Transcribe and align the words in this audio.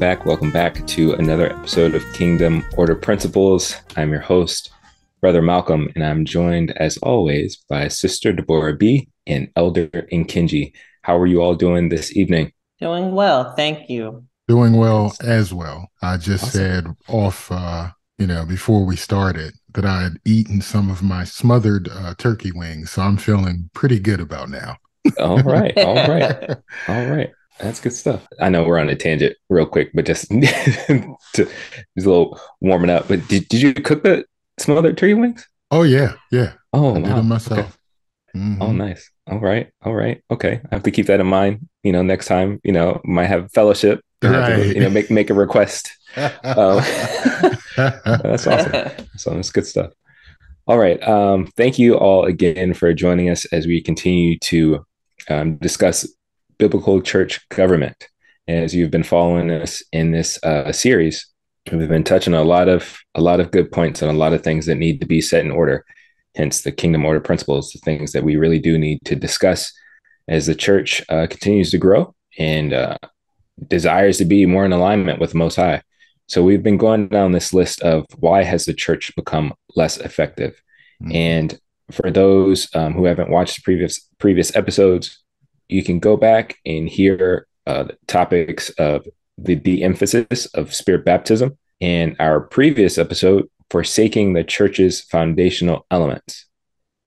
back. 0.00 0.24
Welcome 0.24 0.50
back 0.50 0.86
to 0.86 1.12
another 1.12 1.52
episode 1.52 1.94
of 1.94 2.02
Kingdom 2.14 2.64
Order 2.78 2.94
Principles. 2.94 3.76
I'm 3.98 4.10
your 4.10 4.22
host, 4.22 4.70
Brother 5.20 5.42
Malcolm, 5.42 5.90
and 5.94 6.02
I'm 6.02 6.24
joined 6.24 6.70
as 6.78 6.96
always 7.02 7.56
by 7.68 7.88
Sister 7.88 8.32
Deborah 8.32 8.74
B 8.74 9.10
and 9.26 9.50
Elder 9.56 9.88
Nkinji. 10.10 10.72
How 11.02 11.18
are 11.18 11.26
you 11.26 11.42
all 11.42 11.54
doing 11.54 11.90
this 11.90 12.16
evening? 12.16 12.50
Doing 12.80 13.14
well, 13.14 13.54
thank 13.56 13.90
you. 13.90 14.24
Doing 14.48 14.72
well 14.72 15.14
as 15.22 15.52
well. 15.52 15.90
I 16.00 16.16
just 16.16 16.44
awesome. 16.44 16.50
said 16.50 16.86
off, 17.06 17.52
uh, 17.52 17.90
you 18.16 18.26
know, 18.26 18.46
before 18.46 18.86
we 18.86 18.96
started 18.96 19.52
that 19.74 19.84
I 19.84 20.04
had 20.04 20.16
eaten 20.24 20.62
some 20.62 20.90
of 20.90 21.02
my 21.02 21.24
smothered 21.24 21.90
uh, 21.92 22.14
turkey 22.16 22.52
wings, 22.52 22.92
so 22.92 23.02
I'm 23.02 23.18
feeling 23.18 23.68
pretty 23.74 24.00
good 24.00 24.20
about 24.20 24.48
now. 24.48 24.78
all 25.18 25.42
right, 25.42 25.76
all 25.76 25.94
right, 25.94 26.50
all 26.88 27.06
right. 27.06 27.30
That's 27.62 27.80
good 27.80 27.92
stuff. 27.92 28.26
I 28.40 28.48
know 28.48 28.64
we're 28.64 28.78
on 28.78 28.88
a 28.88 28.96
tangent 28.96 29.36
real 29.48 29.66
quick, 29.66 29.90
but 29.94 30.06
just 30.06 30.28
to 30.30 31.16
just 31.34 31.46
a 31.46 31.48
little 31.96 32.40
warming 32.60 32.90
up. 32.90 33.08
But 33.08 33.26
did, 33.28 33.48
did 33.48 33.60
you 33.60 33.74
cook 33.74 34.02
the 34.02 34.24
smothered 34.58 34.96
turkey 34.96 35.14
wings? 35.14 35.46
Oh 35.70 35.82
yeah, 35.82 36.14
yeah. 36.30 36.52
Oh, 36.72 36.94
I 36.94 36.98
wow. 36.98 37.08
did 37.08 37.16
them 37.16 37.28
myself. 37.28 37.58
Okay. 37.58 37.68
Mm-hmm. 38.34 38.62
Oh, 38.62 38.72
nice. 38.72 39.10
All 39.26 39.40
right, 39.40 39.70
all 39.82 39.94
right, 39.94 40.22
okay. 40.30 40.60
I 40.70 40.74
have 40.74 40.82
to 40.84 40.90
keep 40.90 41.06
that 41.06 41.20
in 41.20 41.26
mind. 41.26 41.68
You 41.82 41.92
know, 41.92 42.02
next 42.02 42.26
time, 42.26 42.60
you 42.64 42.72
know, 42.72 43.00
might 43.04 43.26
have 43.26 43.52
fellowship. 43.52 44.00
Right. 44.22 44.56
To, 44.56 44.74
you 44.74 44.80
know, 44.80 44.90
make 44.90 45.10
make 45.10 45.30
a 45.30 45.34
request. 45.34 45.90
um, 46.16 46.30
that's 47.76 48.46
awesome. 48.46 49.06
So 49.16 49.30
that's 49.34 49.50
good 49.50 49.66
stuff. 49.66 49.92
All 50.66 50.78
right. 50.78 51.02
Um, 51.06 51.46
thank 51.56 51.78
you 51.78 51.96
all 51.96 52.24
again 52.24 52.74
for 52.74 52.92
joining 52.92 53.30
us 53.30 53.44
as 53.46 53.66
we 53.66 53.80
continue 53.80 54.38
to 54.38 54.84
um, 55.28 55.56
discuss 55.56 56.06
biblical 56.60 57.00
church 57.00 57.48
government. 57.48 58.06
As 58.46 58.74
you've 58.74 58.90
been 58.90 59.02
following 59.02 59.50
us 59.50 59.82
in 59.92 60.12
this 60.12 60.38
uh, 60.44 60.70
series, 60.72 61.26
we've 61.72 61.88
been 61.88 62.04
touching 62.04 62.34
a 62.34 62.44
lot 62.44 62.68
of 62.68 62.98
a 63.14 63.20
lot 63.20 63.40
of 63.40 63.50
good 63.50 63.72
points 63.72 64.02
and 64.02 64.10
a 64.10 64.20
lot 64.24 64.34
of 64.34 64.42
things 64.42 64.66
that 64.66 64.76
need 64.76 65.00
to 65.00 65.06
be 65.06 65.20
set 65.20 65.44
in 65.44 65.50
order. 65.50 65.84
Hence, 66.36 66.60
the 66.60 66.70
kingdom 66.70 67.04
order 67.04 67.20
principles, 67.20 67.72
the 67.72 67.78
things 67.78 68.12
that 68.12 68.22
we 68.22 68.36
really 68.36 68.58
do 68.58 68.78
need 68.78 68.98
to 69.06 69.16
discuss 69.16 69.72
as 70.28 70.46
the 70.46 70.54
church 70.54 71.02
uh, 71.08 71.26
continues 71.28 71.70
to 71.70 71.78
grow 71.78 72.14
and 72.38 72.72
uh, 72.72 72.98
desires 73.66 74.18
to 74.18 74.24
be 74.24 74.46
more 74.46 74.64
in 74.64 74.72
alignment 74.72 75.18
with 75.18 75.30
the 75.32 75.38
Most 75.38 75.56
High. 75.56 75.82
So 76.28 76.42
we've 76.42 76.62
been 76.62 76.76
going 76.76 77.08
down 77.08 77.32
this 77.32 77.52
list 77.52 77.80
of 77.82 78.04
why 78.18 78.44
has 78.44 78.64
the 78.64 78.74
church 78.74 79.12
become 79.16 79.54
less 79.74 79.96
effective, 79.96 80.60
mm-hmm. 81.02 81.16
and 81.16 81.60
for 81.90 82.10
those 82.10 82.68
um, 82.74 82.92
who 82.92 83.04
haven't 83.06 83.30
watched 83.30 83.64
previous 83.64 83.98
previous 84.18 84.54
episodes, 84.54 85.20
you 85.72 85.82
can 85.82 85.98
go 85.98 86.16
back 86.16 86.58
and 86.64 86.88
hear 86.88 87.46
uh, 87.66 87.84
topics 88.06 88.70
of 88.70 89.06
the 89.38 89.54
de-emphasis 89.54 90.46
of 90.46 90.74
spirit 90.74 91.04
baptism 91.04 91.56
in 91.80 92.16
our 92.18 92.40
previous 92.40 92.98
episode, 92.98 93.48
forsaking 93.70 94.32
the 94.32 94.44
church's 94.44 95.00
foundational 95.02 95.86
elements. 95.90 96.46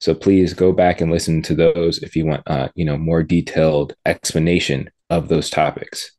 So 0.00 0.14
please 0.14 0.52
go 0.52 0.72
back 0.72 1.00
and 1.00 1.10
listen 1.10 1.42
to 1.42 1.54
those 1.54 1.98
if 2.02 2.16
you 2.16 2.26
want, 2.26 2.42
uh, 2.46 2.68
you 2.74 2.84
know, 2.84 2.98
more 2.98 3.22
detailed 3.22 3.94
explanation 4.04 4.90
of 5.10 5.28
those 5.28 5.48
topics. 5.48 6.10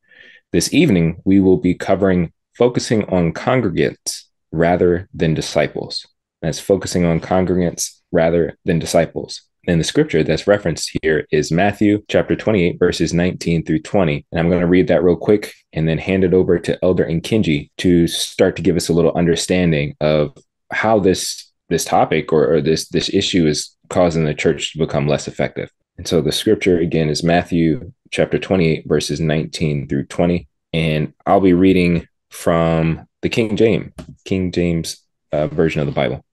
This 0.52 0.74
evening, 0.74 1.22
we 1.25 1.40
will 1.40 1.58
be 1.58 1.74
covering 1.74 2.31
focusing 2.56 3.03
on 3.09 3.34
congregants 3.34 4.24
rather 4.52 5.09
than 5.14 5.34
disciples. 5.34 6.08
That's 6.41 6.59
focusing 6.59 7.03
on 7.06 7.20
congregants 7.20 8.00
rather 8.12 8.58
than 8.64 8.80
disciples. 8.80 9.41
And 9.68 9.80
the 9.80 9.86
scripture 9.86 10.24
that's 10.24 10.48
referenced 10.48 10.96
here 11.02 11.28
is 11.31 11.52
Matthew 11.52 12.03
chapter 12.08 12.36
28, 12.36 12.78
verses 12.78 13.14
19 13.14 13.66
through 13.66 13.81
20. 13.81 14.26
And 14.31 14.40
I'm 14.40 14.50
going 14.50 14.62
to 14.62 14.68
read 14.68 14.88
that 14.90 15.03
real 15.03 15.16
quick 15.16 15.53
and 15.74 15.88
then 15.88 15.98
hand 15.98 16.24
it 16.24 16.34
over 16.34 16.59
to 16.59 16.78
Elder 16.84 17.06
Nkinji 17.06 17.72
to 17.80 18.08
start 18.08 18.56
to 18.58 18.62
give 18.62 18.76
us 18.76 18.90
a 18.90 18.94
little 18.94 19.14
understanding 19.16 19.96
of 20.02 20.38
how 20.72 21.00
this 21.00 21.52
this 21.70 21.86
topic 21.86 22.31
or, 22.31 22.53
or 22.53 22.62
this 22.62 22.88
this 22.90 23.12
issue 23.12 23.48
is 23.48 23.76
causing 23.90 24.26
the 24.26 24.34
church 24.34 24.74
to 24.74 24.80
become 24.80 25.08
less 25.08 25.28
effective. 25.28 25.72
And 25.97 26.08
so 26.08 26.22
the 26.22 26.32
scripture 26.32 26.78
again 26.78 27.09
is 27.09 27.24
Matthew 27.24 27.92
chapter 28.12 28.38
28, 28.38 28.88
verses 28.88 29.20
19 29.20 29.88
through 29.88 30.06
20. 30.06 30.47
And 30.74 31.14
I'll 31.26 31.40
be 31.40 31.53
reading 31.53 32.08
from 32.30 33.08
the 33.22 33.30
King 33.30 33.56
James, 33.56 33.94
King 34.26 34.52
James 34.52 35.02
uh, 35.32 35.47
version 35.47 35.82
of 35.82 35.88
the 35.88 35.94
Bible. 35.94 36.24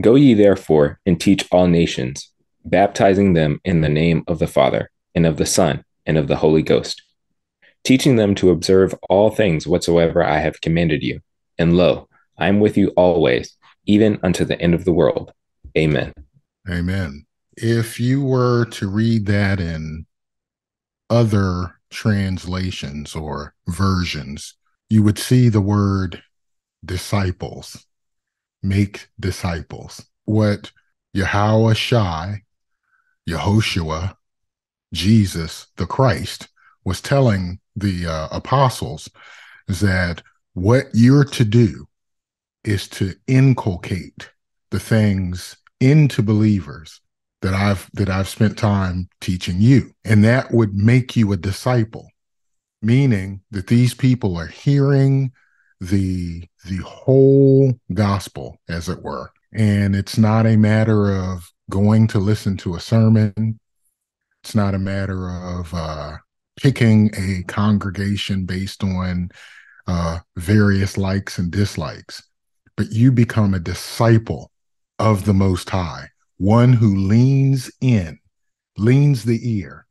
Go 0.00 0.16
ye 0.16 0.34
therefore 0.34 0.98
and 1.06 1.20
teach 1.20 1.46
all 1.52 1.68
nations 1.68 2.31
baptizing 2.64 3.32
them 3.32 3.60
in 3.64 3.80
the 3.80 3.88
name 3.88 4.24
of 4.26 4.38
the 4.38 4.46
Father, 4.46 4.90
and 5.14 5.26
of 5.26 5.36
the 5.36 5.46
Son, 5.46 5.84
and 6.06 6.16
of 6.16 6.28
the 6.28 6.36
Holy 6.36 6.62
Ghost, 6.62 7.02
teaching 7.84 8.16
them 8.16 8.34
to 8.36 8.50
observe 8.50 8.94
all 9.08 9.30
things 9.30 9.66
whatsoever 9.66 10.24
I 10.24 10.38
have 10.38 10.60
commanded 10.60 11.02
you. 11.02 11.20
And 11.58 11.76
lo, 11.76 12.08
I 12.38 12.48
am 12.48 12.60
with 12.60 12.76
you 12.76 12.88
always, 12.96 13.56
even 13.86 14.18
unto 14.22 14.44
the 14.44 14.60
end 14.60 14.74
of 14.74 14.84
the 14.84 14.92
world. 14.92 15.32
Amen. 15.76 16.12
Amen. 16.68 17.26
If 17.56 18.00
you 18.00 18.22
were 18.24 18.64
to 18.66 18.88
read 18.88 19.26
that 19.26 19.60
in 19.60 20.06
other 21.10 21.78
translations 21.90 23.14
or 23.14 23.54
versions, 23.66 24.54
you 24.88 25.02
would 25.02 25.18
see 25.18 25.48
the 25.48 25.60
word 25.60 26.22
disciples, 26.84 27.86
make 28.62 29.08
disciples. 29.20 30.04
What 30.24 30.72
Yahweh 31.12 31.74
Shai 31.74 32.42
Yehoshua, 33.28 34.16
Jesus, 34.92 35.68
the 35.76 35.86
Christ, 35.86 36.48
was 36.84 37.00
telling 37.00 37.60
the 37.76 38.06
uh, 38.06 38.28
apostles 38.30 39.08
is 39.68 39.80
that 39.80 40.22
what 40.54 40.86
you're 40.92 41.24
to 41.24 41.44
do 41.44 41.86
is 42.64 42.88
to 42.88 43.14
inculcate 43.26 44.30
the 44.70 44.80
things 44.80 45.56
into 45.80 46.22
believers 46.22 47.00
that 47.40 47.54
I've 47.54 47.88
that 47.94 48.08
I've 48.08 48.28
spent 48.28 48.58
time 48.58 49.08
teaching 49.20 49.60
you. 49.60 49.92
And 50.04 50.24
that 50.24 50.52
would 50.52 50.74
make 50.74 51.16
you 51.16 51.32
a 51.32 51.36
disciple 51.36 52.08
meaning 52.82 53.40
that 53.50 53.68
these 53.68 53.94
people 53.94 54.36
are 54.36 54.48
hearing 54.48 55.32
the 55.80 56.44
the 56.66 56.78
whole 56.78 57.74
gospel 57.94 58.58
as 58.68 58.88
it 58.88 59.02
were. 59.02 59.30
And 59.52 59.94
it's 59.94 60.18
not 60.18 60.46
a 60.46 60.56
matter 60.56 61.12
of 61.12 61.50
going 61.70 62.06
to 62.08 62.18
listen 62.18 62.56
to 62.58 62.74
a 62.74 62.80
sermon. 62.80 63.58
It's 64.42 64.54
not 64.54 64.74
a 64.74 64.78
matter 64.78 65.30
of 65.30 65.72
uh, 65.72 66.16
picking 66.60 67.10
a 67.16 67.42
congregation 67.44 68.44
based 68.44 68.82
on 68.82 69.30
uh, 69.86 70.18
various 70.36 70.96
likes 70.96 71.38
and 71.38 71.50
dislikes, 71.50 72.22
but 72.76 72.90
you 72.90 73.12
become 73.12 73.54
a 73.54 73.60
disciple 73.60 74.50
of 74.98 75.24
the 75.24 75.34
Most 75.34 75.70
High, 75.70 76.08
one 76.38 76.72
who 76.72 76.96
leans 76.96 77.70
in, 77.80 78.18
leans 78.76 79.24
the 79.24 79.40
ear, 79.58 79.86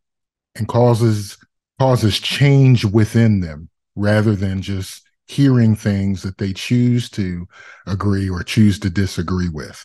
and 0.55 0.67
causes 0.67 1.37
causes 1.79 2.19
change 2.19 2.85
within 2.85 3.39
them 3.39 3.67
rather 3.95 4.35
than 4.35 4.61
just 4.61 5.01
hearing 5.25 5.75
things 5.75 6.21
that 6.21 6.37
they 6.37 6.53
choose 6.53 7.09
to 7.09 7.47
agree 7.87 8.29
or 8.29 8.43
choose 8.43 8.77
to 8.77 8.89
disagree 8.89 9.49
with. 9.49 9.83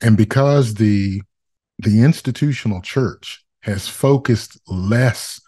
And 0.00 0.16
because 0.16 0.74
the 0.74 1.22
the 1.78 2.02
institutional 2.02 2.80
church 2.80 3.44
has 3.62 3.88
focused 3.88 4.60
less 4.68 5.40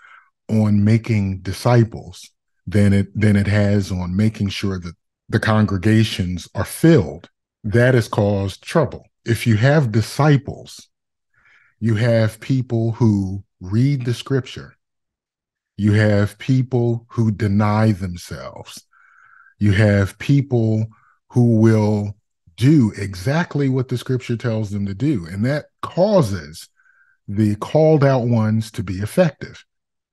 on 0.48 0.84
making 0.84 1.38
disciples 1.40 2.30
than 2.66 2.92
it 2.92 3.08
than 3.18 3.36
it 3.36 3.46
has 3.46 3.90
on 3.90 4.16
making 4.16 4.48
sure 4.48 4.78
that 4.78 4.94
the 5.28 5.40
congregations 5.40 6.48
are 6.54 6.64
filled, 6.64 7.30
that 7.62 7.94
has 7.94 8.08
caused 8.08 8.62
trouble. 8.62 9.06
If 9.24 9.46
you 9.46 9.56
have 9.56 9.92
disciples, 9.92 10.88
you 11.80 11.94
have 11.94 12.40
people 12.40 12.92
who 12.92 13.42
read 13.60 14.04
the 14.04 14.14
scripture. 14.14 14.76
You 15.76 15.92
have 15.92 16.38
people 16.38 17.06
who 17.08 17.30
deny 17.30 17.92
themselves. 17.92 18.84
You 19.58 19.72
have 19.72 20.18
people 20.18 20.86
who 21.30 21.56
will 21.56 22.16
do 22.56 22.92
exactly 22.96 23.68
what 23.68 23.88
the 23.88 23.98
scripture 23.98 24.36
tells 24.36 24.70
them 24.70 24.86
to 24.86 24.94
do. 24.94 25.26
And 25.26 25.44
that 25.44 25.66
causes 25.82 26.68
the 27.26 27.56
called 27.56 28.04
out 28.04 28.26
ones 28.26 28.70
to 28.72 28.82
be 28.82 28.94
effective. 28.94 29.64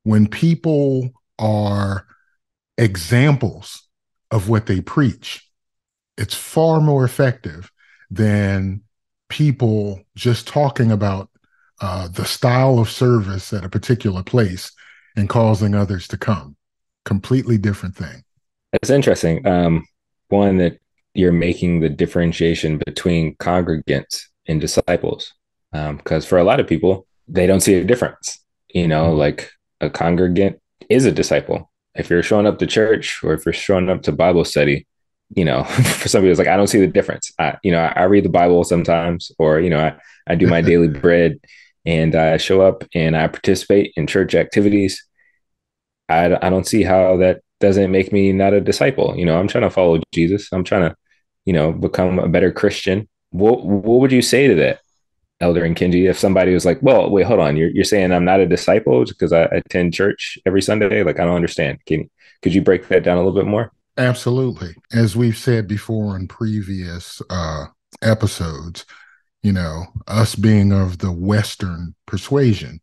When 0.03 0.27
people 0.27 1.11
are 1.37 2.07
examples 2.77 3.87
of 4.31 4.49
what 4.49 4.65
they 4.65 4.81
preach, 4.81 5.47
it's 6.17 6.35
far 6.35 6.81
more 6.81 7.03
effective 7.03 7.71
than 8.09 8.81
people 9.29 10.01
just 10.15 10.47
talking 10.47 10.91
about 10.91 11.29
uh, 11.79 12.07
the 12.07 12.25
style 12.25 12.79
of 12.79 12.89
service 12.89 13.53
at 13.53 13.63
a 13.63 13.69
particular 13.69 14.23
place 14.23 14.71
and 15.15 15.29
causing 15.29 15.73
others 15.73 16.07
to 16.07 16.17
come. 16.17 16.55
Completely 17.05 17.57
different 17.57 17.95
thing. 17.95 18.23
That's 18.71 18.89
interesting. 18.89 19.45
Um, 19.45 19.85
one 20.29 20.57
that 20.57 20.79
you're 21.13 21.31
making 21.31 21.79
the 21.79 21.89
differentiation 21.89 22.77
between 22.77 23.35
congregants 23.35 24.23
and 24.47 24.61
disciples. 24.61 25.33
Because 25.71 26.25
um, 26.25 26.29
for 26.29 26.37
a 26.37 26.43
lot 26.43 26.59
of 26.59 26.67
people, 26.67 27.07
they 27.27 27.47
don't 27.47 27.61
see 27.61 27.75
a 27.75 27.83
difference. 27.83 28.39
You 28.73 28.87
know, 28.87 29.05
mm-hmm. 29.05 29.17
like 29.17 29.51
a 29.79 29.89
congregant 29.89 30.61
is 30.89 31.05
a 31.05 31.11
disciple. 31.11 31.69
if 31.95 32.09
you're 32.09 32.23
showing 32.23 32.47
up 32.47 32.59
to 32.59 32.67
church 32.67 33.21
or 33.23 33.33
if 33.33 33.45
you're 33.45 33.53
showing 33.53 33.89
up 33.89 34.03
to 34.03 34.11
Bible 34.11 34.45
study, 34.45 34.87
you 35.35 35.45
know, 35.45 35.63
for 35.99 36.07
some 36.07 36.21
people, 36.21 36.31
it's 36.31 36.39
like, 36.39 36.47
I 36.47 36.57
don't 36.57 36.67
see 36.67 36.79
the 36.79 36.87
difference. 36.87 37.31
I, 37.39 37.57
you 37.63 37.71
know, 37.71 37.79
I, 37.79 38.01
I 38.01 38.03
read 38.03 38.25
the 38.25 38.29
Bible 38.29 38.63
sometimes, 38.63 39.31
or, 39.37 39.59
you 39.59 39.69
know, 39.69 39.79
I, 39.79 39.95
I 40.27 40.35
do 40.35 40.47
my 40.47 40.61
daily 40.71 40.87
bread 40.87 41.39
and 41.85 42.15
I 42.15 42.37
show 42.37 42.61
up 42.61 42.83
and 42.93 43.15
I 43.15 43.27
participate 43.27 43.93
in 43.95 44.07
church 44.07 44.35
activities. 44.35 45.05
I, 46.07 46.35
I 46.45 46.49
don't 46.49 46.67
see 46.67 46.83
how 46.83 47.17
that 47.17 47.41
doesn't 47.61 47.91
make 47.91 48.11
me 48.11 48.33
not 48.33 48.53
a 48.53 48.61
disciple. 48.61 49.15
You 49.15 49.25
know, 49.25 49.39
I'm 49.39 49.47
trying 49.47 49.63
to 49.63 49.69
follow 49.69 50.01
Jesus. 50.11 50.49
I'm 50.51 50.63
trying 50.63 50.89
to, 50.89 50.95
you 51.45 51.53
know, 51.53 51.71
become 51.71 52.19
a 52.19 52.27
better 52.27 52.51
Christian. 52.51 53.07
What, 53.29 53.65
what 53.65 54.01
would 54.01 54.11
you 54.11 54.21
say 54.21 54.47
to 54.47 54.55
that? 54.55 54.79
Elder 55.39 55.61
Nkinji, 55.61 56.07
if 56.07 56.19
somebody 56.19 56.53
was 56.53 56.65
like, 56.65 56.79
well, 56.83 57.09
wait, 57.09 57.25
hold 57.25 57.39
on, 57.39 57.57
you're, 57.57 57.69
you're 57.69 57.83
saying 57.83 58.11
I'm 58.11 58.25
not 58.25 58.39
a 58.39 58.45
disciple 58.45 59.05
because 59.05 59.33
I 59.33 59.43
attend 59.45 59.93
church 59.93 60.37
every 60.45 60.61
Sunday? 60.61 61.03
Like, 61.03 61.19
I 61.19 61.25
don't 61.25 61.35
understand. 61.35 61.79
Can, 61.87 62.09
could 62.43 62.53
you 62.53 62.61
break 62.61 62.87
that 62.89 63.03
down 63.03 63.17
a 63.17 63.23
little 63.23 63.39
bit 63.39 63.49
more? 63.49 63.71
Absolutely. 63.97 64.75
As 64.91 65.15
we've 65.15 65.37
said 65.37 65.67
before 65.67 66.15
in 66.15 66.27
previous 66.27 67.21
uh, 67.29 67.65
episodes, 68.03 68.85
you 69.41 69.51
know, 69.51 69.85
us 70.07 70.35
being 70.35 70.71
of 70.71 70.99
the 70.99 71.11
Western 71.11 71.95
persuasion 72.05 72.79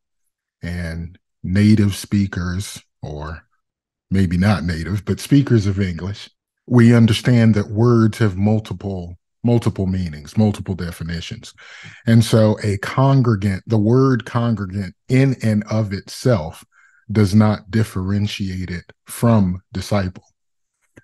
and 0.63 1.19
native 1.45 1.95
speakers, 1.95 2.83
or 3.01 3.45
maybe 4.11 4.37
not 4.37 4.65
native, 4.65 5.05
but 5.05 5.21
speakers 5.21 5.67
of 5.67 5.81
English, 5.81 6.31
we 6.67 6.95
understand 6.95 7.55
that 7.55 7.71
words 7.71 8.19
have 8.19 8.37
multiple 8.37 9.17
multiple 9.45 9.87
meanings, 9.87 10.37
multiple 10.37 10.75
definitions. 10.75 11.55
And 12.07 12.25
so 12.25 12.59
a 12.63 12.77
congregant, 12.79 13.63
the 13.67 13.79
word 13.79 14.25
congregant 14.25 14.95
in 15.09 15.37
and 15.43 15.65
of 15.71 15.93
itself 15.93 16.65
does 17.11 17.35
not 17.35 17.71
differentiate 17.71 18.71
it 18.71 18.93
from 19.07 19.63
disciple. 19.73 20.25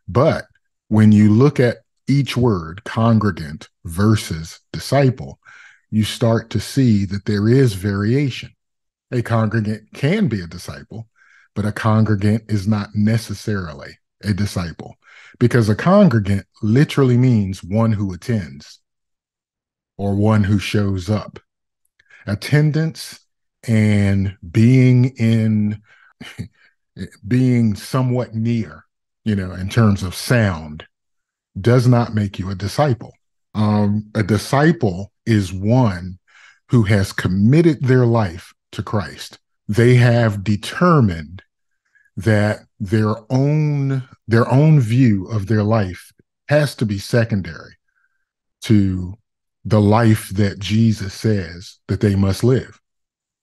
But 0.09 0.45
when 0.89 1.12
you 1.12 1.33
look 1.33 1.61
at 1.61 1.79
each 2.06 2.37
word, 2.37 2.85
congregant 2.85 3.69
versus 3.85 4.61
disciple, 4.73 5.39
you 5.91 6.05
start 6.05 6.51
to 6.51 6.61
see 6.61 7.06
that 7.06 7.25
there 7.25 7.49
is 7.49 7.75
variation. 7.75 8.51
A 9.12 9.23
congregant 9.23 9.93
can 9.95 10.29
be 10.29 10.41
a 10.41 10.47
disciple, 10.47 11.09
but 11.55 11.65
a 11.65 11.73
congregant 11.73 12.45
is 12.49 12.67
not 12.67 12.91
necessarily 12.95 13.99
a 14.23 14.33
disciple 14.33 14.97
because 15.39 15.69
a 15.69 15.75
congregant 15.75 16.47
literally 16.62 17.17
means 17.17 17.62
one 17.62 17.93
who 17.93 18.12
attends 18.12 18.81
or 19.97 20.15
one 20.15 20.45
who 20.45 20.59
shows 20.59 21.09
up. 21.09 21.39
Attendance 22.27 23.21
and 23.67 24.37
being 24.51 25.06
in 25.17 25.83
being 27.27 27.75
somewhat 27.75 28.35
near, 28.35 28.85
you 29.25 29.35
know, 29.35 29.53
in 29.53 29.69
terms 29.69 30.03
of 30.03 30.15
sound, 30.15 30.87
does 31.61 31.87
not 31.87 32.15
make 32.15 32.39
you 32.39 32.51
a 32.51 32.55
disciple. 32.55 33.12
Um, 33.55 34.11
a 34.15 34.23
disciple 34.23 35.12
is 35.27 35.53
one 35.53 36.19
who 36.69 36.83
has 36.85 37.12
committed 37.12 37.83
their 37.83 38.06
life 38.06 38.53
to 38.73 38.83
Christ. 38.83 39.39
They 39.69 39.95
have 39.95 40.45
determined 40.45 41.43
that 42.16 42.61
their 42.78 43.14
own 43.31 44.08
their 44.26 44.50
own 44.50 44.81
view 44.81 45.26
of 45.26 45.46
their 45.46 45.62
life 45.62 46.12
has 46.49 46.75
to 46.76 46.87
be 46.87 46.99
secondary 46.99 47.76
to 48.62 49.14
the 49.64 49.81
life 49.81 50.28
that 50.31 50.58
Jesus 50.58 51.14
says 51.14 51.78
that 51.88 52.00
they 52.00 52.14
must 52.14 52.44
live. 52.44 52.81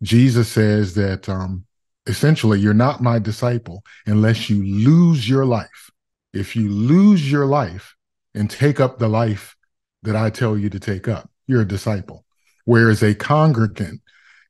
Jesus 0.04 0.48
says 0.48 0.94
that 0.96 1.28
um, 1.30 1.66
essentially 2.08 2.60
you're 2.60 2.74
not 2.74 3.02
my 3.02 3.20
disciple 3.20 3.84
unless 4.06 4.50
you 4.50 4.64
lose 4.64 5.28
your 5.28 5.46
life. 5.46 5.92
If 6.34 6.56
you 6.56 6.70
lose 6.70 7.32
your 7.32 7.46
life 7.46 7.96
and 8.34 8.50
take 8.50 8.80
up 8.80 8.98
the 8.98 9.10
life 9.10 9.56
that 10.04 10.16
I 10.16 10.30
tell 10.30 10.58
you 10.58 10.70
to 10.70 10.80
take 10.80 11.08
up, 11.08 11.30
you're 11.48 11.62
a 11.62 11.68
disciple. 11.68 12.26
Whereas 12.66 13.04
a 13.04 13.14
congregant 13.14 14.02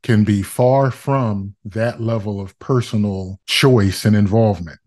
can 0.03 0.24
be 0.24 0.42
far 0.42 0.89
from 0.92 1.56
that 1.63 2.01
level 2.01 2.42
of 2.42 2.57
personal 2.59 3.39
choice 3.45 4.06
and 4.06 4.15
involvement. 4.15 4.80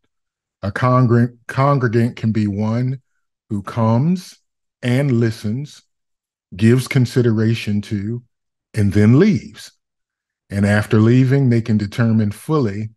A 0.62 0.72
congregant, 0.72 1.38
congregant 1.46 2.16
can 2.16 2.32
be 2.32 2.46
one 2.46 3.00
who 3.48 3.62
comes 3.62 4.38
and 4.82 5.12
listens, 5.12 5.82
gives 6.56 6.88
consideration 6.88 7.80
to, 7.82 8.22
and 8.72 8.92
then 8.92 9.18
leaves. 9.18 9.72
And 10.50 10.66
after 10.66 10.98
leaving, 10.98 11.48
they 11.48 11.62
can 11.62 11.78
determine 11.78 12.32
fully 12.32 12.90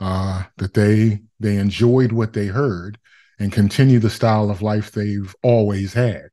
uh, 0.00 0.44
that 0.58 0.74
they 0.74 1.20
they 1.40 1.56
enjoyed 1.56 2.12
what 2.12 2.32
they 2.32 2.46
heard 2.46 2.98
and 3.38 3.52
continue 3.52 3.98
the 3.98 4.10
style 4.10 4.50
of 4.50 4.62
life 4.62 4.90
they've 4.90 5.34
always 5.42 5.92
had. 5.92 6.28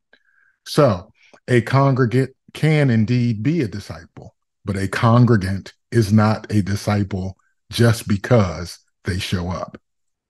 So, 0.66 1.12
a 1.48 1.62
congregant 1.62 2.32
can 2.54 2.90
indeed 2.90 3.42
be 3.42 3.62
a 3.62 3.68
disciple 3.68 4.36
but 4.70 4.78
a 4.78 4.88
congregant 4.88 5.74
is 5.90 6.14
not 6.14 6.46
a 6.54 6.62
disciple 6.62 7.36
just 7.72 8.08
because 8.08 8.78
they 9.04 9.18
show 9.18 9.50
up. 9.50 9.82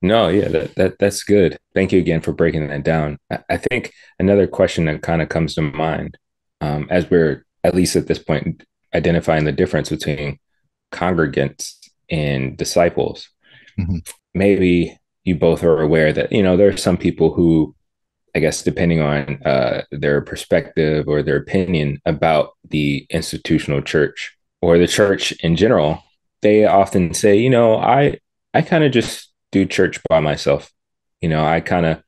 No, 0.01 0.30
yeah, 0.30 0.47
that, 0.47 0.75
that 0.75 0.97
that's 0.97 1.24
good. 1.24 1.57
Thank 1.74 1.91
you 1.91 2.00
again 2.00 2.21
for 2.21 2.31
breaking 2.31 2.65
that 2.69 2.86
down. 2.86 3.18
I, 3.30 3.39
I 3.50 3.57
think 3.57 3.91
another 4.18 4.47
question 4.47 4.86
that 4.86 5.01
kind 5.01 5.21
of 5.21 5.27
comes 5.27 5.56
to 5.56 5.62
mind 5.62 6.18
um, 6.62 6.88
as 6.89 7.09
we're 7.09 7.45
at 7.65 7.75
least 7.75 7.97
at 7.97 8.07
this 8.07 8.19
point 8.19 8.63
identifying 8.95 9.44
the 9.44 9.51
difference 9.51 9.89
between 9.89 10.39
congregants 10.94 11.74
and 12.09 12.56
disciples. 12.56 13.27
Mm-hmm. 13.77 13.97
Maybe 14.33 14.97
you 15.25 15.35
both 15.35 15.65
are 15.65 15.81
aware 15.81 16.13
that 16.13 16.31
you 16.31 16.44
know 16.44 16.56
there 16.56 16.69
are 16.69 16.77
some 16.77 16.95
people 16.95 17.33
who 17.33 17.75
I 18.35 18.39
guess, 18.39 18.62
depending 18.62 19.01
on 19.01 19.42
uh, 19.44 19.81
their 19.92 20.21
perspective 20.21 21.09
or 21.09 21.24
their 21.24 21.35
opinion 21.35 22.00
about 22.06 22.52
the 22.69 23.06
institutional 23.09 23.81
church 23.81 24.37
or 24.61 24.78
the 24.78 24.87
church 24.87 25.31
in 25.44 25.56
general, 25.56 26.04
they 26.42 26.66
often 26.66 27.13
say, 27.13 27.37
you 27.37 27.49
know, 27.49 27.78
I 27.78 28.19
I 28.54 28.61
kind 28.61 28.83
of 28.83 28.92
just 28.92 29.31
do 29.51 29.66
church 29.66 29.99
by 30.09 30.19
myself. 30.19 30.71
You 31.21 31.30
know, 31.30 31.45
I 31.45 31.59
kind 31.59 31.85
of 31.85 32.01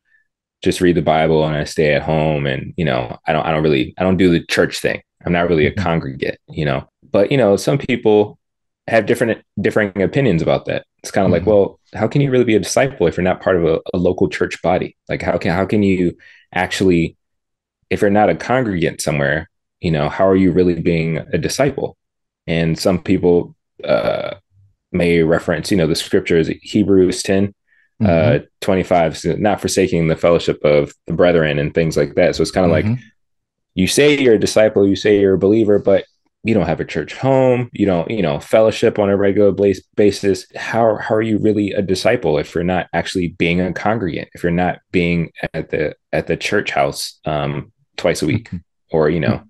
just 0.61 0.81
read 0.81 0.95
the 0.95 1.01
Bible 1.01 1.45
and 1.45 1.55
I 1.55 1.63
stay 1.63 1.93
at 1.93 2.03
home, 2.03 2.45
and 2.45 2.73
you 2.77 2.85
know, 2.85 3.17
I 3.27 3.33
don't 3.33 3.45
I 3.45 3.51
don't 3.51 3.63
really 3.63 3.93
I 3.97 4.03
don't 4.03 4.17
do 4.17 4.29
the 4.29 4.45
church 4.45 4.79
thing. 4.79 5.01
I'm 5.25 5.33
not 5.33 5.49
really 5.49 5.67
a 5.67 5.71
mm-hmm. 5.71 5.83
congregate, 5.83 6.39
you 6.49 6.65
know. 6.65 6.87
But 7.11 7.31
you 7.31 7.37
know, 7.37 7.55
some 7.55 7.77
people 7.77 8.39
have 8.87 9.05
different 9.05 9.43
differing 9.59 10.01
opinions 10.01 10.41
about 10.41 10.65
that. 10.65 10.85
It's 10.99 11.11
kind 11.11 11.25
of 11.25 11.31
mm-hmm. 11.31 11.45
like, 11.45 11.53
well, 11.53 11.79
how 11.93 12.07
can 12.07 12.21
you 12.21 12.31
really 12.31 12.43
be 12.43 12.55
a 12.55 12.59
disciple 12.59 13.07
if 13.07 13.17
you're 13.17 13.23
not 13.23 13.41
part 13.41 13.57
of 13.57 13.65
a, 13.65 13.79
a, 13.93 13.97
local 13.97 14.29
church 14.29 14.61
body? 14.61 14.97
Like 15.09 15.21
how 15.21 15.37
can 15.37 15.51
how 15.51 15.65
can 15.65 15.83
you 15.83 16.17
actually 16.53 17.15
if 17.89 18.01
you're 18.01 18.09
not 18.09 18.29
a 18.29 18.35
congregant 18.35 19.01
somewhere, 19.01 19.49
you 19.81 19.91
know, 19.91 20.09
how 20.09 20.25
are 20.25 20.35
you 20.35 20.51
really 20.51 20.79
being 20.81 21.17
a 21.17 21.37
disciple? 21.37 21.97
And 22.51 22.77
some 22.77 23.01
people 23.01 23.55
uh, 23.81 24.35
may 24.91 25.23
reference, 25.23 25.71
you 25.71 25.77
know, 25.77 25.87
the 25.87 25.95
scriptures, 25.95 26.49
Hebrews 26.61 27.23
10, 27.23 27.53
uh, 28.01 28.05
mm-hmm. 28.05 28.43
uh, 28.43 28.47
25, 28.59 29.39
not 29.39 29.61
forsaking 29.61 30.09
the 30.09 30.17
fellowship 30.17 30.61
of 30.65 30.93
the 31.07 31.13
brethren 31.13 31.59
and 31.59 31.73
things 31.73 31.95
like 31.95 32.15
that. 32.15 32.35
So 32.35 32.41
it's 32.41 32.51
kind 32.51 32.69
of 32.69 32.77
mm-hmm. 32.77 32.91
like 32.91 32.99
you 33.73 33.87
say 33.87 34.19
you're 34.19 34.33
a 34.33 34.39
disciple, 34.39 34.85
you 34.85 34.97
say 34.97 35.21
you're 35.21 35.35
a 35.35 35.39
believer, 35.39 35.79
but 35.79 36.03
you 36.43 36.53
don't 36.53 36.65
have 36.65 36.81
a 36.81 36.85
church 36.85 37.13
home, 37.13 37.69
you 37.71 37.85
don't, 37.85 38.11
you 38.11 38.21
know, 38.21 38.41
fellowship 38.41 38.99
on 38.99 39.09
a 39.09 39.15
regular 39.15 39.53
basis. 39.95 40.45
How, 40.53 40.97
how 40.97 41.15
are 41.15 41.21
you 41.21 41.37
really 41.37 41.71
a 41.71 41.81
disciple 41.81 42.37
if 42.37 42.53
you're 42.53 42.65
not 42.65 42.87
actually 42.91 43.29
being 43.29 43.61
a 43.61 43.71
congregant, 43.71 44.27
if 44.33 44.43
you're 44.43 44.51
not 44.51 44.79
being 44.91 45.31
at 45.53 45.69
the, 45.69 45.95
at 46.11 46.27
the 46.27 46.35
church 46.35 46.71
house 46.71 47.17
um, 47.23 47.71
twice 47.95 48.21
a 48.21 48.25
week 48.25 48.49
mm-hmm. 48.49 48.57
or, 48.91 49.09
you 49.09 49.21
know, 49.21 49.41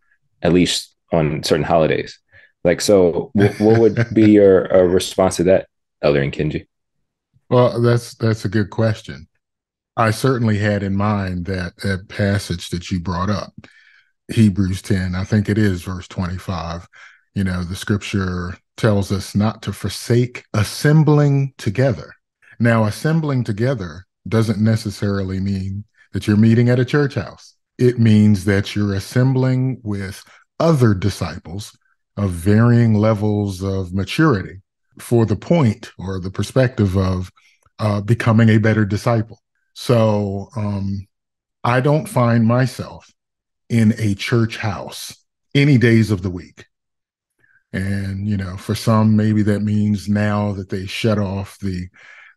at 0.43 0.53
least 0.53 0.93
on 1.12 1.41
certain 1.41 1.65
holidays? 1.65 2.20
Like, 2.63 2.82
so 2.82 3.32
what, 3.34 3.60
what 3.60 3.80
would 3.80 4.08
be 4.13 4.32
your 4.32 4.74
uh, 4.74 4.84
response 4.84 5.38
to 5.38 5.44
that, 5.44 5.68
Elder 6.01 6.22
Nkinji? 6.22 6.68
Well, 7.50 7.82
that's, 7.82 8.15
that's 8.15 8.46
a 8.46 8.50
good 8.50 8.70
question. 8.70 9.27
I 9.98 10.12
certainly 10.12 10.58
had 10.58 10.84
in 10.84 10.96
mind 10.96 11.46
that, 11.46 11.75
that 11.77 12.08
passage 12.08 12.70
that 12.70 12.91
you 12.91 13.00
brought 13.00 13.30
up 13.30 13.53
Hebrews 14.32 14.82
10, 14.82 15.15
I 15.15 15.24
think 15.24 15.50
it 15.50 15.58
is 15.58 15.84
verse 15.84 16.08
25. 16.08 16.88
You 17.36 17.44
know, 17.44 17.63
the 17.63 17.75
scripture 17.75 18.58
tells 18.77 19.12
us 19.12 19.36
not 19.36 19.62
to 19.63 19.74
forsake 19.74 20.46
assembling 20.53 21.53
together. 21.58 22.13
Now, 22.60 22.86
assembling 22.86 23.44
together 23.44 24.06
doesn't 24.27 24.60
necessarily 24.60 25.39
mean 25.39 25.84
that 26.13 26.27
you're 26.27 26.38
meeting 26.38 26.70
at 26.70 26.80
a 26.80 26.86
church 26.86 27.15
house. 27.15 27.56
It 27.77 28.00
means 28.00 28.46
that 28.46 28.75
you're 28.75 28.94
assembling 28.94 29.80
with 29.84 30.24
other 30.60 30.94
disciples 30.94 31.75
of 32.18 32.32
varying 32.32 32.94
levels 32.94 33.63
of 33.63 33.94
maturity 33.94 34.62
for 35.00 35.25
the 35.25 35.36
point 35.36 35.91
or 35.98 36.20
the 36.20 36.32
perspective 36.32 36.98
of 36.98 37.32
uh, 37.80 38.01
becoming 38.01 38.50
a 38.50 38.58
better 38.58 38.86
disciple. 38.86 39.41
So 39.74 40.50
um, 40.56 41.08
I 41.63 41.80
don't 41.82 42.08
find 42.08 42.46
myself 42.46 43.12
in 43.70 43.94
a 43.98 44.15
church 44.15 44.58
house 44.58 45.15
any 45.56 45.77
days 45.77 46.12
of 46.12 46.22
the 46.22 46.30
week. 46.30 46.65
And, 47.74 48.27
you 48.27 48.36
know, 48.36 48.58
for 48.58 48.75
some, 48.75 49.15
maybe 49.15 49.44
that 49.44 49.62
means 49.62 50.10
now 50.10 50.51
that 50.53 50.70
they 50.70 50.86
shut 50.86 51.18
off 51.18 51.58
the 51.60 51.88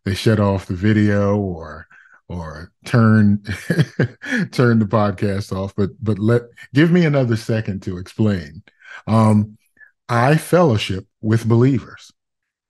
they 0.05 0.13
shut 0.13 0.39
off 0.39 0.67
the 0.67 0.75
video 0.75 1.35
or 1.37 1.87
or 2.29 2.71
turn 2.85 3.43
turn 4.51 4.79
the 4.79 4.87
podcast 4.89 5.55
off. 5.55 5.75
But 5.75 5.89
but 6.01 6.19
let 6.19 6.43
give 6.73 6.91
me 6.91 7.05
another 7.05 7.35
second 7.35 7.83
to 7.83 7.97
explain. 7.97 8.63
Um, 9.07 9.57
I 10.07 10.37
fellowship 10.37 11.05
with 11.21 11.47
believers, 11.47 12.11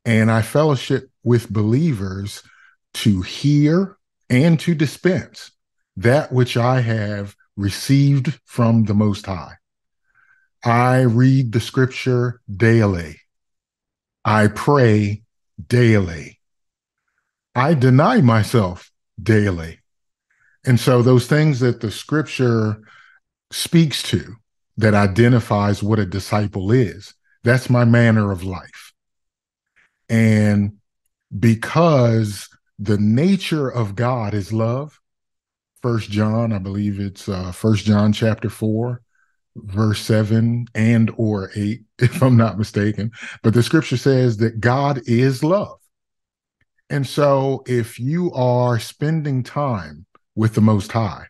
and 0.06 0.32
I 0.32 0.42
fellowship 0.42 1.10
with 1.24 1.52
believers 1.52 2.44
to 2.96 3.22
hear 3.22 3.98
and 4.30 4.60
to 4.62 4.74
dispense 4.74 5.52
that 5.98 6.32
which 6.32 6.56
I 6.56 6.82
have 6.82 7.36
received 7.58 8.40
from 8.46 8.86
the 8.86 8.94
Most 8.94 9.26
High. 9.26 9.56
I 10.64 11.02
read 11.02 11.52
the 11.52 11.60
scripture 11.60 12.42
daily. 12.56 13.20
I 14.24 14.48
pray 14.48 15.24
daily. 15.68 16.40
I 17.54 17.74
deny 17.74 18.22
myself 18.22 18.92
daily. 19.22 19.80
And 20.66 20.80
so, 20.80 21.02
those 21.02 21.28
things 21.28 21.60
that 21.60 21.82
the 21.82 21.92
scripture 21.92 22.82
speaks 23.52 24.02
to 24.04 24.36
that 24.78 24.94
identifies 24.94 25.84
what 25.84 26.00
a 26.00 26.06
disciple 26.06 26.72
is, 26.72 27.14
that's 27.46 27.70
my 27.70 27.86
manner 27.86 28.32
of 28.32 28.44
life. 28.44 28.94
And 30.10 30.78
because 31.38 32.50
the 32.80 32.98
nature 32.98 33.70
of 33.70 33.96
God 33.96 34.34
is 34.34 34.52
love, 34.52 35.00
First 35.82 36.10
John, 36.10 36.52
I 36.52 36.58
believe 36.58 37.00
it's 37.00 37.30
uh, 37.30 37.52
First 37.52 37.86
John 37.86 38.12
chapter 38.12 38.50
four, 38.50 39.02
verse 39.56 40.02
seven 40.02 40.66
and 40.74 41.12
or 41.18 41.52
eight, 41.56 41.84
if 42.00 42.22
I'm 42.22 42.36
not 42.36 42.58
mistaken. 42.58 43.12
But 43.44 43.54
the 43.54 43.64
scripture 43.64 43.98
says 43.98 44.38
that 44.38 44.60
God 44.60 45.02
is 45.06 45.44
love. 45.44 45.78
And 46.90 47.06
so 47.06 47.64
if 47.68 48.00
you 48.00 48.32
are 48.34 48.80
spending 48.80 49.44
time 49.44 50.06
with 50.36 50.56
the 50.56 50.62
Most 50.62 50.92
High, 50.92 51.28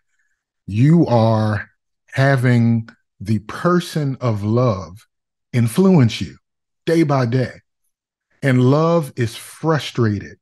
you 0.65 1.05
are 1.07 1.69
having 2.13 2.89
the 3.19 3.39
person 3.39 4.17
of 4.21 4.43
love 4.43 5.05
influence 5.55 6.21
you 6.21 6.37
day 6.85 7.03
by 7.03 7.25
day. 7.25 7.61
And 8.43 8.61
love 8.61 9.13
is 9.15 9.35
frustrated 9.35 10.37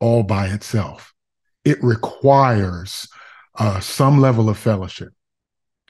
all 0.00 0.22
by 0.24 0.48
itself. 0.48 1.14
It 1.64 1.82
requires 1.82 3.06
uh, 3.56 3.78
some 3.78 4.20
level 4.20 4.48
of 4.48 4.58
fellowship. 4.58 5.12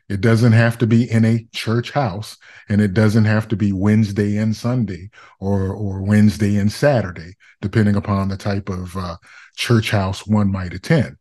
It 0.08 0.20
doesn't 0.20 0.52
have 0.52 0.76
to 0.78 0.86
be 0.86 1.10
in 1.10 1.24
a 1.24 1.46
church 1.52 1.92
house, 1.92 2.36
and 2.68 2.82
it 2.82 2.92
doesn't 2.92 3.24
have 3.24 3.48
to 3.48 3.56
be 3.56 3.72
Wednesday 3.72 4.36
and 4.36 4.54
Sunday 4.54 5.08
or 5.40 5.72
or 5.72 6.02
Wednesday 6.02 6.56
and 6.58 6.70
Saturday, 6.70 7.36
depending 7.62 7.96
upon 7.96 8.28
the 8.28 8.36
type 8.36 8.68
of 8.68 8.94
uh, 8.94 9.16
church 9.56 9.90
house 9.90 10.26
one 10.26 10.52
might 10.52 10.74
attend. 10.74 11.16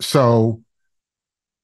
So, 0.00 0.62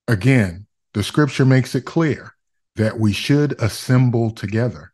again, 0.06 0.66
the 0.92 1.02
scripture 1.02 1.46
makes 1.46 1.74
it 1.74 1.86
clear 1.86 2.33
that 2.76 2.98
we 2.98 3.12
should 3.12 3.60
assemble 3.60 4.30
together. 4.30 4.92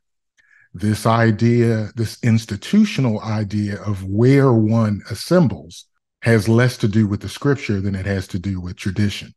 This 0.73 1.07
idea, 1.07 1.91
this 1.97 2.19
institutional 2.23 3.21
idea 3.21 3.81
of 3.83 4.05
where 4.05 4.53
one 4.53 5.03
assembles, 5.11 5.87
has 6.23 6.49
less 6.49 6.77
to 6.77 6.89
do 6.89 7.07
with 7.07 7.21
the 7.21 7.29
scripture 7.29 7.81
than 7.81 7.95
it 7.95 8.07
has 8.07 8.29
to 8.29 8.39
do 8.39 8.61
with 8.61 8.77
tradition. 8.77 9.35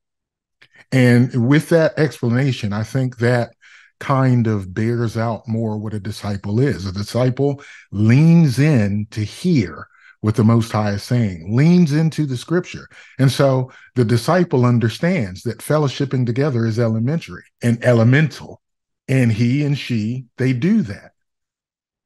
And 0.92 1.48
with 1.48 1.70
that 1.70 1.98
explanation, 1.98 2.74
I 2.74 2.84
think 2.84 3.18
that 3.18 3.54
kind 4.00 4.48
of 4.48 4.74
bears 4.74 5.18
out 5.18 5.48
more 5.48 5.78
what 5.78 5.94
a 5.94 6.00
disciple 6.00 6.60
is. 6.60 6.86
A 6.86 6.92
disciple 6.92 7.64
leans 7.92 8.60
in 8.60 9.08
to 9.12 9.22
hear 9.22 9.88
what 10.24 10.36
the 10.36 10.44
Most 10.44 10.72
High 10.72 10.92
is 10.92 11.04
saying, 11.04 11.54
leans 11.54 11.92
into 11.92 12.26
the 12.26 12.38
scripture. 12.38 12.88
And 13.20 13.30
so 13.30 13.70
the 13.96 14.06
disciple 14.06 14.66
understands 14.66 15.44
that 15.44 15.58
fellowshipping 15.58 16.26
together 16.26 16.66
is 16.66 16.80
elementary 16.80 17.44
and 17.62 17.84
elemental. 17.84 18.62
And 19.10 19.34
he 19.34 19.66
and 19.66 19.78
she, 19.78 20.24
they 20.38 20.54
do 20.54 20.82
that. 20.84 21.12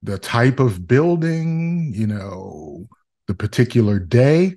The 0.02 0.18
type 0.18 0.60
of 0.60 0.88
building, 0.88 1.94
you 1.96 2.08
know, 2.08 2.88
the 3.28 3.36
particular 3.36 4.00
day, 4.00 4.56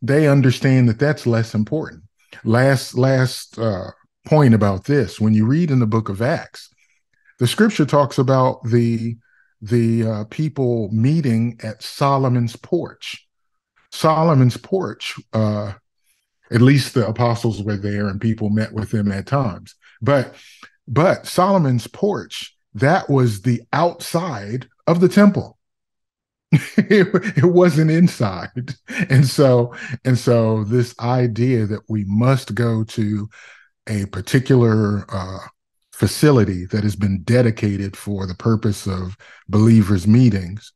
they 0.00 0.28
understand 0.28 0.88
that 0.88 1.00
that's 1.00 1.26
less 1.26 1.52
important 1.52 2.04
last 2.42 2.96
last 2.96 3.58
uh, 3.58 3.90
point 4.26 4.54
about 4.54 4.84
this 4.84 5.20
when 5.20 5.34
you 5.34 5.46
read 5.46 5.70
in 5.70 5.78
the 5.78 5.86
book 5.86 6.08
of 6.08 6.20
acts 6.20 6.68
the 7.38 7.46
scripture 7.46 7.84
talks 7.84 8.18
about 8.18 8.62
the 8.64 9.16
the 9.64 10.06
uh, 10.06 10.24
people 10.24 10.90
meeting 10.92 11.58
at 11.62 11.82
solomon's 11.82 12.56
porch. 12.56 13.26
Solomon's 13.90 14.56
porch 14.56 15.14
uh, 15.32 15.74
at 16.50 16.60
least 16.60 16.94
the 16.94 17.06
apostles 17.06 17.62
were 17.62 17.76
there 17.76 18.08
and 18.08 18.20
people 18.20 18.50
met 18.50 18.72
with 18.72 18.90
them 18.90 19.10
at 19.10 19.26
times. 19.26 19.74
But 20.00 20.34
but 20.86 21.26
solomon's 21.26 21.86
porch 21.86 22.56
that 22.74 23.08
was 23.08 23.42
the 23.42 23.62
outside 23.72 24.68
of 24.86 25.00
the 25.00 25.08
temple. 25.08 25.58
It, 26.76 27.08
it 27.36 27.46
wasn't 27.46 27.90
inside. 27.90 28.74
And 29.08 29.26
so 29.26 29.74
and 30.04 30.18
so 30.18 30.64
this 30.64 30.94
idea 31.00 31.66
that 31.66 31.82
we 31.88 32.04
must 32.04 32.54
go 32.54 32.84
to 32.84 33.28
a 33.88 34.06
particular 34.06 35.04
uh, 35.08 35.46
facility 35.94 36.66
that 36.66 36.82
has 36.82 36.96
been 36.96 37.22
dedicated 37.22 37.96
for 37.96 38.26
the 38.26 38.34
purpose 38.34 38.86
of 38.86 39.16
believers 39.48 40.06
meetings 40.06 40.72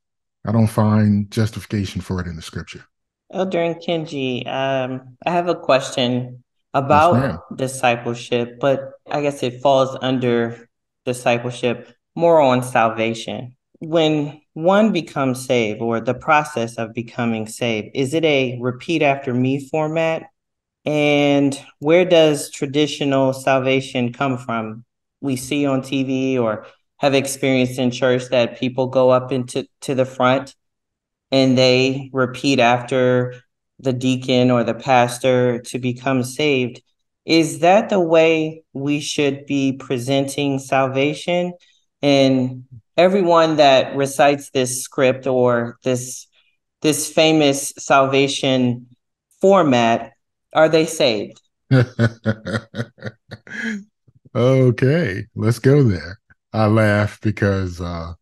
i 0.46 0.52
don't 0.52 0.68
find 0.68 1.30
justification 1.30 2.00
for 2.00 2.20
it 2.20 2.26
in 2.26 2.36
the 2.36 2.42
scripture 2.42 2.84
elder 3.32 3.58
Nkinji 3.58 4.46
um, 4.46 5.16
i 5.26 5.30
have 5.30 5.48
a 5.48 5.54
question 5.54 6.42
about 6.74 7.14
yes, 7.14 7.38
discipleship 7.56 8.58
but 8.60 8.92
i 9.10 9.20
guess 9.20 9.42
it 9.42 9.60
falls 9.60 9.96
under 10.00 10.68
discipleship 11.04 11.92
more 12.14 12.40
on 12.40 12.62
salvation 12.62 13.56
when 13.80 14.40
one 14.54 14.92
becomes 14.92 15.44
saved 15.44 15.80
or 15.80 16.00
the 16.00 16.14
process 16.14 16.76
of 16.76 16.94
becoming 16.94 17.46
saved, 17.46 17.90
is 17.94 18.14
it 18.14 18.24
a 18.24 18.58
repeat 18.60 19.02
after 19.02 19.32
me 19.32 19.68
format? 19.68 20.24
And 20.84 21.58
where 21.78 22.04
does 22.04 22.50
traditional 22.50 23.32
salvation 23.32 24.12
come 24.12 24.38
from? 24.38 24.84
We 25.20 25.36
see 25.36 25.66
on 25.66 25.82
TV 25.82 26.38
or 26.38 26.66
have 26.98 27.14
experienced 27.14 27.78
in 27.78 27.90
church 27.90 28.24
that 28.30 28.58
people 28.58 28.88
go 28.88 29.10
up 29.10 29.32
into 29.32 29.66
to 29.82 29.94
the 29.94 30.04
front 30.04 30.54
and 31.30 31.56
they 31.56 32.10
repeat 32.12 32.60
after 32.60 33.34
the 33.78 33.92
deacon 33.92 34.50
or 34.50 34.64
the 34.64 34.74
pastor 34.74 35.60
to 35.60 35.78
become 35.78 36.22
saved. 36.22 36.82
Is 37.24 37.60
that 37.60 37.90
the 37.90 38.00
way 38.00 38.62
we 38.72 39.00
should 39.00 39.46
be 39.46 39.72
presenting 39.72 40.58
salvation? 40.58 41.52
And 42.02 42.64
everyone 42.96 43.56
that 43.56 43.96
recites 43.96 44.50
this 44.50 44.82
script 44.82 45.26
or 45.26 45.78
this 45.84 46.26
this 46.80 47.10
famous 47.12 47.72
salvation 47.78 48.86
format 49.40 50.12
are 50.52 50.68
they 50.68 50.86
saved 50.86 51.40
okay 54.34 55.24
let's 55.34 55.58
go 55.58 55.82
there 55.82 56.18
i 56.52 56.66
laugh 56.66 57.20
because 57.20 57.80
uh 57.80 58.12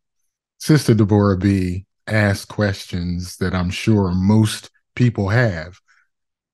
sister 0.59 0.95
deborah 0.95 1.37
b 1.37 1.85
asked 2.07 2.49
questions 2.49 3.37
that 3.39 3.55
i'm 3.55 3.71
sure 3.71 4.13
most 4.13 4.71
people 4.95 5.29
have 5.29 5.79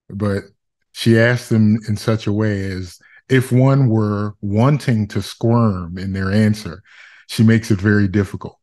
but 0.09 0.43
she 0.91 1.19
asked 1.19 1.49
them 1.49 1.77
in 1.87 1.95
such 1.95 2.27
a 2.27 2.33
way 2.33 2.63
as 2.65 2.99
if 3.29 3.51
one 3.51 3.87
were 3.87 4.33
wanting 4.41 5.07
to 5.07 5.21
squirm 5.21 5.97
in 5.97 6.13
their 6.13 6.31
answer 6.31 6.83
she 7.27 7.43
makes 7.43 7.71
it 7.71 7.79
very 7.79 8.07
difficult. 8.07 8.57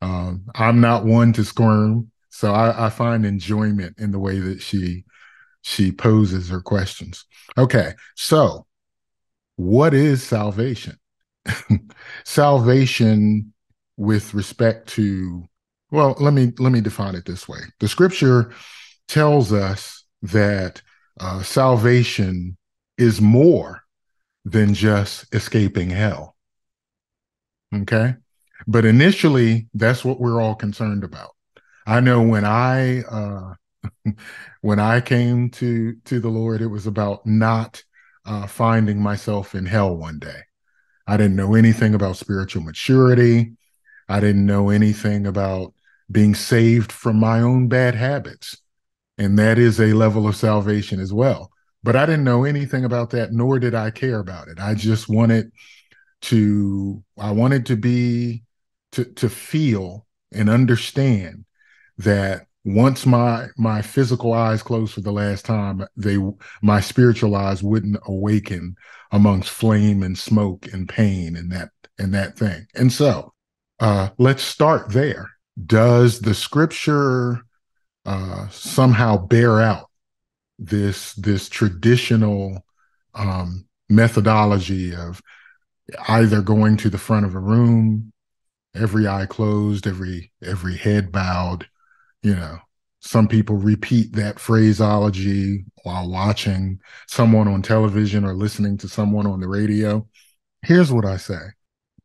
Um, 0.00 0.44
I'm 0.54 0.80
not 0.80 1.04
one 1.04 1.32
to 1.34 1.44
squirm, 1.44 2.10
so 2.30 2.52
I, 2.52 2.86
I 2.86 2.90
find 2.90 3.24
enjoyment 3.24 3.98
in 3.98 4.12
the 4.12 4.18
way 4.18 4.38
that 4.38 4.60
she 4.60 5.04
she 5.62 5.90
poses 5.90 6.50
her 6.50 6.60
questions. 6.60 7.24
Okay, 7.56 7.92
so 8.14 8.66
what 9.56 9.94
is 9.94 10.22
salvation? 10.22 10.96
salvation 12.24 13.52
with 13.96 14.34
respect 14.34 14.88
to 14.88 15.44
well 15.90 16.16
let 16.18 16.32
me 16.32 16.52
let 16.58 16.72
me 16.72 16.80
define 16.80 17.14
it 17.14 17.26
this 17.26 17.46
way 17.46 17.58
the 17.80 17.86
scripture 17.86 18.50
tells 19.06 19.52
us 19.52 20.04
that 20.22 20.82
uh, 21.20 21.42
salvation 21.42 22.56
is 22.98 23.20
more 23.20 23.82
than 24.44 24.74
just 24.74 25.32
escaping 25.34 25.90
hell 25.90 26.34
Okay. 27.74 28.14
But 28.66 28.84
initially, 28.84 29.68
that's 29.74 30.04
what 30.04 30.20
we're 30.20 30.40
all 30.40 30.54
concerned 30.54 31.04
about. 31.04 31.30
I 31.86 32.00
know 32.00 32.22
when 32.22 32.44
I 32.44 33.02
uh 33.02 33.54
when 34.62 34.78
I 34.78 35.00
came 35.00 35.50
to 35.50 35.94
to 36.04 36.20
the 36.20 36.28
Lord, 36.28 36.62
it 36.62 36.66
was 36.68 36.86
about 36.86 37.26
not 37.26 37.82
uh 38.26 38.46
finding 38.46 39.00
myself 39.00 39.54
in 39.54 39.66
hell 39.66 39.96
one 39.96 40.18
day. 40.18 40.42
I 41.06 41.16
didn't 41.16 41.36
know 41.36 41.54
anything 41.54 41.94
about 41.94 42.16
spiritual 42.16 42.62
maturity. 42.62 43.52
I 44.08 44.20
didn't 44.20 44.46
know 44.46 44.70
anything 44.70 45.26
about 45.26 45.74
being 46.10 46.34
saved 46.34 46.92
from 46.92 47.16
my 47.16 47.40
own 47.40 47.68
bad 47.68 47.94
habits. 47.94 48.56
And 49.18 49.38
that 49.38 49.58
is 49.58 49.80
a 49.80 49.92
level 49.92 50.26
of 50.26 50.36
salvation 50.36 51.00
as 51.00 51.12
well. 51.12 51.50
But 51.82 51.96
I 51.96 52.06
didn't 52.06 52.24
know 52.24 52.44
anything 52.44 52.84
about 52.84 53.10
that, 53.10 53.32
nor 53.32 53.58
did 53.58 53.74
I 53.74 53.90
care 53.90 54.18
about 54.18 54.48
it. 54.48 54.58
I 54.58 54.74
just 54.74 55.08
wanted 55.08 55.52
to, 56.22 57.02
I 57.18 57.30
wanted 57.32 57.66
to 57.66 57.76
be, 57.76 58.44
to, 58.92 59.04
to 59.04 59.28
feel 59.28 60.06
and 60.32 60.48
understand 60.48 61.44
that 61.98 62.46
once 62.64 63.04
my 63.04 63.48
my 63.58 63.82
physical 63.82 64.32
eyes 64.32 64.62
closed 64.62 64.94
for 64.94 65.02
the 65.02 65.12
last 65.12 65.44
time 65.44 65.86
they 65.96 66.16
my 66.62 66.80
spiritual 66.80 67.36
eyes 67.36 67.62
wouldn't 67.62 67.98
awaken 68.06 68.74
amongst 69.12 69.50
flame 69.50 70.02
and 70.02 70.16
smoke 70.16 70.66
and 70.72 70.88
pain 70.88 71.36
and 71.36 71.52
that 71.52 71.68
and 71.98 72.14
that 72.14 72.36
thing. 72.38 72.66
And 72.74 72.92
so 72.92 73.32
uh 73.80 74.10
let's 74.18 74.42
start 74.42 74.92
there. 74.92 75.30
Does 75.66 76.20
the 76.20 76.34
scripture 76.34 77.44
uh 78.06 78.48
somehow 78.48 79.18
bear 79.18 79.60
out 79.60 79.90
this 80.58 81.12
this 81.14 81.50
traditional 81.50 82.64
um 83.14 83.66
methodology 83.90 84.94
of 84.94 85.20
either 86.08 86.40
going 86.40 86.78
to 86.78 86.88
the 86.88 86.98
front 86.98 87.26
of 87.26 87.34
a 87.34 87.38
room 87.38 88.10
every 88.74 89.06
eye 89.06 89.26
closed 89.26 89.86
every 89.86 90.32
every 90.42 90.76
head 90.76 91.12
bowed 91.12 91.68
you 92.24 92.34
know 92.34 92.58
some 93.00 93.28
people 93.28 93.56
repeat 93.56 94.14
that 94.14 94.40
phraseology 94.40 95.64
while 95.82 96.10
watching 96.10 96.80
someone 97.06 97.46
on 97.46 97.60
television 97.60 98.24
or 98.24 98.34
listening 98.34 98.78
to 98.78 98.88
someone 98.88 99.26
on 99.26 99.40
the 99.40 99.46
radio. 99.46 100.08
Here's 100.62 100.90
what 100.90 101.04
i 101.04 101.18
say. 101.18 101.40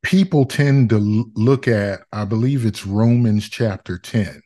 People 0.04 0.46
tend 0.46 0.90
to 0.90 0.98
look 1.36 1.68
at 1.68 2.02
i 2.12 2.26
believe 2.26 2.66
it's 2.66 2.86
romans 2.86 3.50
chapter 3.50 3.98
10 3.98 4.42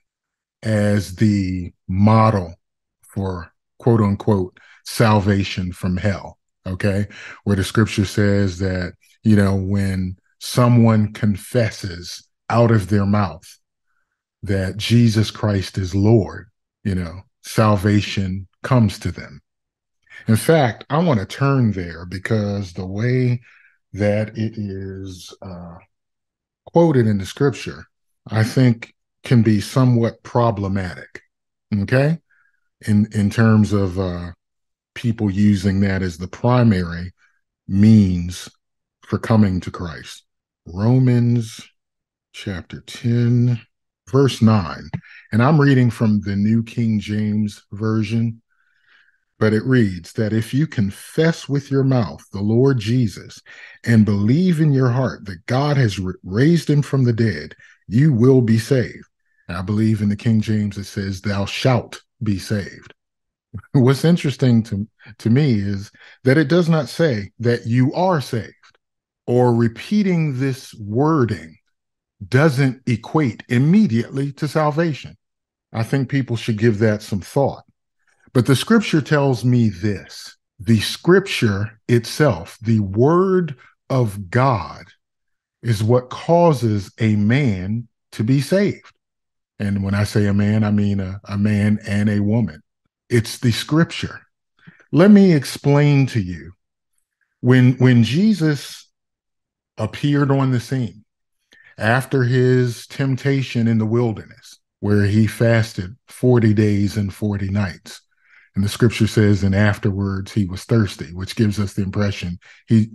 as 0.61 1.15
the 1.15 1.73
model 1.87 2.55
for 3.01 3.51
quote 3.79 4.01
unquote 4.01 4.57
salvation 4.85 5.73
from 5.73 5.97
hell 5.97 6.39
okay? 6.65 7.07
Where 7.43 7.55
the 7.55 7.63
scripture 7.63 8.05
says 8.05 8.59
that 8.59 8.93
you 9.23 9.35
know 9.35 9.55
when 9.55 10.17
someone 10.39 11.13
confesses 11.13 12.27
out 12.49 12.71
of 12.71 12.89
their 12.89 13.05
mouth 13.05 13.59
that 14.43 14.77
Jesus 14.77 15.31
Christ 15.31 15.77
is 15.77 15.95
Lord, 15.95 16.49
you 16.83 16.95
know, 16.95 17.21
salvation 17.41 18.47
comes 18.61 18.99
to 18.99 19.11
them. 19.11 19.41
In 20.27 20.35
fact, 20.35 20.85
I 20.89 20.99
want 20.99 21.19
to 21.19 21.25
turn 21.25 21.71
there 21.71 22.05
because 22.05 22.73
the 22.73 22.85
way 22.85 23.41
that 23.93 24.37
it 24.37 24.57
is 24.57 25.33
uh, 25.41 25.75
quoted 26.65 27.07
in 27.07 27.17
the 27.17 27.25
scripture, 27.25 27.85
I 28.29 28.43
think 28.43 28.93
can 29.23 29.41
be 29.41 29.61
somewhat 29.61 30.23
problematic. 30.23 31.21
Okay. 31.81 32.19
In, 32.87 33.07
in 33.13 33.29
terms 33.29 33.71
of 33.71 33.97
uh, 33.97 34.31
people 34.93 35.31
using 35.31 35.79
that 35.81 36.01
as 36.01 36.17
the 36.17 36.27
primary 36.27 37.13
means 37.67 38.49
for 39.05 39.17
coming 39.17 39.59
to 39.61 39.71
Christ. 39.71 40.23
Romans 40.65 41.61
chapter 42.33 42.81
10, 42.81 43.61
verse 44.13 44.43
9. 44.43 44.89
And 45.31 45.41
I'm 45.41 45.59
reading 45.59 45.89
from 45.89 46.21
the 46.21 46.35
New 46.35 46.61
King 46.61 46.99
James 46.99 47.63
Version, 47.71 48.43
but 49.39 49.53
it 49.53 49.63
reads 49.65 50.13
that 50.13 50.31
if 50.31 50.53
you 50.53 50.67
confess 50.67 51.49
with 51.49 51.71
your 51.71 51.83
mouth 51.83 52.23
the 52.31 52.39
Lord 52.39 52.77
Jesus 52.77 53.41
and 53.83 54.05
believe 54.05 54.61
in 54.61 54.71
your 54.71 54.91
heart 54.91 55.25
that 55.25 55.47
God 55.47 55.77
has 55.77 55.99
raised 56.23 56.69
him 56.69 56.83
from 56.83 57.03
the 57.03 57.11
dead, 57.11 57.55
you 57.87 58.13
will 58.13 58.41
be 58.41 58.59
saved. 58.59 59.07
And 59.47 59.57
I 59.57 59.63
believe 59.63 60.03
in 60.03 60.09
the 60.09 60.15
King 60.15 60.41
James 60.41 60.77
it 60.77 60.85
says, 60.85 61.19
Thou 61.19 61.45
shalt 61.45 62.03
be 62.21 62.37
saved. 62.37 62.93
What's 63.71 64.05
interesting 64.05 64.61
to, 64.63 64.87
to 65.17 65.29
me 65.31 65.55
is 65.55 65.91
that 66.23 66.37
it 66.37 66.49
does 66.49 66.69
not 66.69 66.87
say 66.87 67.31
that 67.39 67.65
you 67.65 67.91
are 67.93 68.21
saved 68.21 68.53
or 69.25 69.55
repeating 69.55 70.39
this 70.39 70.71
wording 70.75 71.57
doesn't 72.29 72.81
equate 72.85 73.43
immediately 73.49 74.31
to 74.33 74.47
salvation. 74.47 75.17
I 75.71 75.83
think 75.83 76.09
people 76.09 76.35
should 76.35 76.57
give 76.57 76.79
that 76.79 77.01
some 77.01 77.21
thought. 77.21 77.63
But 78.33 78.45
the 78.45 78.55
scripture 78.55 79.01
tells 79.01 79.43
me 79.43 79.69
this 79.69 80.35
the 80.59 80.79
scripture 80.79 81.79
itself, 81.87 82.57
the 82.61 82.79
word 82.79 83.55
of 83.89 84.29
God, 84.29 84.85
is 85.61 85.83
what 85.83 86.09
causes 86.09 86.91
a 86.99 87.15
man 87.15 87.87
to 88.13 88.23
be 88.23 88.41
saved. 88.41 88.93
And 89.59 89.83
when 89.83 89.93
I 89.93 90.03
say 90.03 90.27
a 90.27 90.33
man, 90.33 90.63
I 90.63 90.71
mean 90.71 90.99
a, 90.99 91.19
a 91.25 91.37
man 91.37 91.79
and 91.87 92.09
a 92.09 92.19
woman. 92.19 92.61
It's 93.09 93.39
the 93.39 93.51
scripture. 93.51 94.21
Let 94.91 95.11
me 95.11 95.33
explain 95.33 96.05
to 96.07 96.21
you. 96.21 96.53
When, 97.41 97.73
when 97.73 98.03
Jesus 98.03 98.89
appeared 99.77 100.31
on 100.31 100.51
the 100.51 100.59
scene, 100.59 101.02
after 101.77 102.23
his 102.23 102.87
temptation 102.87 103.67
in 103.67 103.77
the 103.77 103.85
wilderness, 103.85 104.59
where 104.79 105.05
he 105.05 105.27
fasted 105.27 105.95
40 106.07 106.53
days 106.53 106.97
and 106.97 107.13
40 107.13 107.49
nights. 107.49 108.01
And 108.55 108.63
the 108.63 108.69
scripture 108.69 109.07
says, 109.07 109.43
and 109.43 109.55
afterwards 109.55 110.31
he 110.31 110.45
was 110.45 110.63
thirsty, 110.63 111.13
which 111.13 111.35
gives 111.35 111.59
us 111.59 111.73
the 111.73 111.83
impression 111.83 112.39
he 112.67 112.91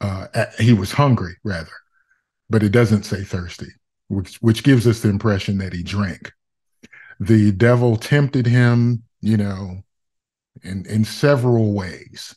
uh, 0.00 0.26
he 0.58 0.72
was 0.72 0.92
hungry, 0.92 1.34
rather, 1.42 1.72
but 2.48 2.62
it 2.62 2.70
doesn't 2.70 3.04
say 3.04 3.24
thirsty, 3.24 3.72
which 4.08 4.36
which 4.36 4.62
gives 4.62 4.86
us 4.86 5.00
the 5.00 5.08
impression 5.08 5.58
that 5.58 5.72
he 5.72 5.82
drank. 5.82 6.32
The 7.20 7.50
devil 7.52 7.96
tempted 7.96 8.46
him, 8.46 9.02
you 9.20 9.36
know, 9.36 9.82
in 10.62 10.86
in 10.86 11.04
several 11.04 11.72
ways, 11.72 12.36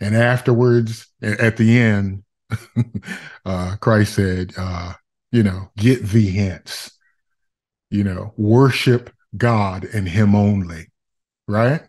and 0.00 0.14
afterwards, 0.14 1.08
at 1.20 1.56
the 1.56 1.78
end, 1.78 2.22
uh, 3.44 3.76
Christ 3.80 4.14
said, 4.14 4.52
uh, 4.56 4.94
you 5.32 5.42
know, 5.42 5.70
get 5.76 6.04
the 6.04 6.30
hence, 6.30 6.90
you 7.90 8.04
know, 8.04 8.32
worship 8.36 9.10
God 9.36 9.84
and 9.84 10.08
Him 10.08 10.34
only, 10.34 10.86
right? 11.46 11.82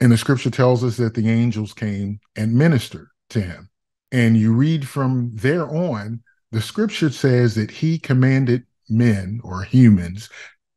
And 0.00 0.12
the 0.12 0.16
scripture 0.16 0.50
tells 0.50 0.84
us 0.84 0.96
that 0.98 1.14
the 1.14 1.28
angels 1.28 1.72
came 1.72 2.20
and 2.36 2.54
ministered 2.54 3.08
to 3.30 3.40
him. 3.40 3.68
And 4.12 4.36
you 4.36 4.54
read 4.54 4.86
from 4.88 5.32
there 5.34 5.68
on, 5.68 6.22
the 6.52 6.62
scripture 6.62 7.10
says 7.10 7.54
that 7.56 7.70
he 7.70 7.98
commanded 7.98 8.64
men 8.88 9.40
or 9.42 9.62
humans 9.62 10.30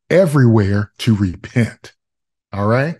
everywhere 0.09 0.91
to 0.99 1.15
repent. 1.15 1.93
All 2.51 2.67
right. 2.67 2.97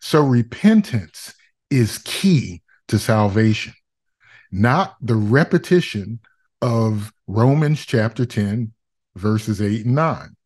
So 0.00 0.22
repentance 0.22 1.34
is 1.70 1.98
key 1.98 2.62
to 2.88 2.98
salvation 2.98 3.72
not 4.54 4.96
the 5.00 5.16
repetition 5.16 6.20
of 6.62 7.12
Romans 7.26 7.84
chapter 7.84 8.24
10, 8.24 8.72
verses 9.16 9.60
8 9.60 9.84
and 9.84 9.94
9. 9.94 10.36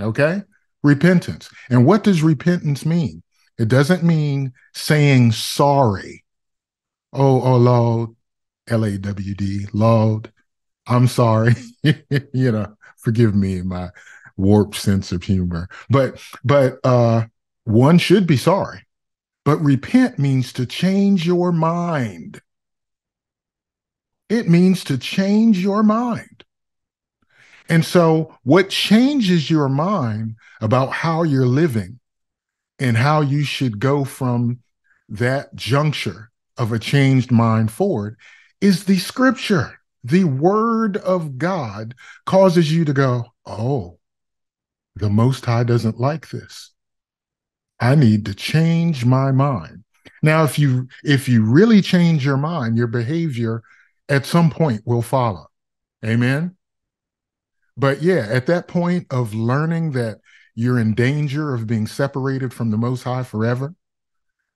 Okay? 0.00 0.42
Repentance. 0.82 1.48
And 1.70 1.86
what 1.86 2.04
does 2.04 2.22
repentance 2.22 2.84
mean? 2.84 3.22
It 3.58 3.68
doesn't 3.68 4.02
mean 4.02 4.52
saying 4.74 5.32
sorry. 5.32 6.24
Oh, 7.12 7.40
oh, 7.42 7.56
Lord, 7.56 8.10
L 8.68 8.84
A 8.84 8.98
W 8.98 9.34
D, 9.34 9.66
Lord, 9.72 10.32
I'm 10.86 11.08
sorry. 11.08 11.54
you 11.82 12.52
know, 12.52 12.76
forgive 12.98 13.34
me 13.34 13.62
my 13.62 13.90
warped 14.36 14.76
sense 14.76 15.10
of 15.10 15.22
humor. 15.22 15.68
But, 15.88 16.20
but, 16.44 16.78
uh, 16.84 17.26
one 17.64 17.98
should 17.98 18.26
be 18.26 18.36
sorry. 18.36 18.86
But 19.44 19.58
repent 19.60 20.18
means 20.18 20.52
to 20.54 20.66
change 20.66 21.26
your 21.26 21.52
mind 21.52 22.40
it 24.28 24.48
means 24.48 24.84
to 24.84 24.98
change 24.98 25.58
your 25.58 25.82
mind. 25.82 26.44
And 27.68 27.84
so, 27.84 28.36
what 28.44 28.70
changes 28.70 29.50
your 29.50 29.68
mind 29.68 30.36
about 30.60 30.90
how 30.90 31.22
you're 31.22 31.46
living 31.46 32.00
and 32.78 32.96
how 32.96 33.20
you 33.20 33.44
should 33.44 33.78
go 33.78 34.04
from 34.04 34.60
that 35.08 35.54
juncture 35.54 36.30
of 36.56 36.72
a 36.72 36.78
changed 36.78 37.30
mind 37.30 37.70
forward 37.70 38.16
is 38.60 38.84
the 38.84 38.98
scripture. 38.98 39.78
The 40.04 40.24
word 40.24 40.96
of 40.98 41.38
God 41.38 41.94
causes 42.24 42.72
you 42.72 42.84
to 42.84 42.92
go, 42.92 43.26
Oh, 43.44 43.98
the 44.96 45.10
Most 45.10 45.44
High 45.44 45.64
doesn't 45.64 46.00
like 46.00 46.30
this. 46.30 46.72
I 47.80 47.94
need 47.94 48.24
to 48.26 48.34
change 48.34 49.04
my 49.04 49.30
mind. 49.30 49.84
Now, 50.22 50.44
if 50.44 50.58
you 50.58 50.88
if 51.04 51.28
you 51.28 51.44
really 51.44 51.80
change 51.80 52.24
your 52.24 52.36
mind, 52.36 52.76
your 52.76 52.86
behavior 52.86 53.62
at 54.08 54.26
some 54.26 54.50
point 54.50 54.82
will 54.84 55.02
follow. 55.02 55.46
Amen. 56.04 56.56
But 57.76 58.02
yeah, 58.02 58.26
at 58.28 58.46
that 58.46 58.68
point 58.68 59.06
of 59.10 59.34
learning 59.34 59.92
that 59.92 60.18
you're 60.54 60.78
in 60.78 60.94
danger 60.94 61.54
of 61.54 61.66
being 61.66 61.86
separated 61.86 62.52
from 62.52 62.70
the 62.70 62.76
Most 62.78 63.04
High 63.04 63.22
forever 63.22 63.74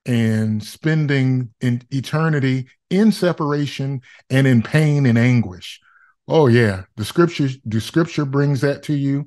and 0.04 0.62
spending 0.62 1.50
in 1.60 1.82
eternity 1.90 2.66
in 2.90 3.12
separation 3.12 4.00
and 4.30 4.46
in 4.46 4.62
pain 4.62 5.06
and 5.06 5.16
anguish. 5.18 5.80
Oh 6.28 6.46
yeah, 6.48 6.84
the 6.96 7.04
scripture 7.04 7.48
the 7.64 7.80
scripture 7.80 8.24
brings 8.24 8.60
that 8.62 8.82
to 8.84 8.94
you. 8.94 9.26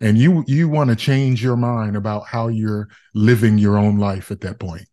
and 0.00 0.18
you 0.18 0.44
you 0.46 0.68
want 0.68 0.90
to 0.90 0.96
change 0.96 1.42
your 1.42 1.56
mind 1.56 1.96
about 1.96 2.26
how 2.26 2.48
you're 2.48 2.88
living 3.14 3.58
your 3.58 3.78
own 3.78 3.98
life 3.98 4.30
at 4.30 4.40
that 4.42 4.58
point 4.58 4.86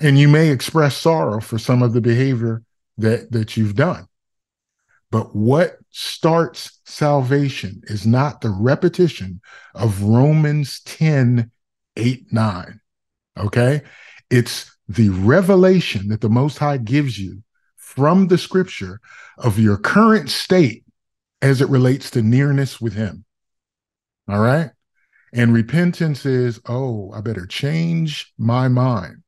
and 0.00 0.18
you 0.18 0.28
may 0.28 0.50
express 0.50 0.96
sorrow 0.96 1.40
for 1.40 1.58
some 1.58 1.82
of 1.82 1.92
the 1.92 2.00
behavior 2.00 2.62
that 2.98 3.30
that 3.32 3.56
you've 3.56 3.74
done 3.74 4.06
but 5.10 5.36
what 5.36 5.76
starts 5.90 6.80
salvation 6.84 7.80
is 7.84 8.06
not 8.06 8.40
the 8.40 8.50
repetition 8.50 9.40
of 9.74 10.02
romans 10.02 10.80
10 10.84 11.50
8 11.96 12.32
9 12.32 12.80
okay 13.38 13.82
it's 14.30 14.70
the 14.88 15.08
revelation 15.10 16.08
that 16.08 16.20
the 16.20 16.28
most 16.28 16.58
high 16.58 16.78
gives 16.78 17.18
you 17.18 17.42
from 17.76 18.28
the 18.28 18.38
scripture 18.38 19.00
of 19.38 19.58
your 19.58 19.76
current 19.76 20.30
state 20.30 20.84
as 21.42 21.60
it 21.60 21.68
relates 21.68 22.10
to 22.10 22.22
nearness 22.22 22.80
with 22.80 22.94
him 22.94 23.26
all 24.28 24.40
right. 24.40 24.70
And 25.32 25.52
repentance 25.52 26.26
is, 26.26 26.60
oh, 26.66 27.12
I 27.12 27.20
better 27.20 27.46
change 27.46 28.32
my 28.38 28.68
mind. 28.68 29.22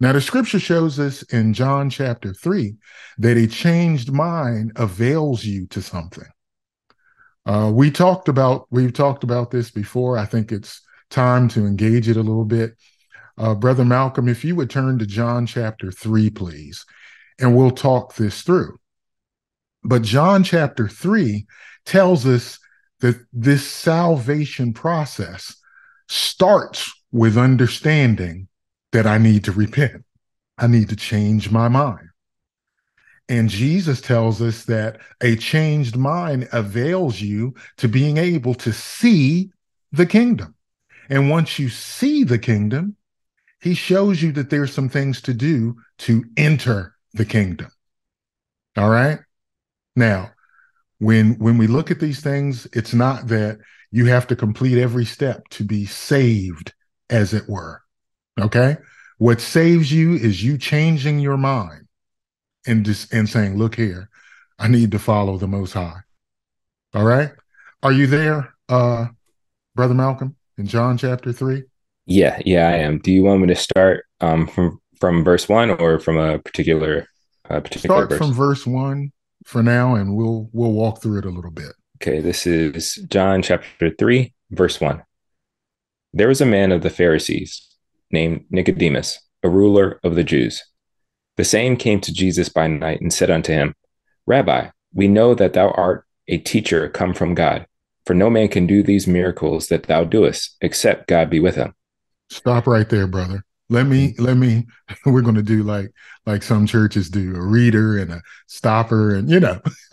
Now, 0.00 0.12
the 0.12 0.20
scripture 0.20 0.60
shows 0.60 1.00
us 1.00 1.22
in 1.24 1.52
John 1.54 1.90
chapter 1.90 2.32
3 2.32 2.76
that 3.18 3.36
a 3.36 3.48
changed 3.48 4.12
mind 4.12 4.72
avails 4.76 5.44
you 5.44 5.66
to 5.68 5.82
something. 5.82 6.28
Uh, 7.44 7.72
we 7.74 7.90
talked 7.90 8.28
about 8.28 8.66
we've 8.70 8.92
talked 8.92 9.24
about 9.24 9.50
this 9.50 9.70
before. 9.70 10.18
I 10.18 10.26
think 10.26 10.52
it's 10.52 10.82
time 11.10 11.48
to 11.48 11.66
engage 11.66 12.08
it 12.08 12.16
a 12.16 12.22
little 12.22 12.44
bit. 12.44 12.76
Uh, 13.36 13.54
Brother 13.54 13.84
Malcolm, 13.84 14.28
if 14.28 14.44
you 14.44 14.54
would 14.56 14.70
turn 14.70 14.98
to 14.98 15.06
John 15.06 15.46
chapter 15.46 15.90
3, 15.90 16.30
please, 16.30 16.84
and 17.40 17.56
we'll 17.56 17.70
talk 17.70 18.14
this 18.14 18.42
through. 18.42 18.76
But 19.82 20.02
John 20.02 20.44
chapter 20.44 20.88
3 20.88 21.46
tells 21.86 22.26
us 22.26 22.58
that 23.00 23.16
this 23.32 23.66
salvation 23.66 24.72
process 24.72 25.56
starts 26.08 26.92
with 27.12 27.38
understanding 27.38 28.47
that 28.92 29.06
I 29.06 29.18
need 29.18 29.44
to 29.44 29.52
repent. 29.52 30.04
I 30.56 30.66
need 30.66 30.88
to 30.88 30.96
change 30.96 31.50
my 31.50 31.68
mind. 31.68 32.08
And 33.28 33.48
Jesus 33.48 34.00
tells 34.00 34.40
us 34.40 34.64
that 34.64 35.00
a 35.20 35.36
changed 35.36 35.96
mind 35.96 36.48
avails 36.52 37.20
you 37.20 37.54
to 37.76 37.88
being 37.88 38.16
able 38.16 38.54
to 38.54 38.72
see 38.72 39.50
the 39.92 40.06
kingdom. 40.06 40.54
And 41.10 41.30
once 41.30 41.58
you 41.58 41.68
see 41.68 42.24
the 42.24 42.38
kingdom, 42.38 42.96
he 43.60 43.74
shows 43.74 44.22
you 44.22 44.32
that 44.32 44.50
there's 44.50 44.72
some 44.72 44.88
things 44.88 45.20
to 45.22 45.34
do 45.34 45.76
to 45.98 46.24
enter 46.36 46.94
the 47.12 47.24
kingdom. 47.24 47.70
All 48.76 48.88
right. 48.88 49.18
Now, 49.94 50.30
when 50.98 51.34
when 51.38 51.58
we 51.58 51.66
look 51.66 51.90
at 51.90 52.00
these 52.00 52.20
things 52.20 52.66
it's 52.72 52.92
not 52.92 53.28
that 53.28 53.58
you 53.90 54.06
have 54.06 54.26
to 54.26 54.36
complete 54.36 54.78
every 54.78 55.04
step 55.04 55.48
to 55.48 55.64
be 55.64 55.86
saved 55.86 56.74
as 57.08 57.32
it 57.32 57.48
were 57.48 57.82
okay 58.38 58.76
what 59.18 59.40
saves 59.40 59.92
you 59.92 60.14
is 60.14 60.42
you 60.42 60.56
changing 60.56 61.18
your 61.18 61.36
mind 61.36 61.86
and 62.66 62.84
just 62.84 63.12
and 63.12 63.28
saying 63.28 63.56
look 63.56 63.74
here 63.74 64.08
i 64.58 64.68
need 64.68 64.90
to 64.90 64.98
follow 64.98 65.36
the 65.36 65.48
most 65.48 65.72
high 65.72 66.00
all 66.94 67.04
right 67.04 67.32
are 67.82 67.92
you 67.92 68.06
there 68.06 68.54
uh 68.68 69.06
brother 69.74 69.94
malcolm 69.94 70.36
in 70.56 70.66
john 70.66 70.96
chapter 70.96 71.32
3 71.32 71.62
yeah 72.06 72.40
yeah 72.44 72.68
i 72.68 72.76
am 72.76 72.98
do 72.98 73.12
you 73.12 73.22
want 73.22 73.40
me 73.40 73.46
to 73.48 73.56
start 73.56 74.04
um 74.20 74.46
from 74.46 74.80
from 75.00 75.24
verse 75.24 75.48
1 75.48 75.70
or 75.70 75.98
from 75.98 76.18
a 76.18 76.38
particular 76.38 77.06
uh, 77.50 77.60
particular 77.60 77.94
start 77.94 78.08
verse? 78.10 78.18
from 78.18 78.32
verse 78.32 78.66
1 78.66 79.12
for 79.44 79.62
now, 79.62 79.94
and 79.94 80.14
we'll 80.14 80.48
we'll 80.52 80.72
walk 80.72 81.02
through 81.02 81.18
it 81.18 81.24
a 81.24 81.30
little 81.30 81.50
bit. 81.50 81.72
Okay, 82.00 82.20
this 82.20 82.46
is 82.46 82.94
John 83.08 83.42
chapter 83.42 83.90
3, 83.90 84.32
verse 84.50 84.80
1. 84.80 85.02
There 86.12 86.28
was 86.28 86.40
a 86.40 86.46
man 86.46 86.70
of 86.70 86.82
the 86.82 86.90
Pharisees 86.90 87.66
named 88.10 88.44
Nicodemus, 88.50 89.18
a 89.42 89.48
ruler 89.48 90.00
of 90.02 90.14
the 90.14 90.24
Jews. 90.24 90.62
The 91.36 91.44
same 91.44 91.76
came 91.76 92.00
to 92.00 92.12
Jesus 92.12 92.48
by 92.48 92.66
night 92.66 93.00
and 93.00 93.12
said 93.12 93.30
unto 93.30 93.52
him, 93.52 93.74
Rabbi, 94.26 94.70
we 94.92 95.08
know 95.08 95.34
that 95.34 95.52
thou 95.52 95.70
art 95.70 96.04
a 96.26 96.38
teacher 96.38 96.88
come 96.88 97.14
from 97.14 97.34
God, 97.34 97.66
for 98.04 98.14
no 98.14 98.28
man 98.28 98.48
can 98.48 98.66
do 98.66 98.82
these 98.82 99.06
miracles 99.06 99.68
that 99.68 99.84
thou 99.84 100.04
doest, 100.04 100.56
except 100.60 101.08
God 101.08 101.30
be 101.30 101.40
with 101.40 101.54
him. 101.54 101.74
Stop 102.30 102.66
right 102.66 102.88
there, 102.88 103.06
brother. 103.06 103.44
Let 103.70 103.86
me 103.86 104.14
let 104.18 104.36
me 104.36 104.66
we're 105.06 105.22
going 105.22 105.34
to 105.34 105.42
do 105.42 105.62
like 105.62 105.92
like 106.26 106.42
some 106.42 106.66
churches 106.66 107.10
do, 107.10 107.36
a 107.36 107.44
reader 107.44 107.98
and 107.98 108.12
a 108.12 108.22
stopper 108.46 109.14
and 109.14 109.30
you 109.30 109.40
know. 109.40 109.60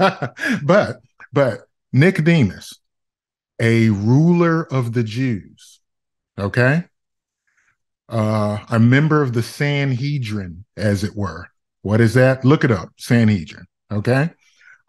but 0.64 0.98
but 1.32 1.62
Nicodemus, 1.94 2.74
a 3.60 3.90
ruler 3.90 4.64
of 4.74 4.94
the 4.94 5.04
Jews, 5.04 5.80
okay? 6.38 6.86
Uh 8.08 8.60
a 8.70 8.80
member 8.80 9.22
of 9.22 9.34
the 9.34 9.44
Sanhedrin 9.44 10.66
as 10.78 11.04
it 11.04 11.16
were. 11.16 11.48
What 11.82 12.02
is 12.02 12.14
that? 12.16 12.46
Look 12.46 12.64
it 12.64 12.72
up, 12.72 12.90
Sanhedrin, 12.98 13.66
okay? 13.92 14.30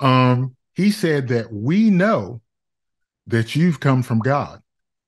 Um 0.00 0.56
he 0.74 0.90
said 0.90 1.28
that 1.28 1.52
we 1.52 1.90
know 1.90 2.42
that 3.26 3.56
you've 3.56 3.80
come 3.80 4.02
from 4.02 4.18
God. 4.18 4.60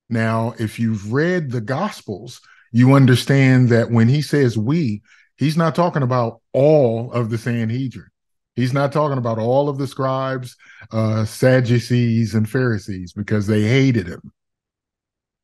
Now, 0.09 0.55
if 0.57 0.79
you've 0.79 1.13
read 1.13 1.51
the 1.51 1.61
gospels, 1.61 2.41
you 2.71 2.93
understand 2.93 3.69
that 3.69 3.91
when 3.91 4.09
he 4.09 4.21
says 4.21 4.57
we, 4.57 5.03
he's 5.37 5.55
not 5.55 5.75
talking 5.75 6.01
about 6.01 6.41
all 6.51 7.11
of 7.11 7.29
the 7.29 7.37
Sanhedrin. 7.37 8.09
He's 8.55 8.73
not 8.73 8.91
talking 8.91 9.17
about 9.17 9.37
all 9.39 9.69
of 9.69 9.77
the 9.77 9.87
scribes, 9.87 10.57
uh, 10.91 11.23
Sadducees, 11.23 12.33
and 12.33 12.49
Pharisees 12.49 13.13
because 13.13 13.47
they 13.47 13.61
hated 13.61 14.07
him. 14.07 14.33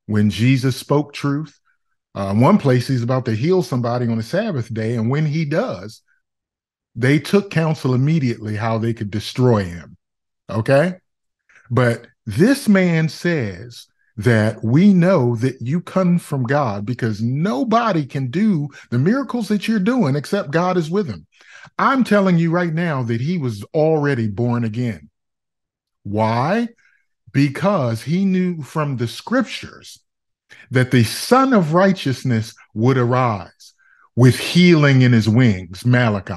When 0.08 0.30
Jesus 0.30 0.76
spoke 0.76 1.14
truth, 1.14 1.58
uh, 2.16 2.34
one 2.34 2.58
place 2.58 2.88
he's 2.88 3.04
about 3.04 3.26
to 3.26 3.36
heal 3.36 3.62
somebody 3.62 4.08
on 4.08 4.18
the 4.18 4.24
Sabbath 4.24 4.74
day, 4.74 4.96
and 4.96 5.10
when 5.10 5.26
he 5.26 5.44
does, 5.44 6.02
they 6.96 7.20
took 7.20 7.52
counsel 7.52 7.94
immediately 7.94 8.56
how 8.56 8.78
they 8.78 8.94
could 8.94 9.12
destroy 9.12 9.66
him. 9.66 9.98
Okay? 10.50 10.96
But 11.70 12.08
this 12.26 12.70
man 12.70 13.10
says 13.10 13.88
that 14.16 14.64
we 14.64 14.94
know 14.94 15.36
that 15.36 15.62
you 15.62 15.82
come 15.82 16.18
from 16.18 16.44
God 16.44 16.86
because 16.86 17.22
nobody 17.22 18.06
can 18.06 18.32
do 18.32 18.70
the 18.92 18.98
miracles 18.98 19.50
that 19.50 19.68
you're 19.68 19.80
doing 19.80 20.16
except 20.16 20.52
God 20.52 20.78
is 20.78 20.90
with 20.90 21.08
him. 21.08 21.28
I'm 21.78 22.06
telling 22.06 22.38
you 22.38 22.50
right 22.50 22.74
now 22.74 23.04
that 23.04 23.20
he 23.20 23.38
was 23.38 23.66
already 23.74 24.30
born 24.30 24.64
again. 24.64 25.10
Why? 26.04 26.70
Because 27.34 28.04
he 28.04 28.24
knew 28.24 28.62
from 28.62 28.96
the 28.96 29.08
scriptures 29.08 30.00
that 30.72 30.92
the 30.92 31.04
Sun 31.04 31.54
of 31.54 31.74
Righteousness 31.74 32.54
would 32.74 32.98
arise 32.98 33.74
with 34.16 34.38
healing 34.38 35.02
in 35.02 35.12
his 35.12 35.28
wings, 35.28 35.86
Malachi. 35.86 36.36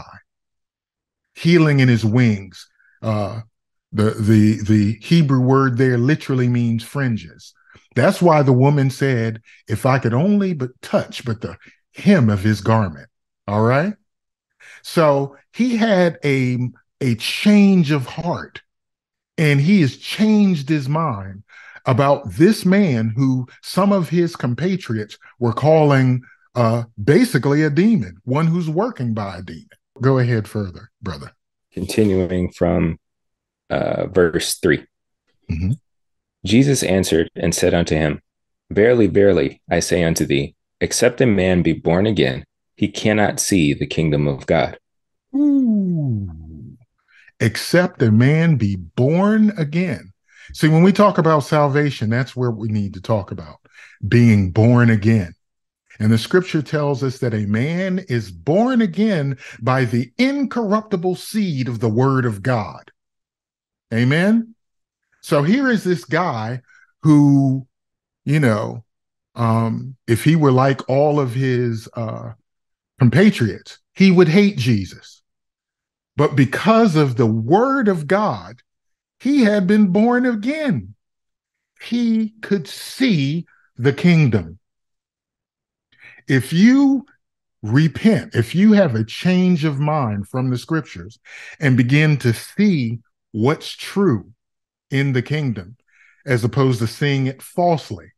Healing 1.34 1.80
in 1.80 1.88
his 1.88 2.04
wings. 2.04 2.68
Uh, 3.00 3.40
the 3.92 4.10
the 4.10 4.62
the 4.62 4.98
Hebrew 5.00 5.40
word 5.40 5.78
there 5.78 5.96
literally 5.96 6.48
means 6.48 6.82
fringes. 6.82 7.54
That's 7.94 8.20
why 8.20 8.42
the 8.42 8.52
woman 8.52 8.90
said, 8.90 9.42
if 9.66 9.86
I 9.86 9.98
could 9.98 10.14
only 10.14 10.52
but 10.52 10.70
touch 10.82 11.24
but 11.24 11.40
the 11.40 11.56
hem 11.94 12.28
of 12.28 12.42
his 12.42 12.60
garment. 12.60 13.08
All 13.46 13.62
right. 13.62 13.94
So 14.82 15.36
he 15.52 15.76
had 15.76 16.18
a, 16.24 16.58
a 17.00 17.14
change 17.16 17.90
of 17.90 18.06
heart 18.06 18.62
and 19.36 19.60
he 19.60 19.80
has 19.80 19.96
changed 19.96 20.68
his 20.68 20.88
mind 20.88 21.42
about 21.88 22.30
this 22.32 22.66
man 22.66 23.12
who 23.16 23.48
some 23.62 23.92
of 23.92 24.10
his 24.10 24.36
compatriots 24.36 25.18
were 25.38 25.54
calling 25.54 26.22
uh, 26.54 26.84
basically 27.02 27.62
a 27.62 27.70
demon, 27.70 28.18
one 28.24 28.46
who's 28.46 28.68
working 28.68 29.14
by 29.14 29.38
a 29.38 29.42
demon. 29.42 29.68
Go 30.00 30.18
ahead 30.18 30.46
further, 30.46 30.90
brother. 31.00 31.32
Continuing 31.72 32.52
from 32.52 32.98
uh, 33.70 34.06
verse 34.06 34.56
3. 34.56 34.84
Mm-hmm. 35.50 35.72
Jesus 36.44 36.82
answered 36.82 37.30
and 37.34 37.54
said 37.54 37.72
unto 37.72 37.94
him, 37.94 38.20
Verily, 38.70 39.06
verily, 39.06 39.62
I 39.70 39.80
say 39.80 40.04
unto 40.04 40.26
thee, 40.26 40.54
except 40.82 41.22
a 41.22 41.26
man 41.26 41.62
be 41.62 41.72
born 41.72 42.06
again, 42.06 42.44
he 42.76 42.88
cannot 42.88 43.40
see 43.40 43.72
the 43.72 43.86
kingdom 43.86 44.28
of 44.28 44.46
God. 44.46 44.78
Ooh. 45.34 46.28
Except 47.40 48.02
a 48.02 48.12
man 48.12 48.56
be 48.56 48.76
born 48.76 49.52
again. 49.56 50.07
See, 50.52 50.68
when 50.68 50.82
we 50.82 50.92
talk 50.92 51.18
about 51.18 51.40
salvation, 51.40 52.10
that's 52.10 52.34
where 52.34 52.50
we 52.50 52.68
need 52.68 52.94
to 52.94 53.00
talk 53.00 53.30
about 53.30 53.56
being 54.06 54.50
born 54.50 54.90
again. 54.90 55.34
And 56.00 56.12
the 56.12 56.18
scripture 56.18 56.62
tells 56.62 57.02
us 57.02 57.18
that 57.18 57.34
a 57.34 57.46
man 57.46 58.04
is 58.08 58.30
born 58.30 58.80
again 58.80 59.36
by 59.60 59.84
the 59.84 60.12
incorruptible 60.18 61.16
seed 61.16 61.68
of 61.68 61.80
the 61.80 61.88
word 61.88 62.24
of 62.24 62.42
God. 62.42 62.90
Amen. 63.92 64.54
So 65.22 65.42
here 65.42 65.68
is 65.68 65.82
this 65.82 66.04
guy 66.04 66.62
who, 67.02 67.66
you 68.24 68.38
know, 68.38 68.84
um, 69.34 69.96
if 70.06 70.24
he 70.24 70.36
were 70.36 70.52
like 70.52 70.88
all 70.88 71.18
of 71.18 71.34
his 71.34 71.88
uh, 71.94 72.32
compatriots, 72.98 73.78
he 73.94 74.10
would 74.10 74.28
hate 74.28 74.56
Jesus. 74.56 75.22
But 76.16 76.36
because 76.36 76.96
of 76.96 77.16
the 77.16 77.26
word 77.26 77.88
of 77.88 78.06
God, 78.06 78.62
he 79.20 79.42
had 79.42 79.66
been 79.66 79.88
born 79.88 80.26
again. 80.26 80.94
he 81.80 82.34
could 82.42 82.66
see 82.68 83.46
the 83.76 83.92
kingdom. 83.92 84.58
If 86.28 86.52
you 86.52 87.06
repent, 87.62 88.34
if 88.34 88.54
you 88.54 88.72
have 88.72 88.94
a 88.94 89.04
change 89.04 89.64
of 89.64 89.78
mind 89.78 90.28
from 90.28 90.50
the 90.50 90.58
scriptures 90.58 91.18
and 91.60 91.76
begin 91.76 92.16
to 92.18 92.32
see 92.32 93.00
what's 93.32 93.70
true 93.76 94.32
in 94.90 95.12
the 95.12 95.22
kingdom, 95.22 95.76
as 96.26 96.44
opposed 96.44 96.80
to 96.80 96.86
seeing 96.86 97.26
it 97.26 97.42
falsely, 97.42 98.12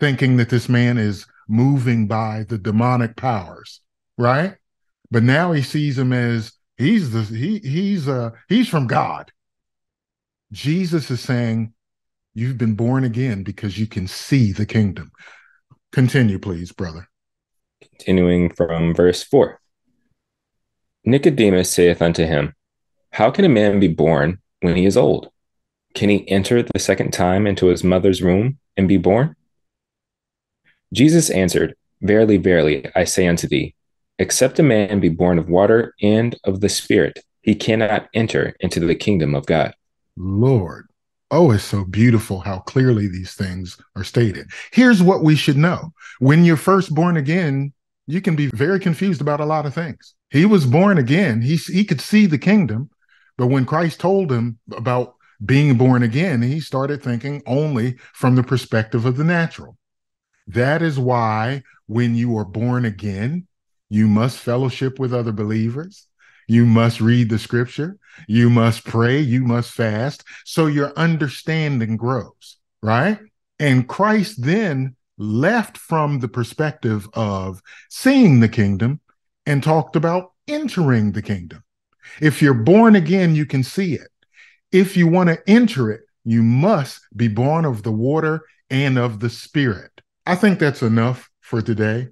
thinking 0.00 0.36
that 0.38 0.48
this 0.50 0.68
man 0.68 0.98
is 0.98 1.26
moving 1.48 2.06
by 2.06 2.44
the 2.48 2.58
demonic 2.58 3.16
powers, 3.16 3.80
right? 4.18 4.56
But 5.10 5.22
now 5.22 5.52
he 5.52 5.62
sees 5.62 5.98
him 5.98 6.12
as 6.12 6.52
he's 6.76 7.12
the 7.12 7.22
he 7.22 7.58
he's 7.60 8.08
uh 8.08 8.30
he's 8.48 8.68
from 8.68 8.86
God. 8.86 9.30
Jesus 10.54 11.10
is 11.10 11.20
saying, 11.20 11.74
You've 12.32 12.58
been 12.58 12.76
born 12.76 13.02
again 13.02 13.42
because 13.42 13.76
you 13.76 13.88
can 13.88 14.06
see 14.06 14.52
the 14.52 14.64
kingdom. 14.64 15.10
Continue, 15.90 16.38
please, 16.38 16.70
brother. 16.70 17.08
Continuing 17.80 18.50
from 18.50 18.94
verse 18.94 19.24
4 19.24 19.60
Nicodemus 21.04 21.72
saith 21.72 22.00
unto 22.00 22.24
him, 22.24 22.54
How 23.10 23.32
can 23.32 23.44
a 23.44 23.48
man 23.48 23.80
be 23.80 23.88
born 23.88 24.38
when 24.60 24.76
he 24.76 24.86
is 24.86 24.96
old? 24.96 25.28
Can 25.92 26.08
he 26.08 26.28
enter 26.30 26.62
the 26.62 26.78
second 26.78 27.12
time 27.12 27.48
into 27.48 27.66
his 27.66 27.82
mother's 27.82 28.22
womb 28.22 28.58
and 28.76 28.86
be 28.86 28.96
born? 28.96 29.34
Jesus 30.92 31.30
answered, 31.30 31.74
Verily, 32.00 32.36
verily, 32.36 32.88
I 32.94 33.04
say 33.04 33.26
unto 33.26 33.48
thee, 33.48 33.74
except 34.20 34.60
a 34.60 34.62
man 34.62 35.00
be 35.00 35.08
born 35.08 35.40
of 35.40 35.48
water 35.48 35.94
and 36.00 36.38
of 36.44 36.60
the 36.60 36.68
Spirit, 36.68 37.24
he 37.42 37.56
cannot 37.56 38.08
enter 38.14 38.54
into 38.60 38.78
the 38.78 38.94
kingdom 38.94 39.34
of 39.34 39.46
God. 39.46 39.74
Lord, 40.16 40.86
oh, 41.30 41.50
it's 41.50 41.64
so 41.64 41.84
beautiful 41.84 42.40
how 42.40 42.60
clearly 42.60 43.08
these 43.08 43.34
things 43.34 43.76
are 43.96 44.04
stated. 44.04 44.50
Here's 44.72 45.02
what 45.02 45.22
we 45.22 45.36
should 45.36 45.56
know 45.56 45.92
when 46.18 46.44
you're 46.44 46.56
first 46.56 46.94
born 46.94 47.16
again, 47.16 47.72
you 48.06 48.20
can 48.20 48.36
be 48.36 48.46
very 48.48 48.78
confused 48.78 49.20
about 49.20 49.40
a 49.40 49.46
lot 49.46 49.66
of 49.66 49.74
things. 49.74 50.14
He 50.30 50.44
was 50.46 50.66
born 50.66 50.98
again, 50.98 51.42
he, 51.42 51.56
he 51.56 51.84
could 51.84 52.00
see 52.00 52.26
the 52.26 52.38
kingdom, 52.38 52.90
but 53.36 53.48
when 53.48 53.66
Christ 53.66 54.00
told 54.00 54.30
him 54.30 54.58
about 54.76 55.14
being 55.44 55.76
born 55.76 56.02
again, 56.02 56.42
he 56.42 56.60
started 56.60 57.02
thinking 57.02 57.42
only 57.46 57.96
from 58.12 58.36
the 58.36 58.42
perspective 58.42 59.04
of 59.04 59.16
the 59.16 59.24
natural. 59.24 59.76
That 60.46 60.82
is 60.82 60.98
why 60.98 61.62
when 61.86 62.14
you 62.14 62.36
are 62.38 62.44
born 62.44 62.84
again, 62.84 63.46
you 63.88 64.06
must 64.08 64.38
fellowship 64.38 64.98
with 64.98 65.12
other 65.12 65.32
believers. 65.32 66.06
You 66.46 66.66
must 66.66 67.00
read 67.00 67.30
the 67.30 67.38
scripture. 67.38 67.98
You 68.28 68.50
must 68.50 68.84
pray. 68.84 69.20
You 69.20 69.44
must 69.44 69.72
fast. 69.72 70.24
So 70.44 70.66
your 70.66 70.92
understanding 70.96 71.96
grows, 71.96 72.58
right? 72.82 73.18
And 73.58 73.88
Christ 73.88 74.42
then 74.42 74.96
left 75.16 75.78
from 75.78 76.20
the 76.20 76.28
perspective 76.28 77.08
of 77.14 77.60
seeing 77.88 78.40
the 78.40 78.48
kingdom 78.48 79.00
and 79.46 79.62
talked 79.62 79.96
about 79.96 80.32
entering 80.48 81.12
the 81.12 81.22
kingdom. 81.22 81.62
If 82.20 82.42
you're 82.42 82.54
born 82.54 82.96
again, 82.96 83.34
you 83.34 83.46
can 83.46 83.62
see 83.62 83.94
it. 83.94 84.08
If 84.72 84.96
you 84.96 85.06
want 85.06 85.28
to 85.28 85.42
enter 85.48 85.90
it, 85.90 86.02
you 86.24 86.42
must 86.42 87.00
be 87.14 87.28
born 87.28 87.64
of 87.64 87.82
the 87.82 87.92
water 87.92 88.42
and 88.70 88.98
of 88.98 89.20
the 89.20 89.30
spirit. 89.30 90.00
I 90.26 90.34
think 90.34 90.58
that's 90.58 90.82
enough 90.82 91.30
for 91.40 91.62
today. 91.62 92.08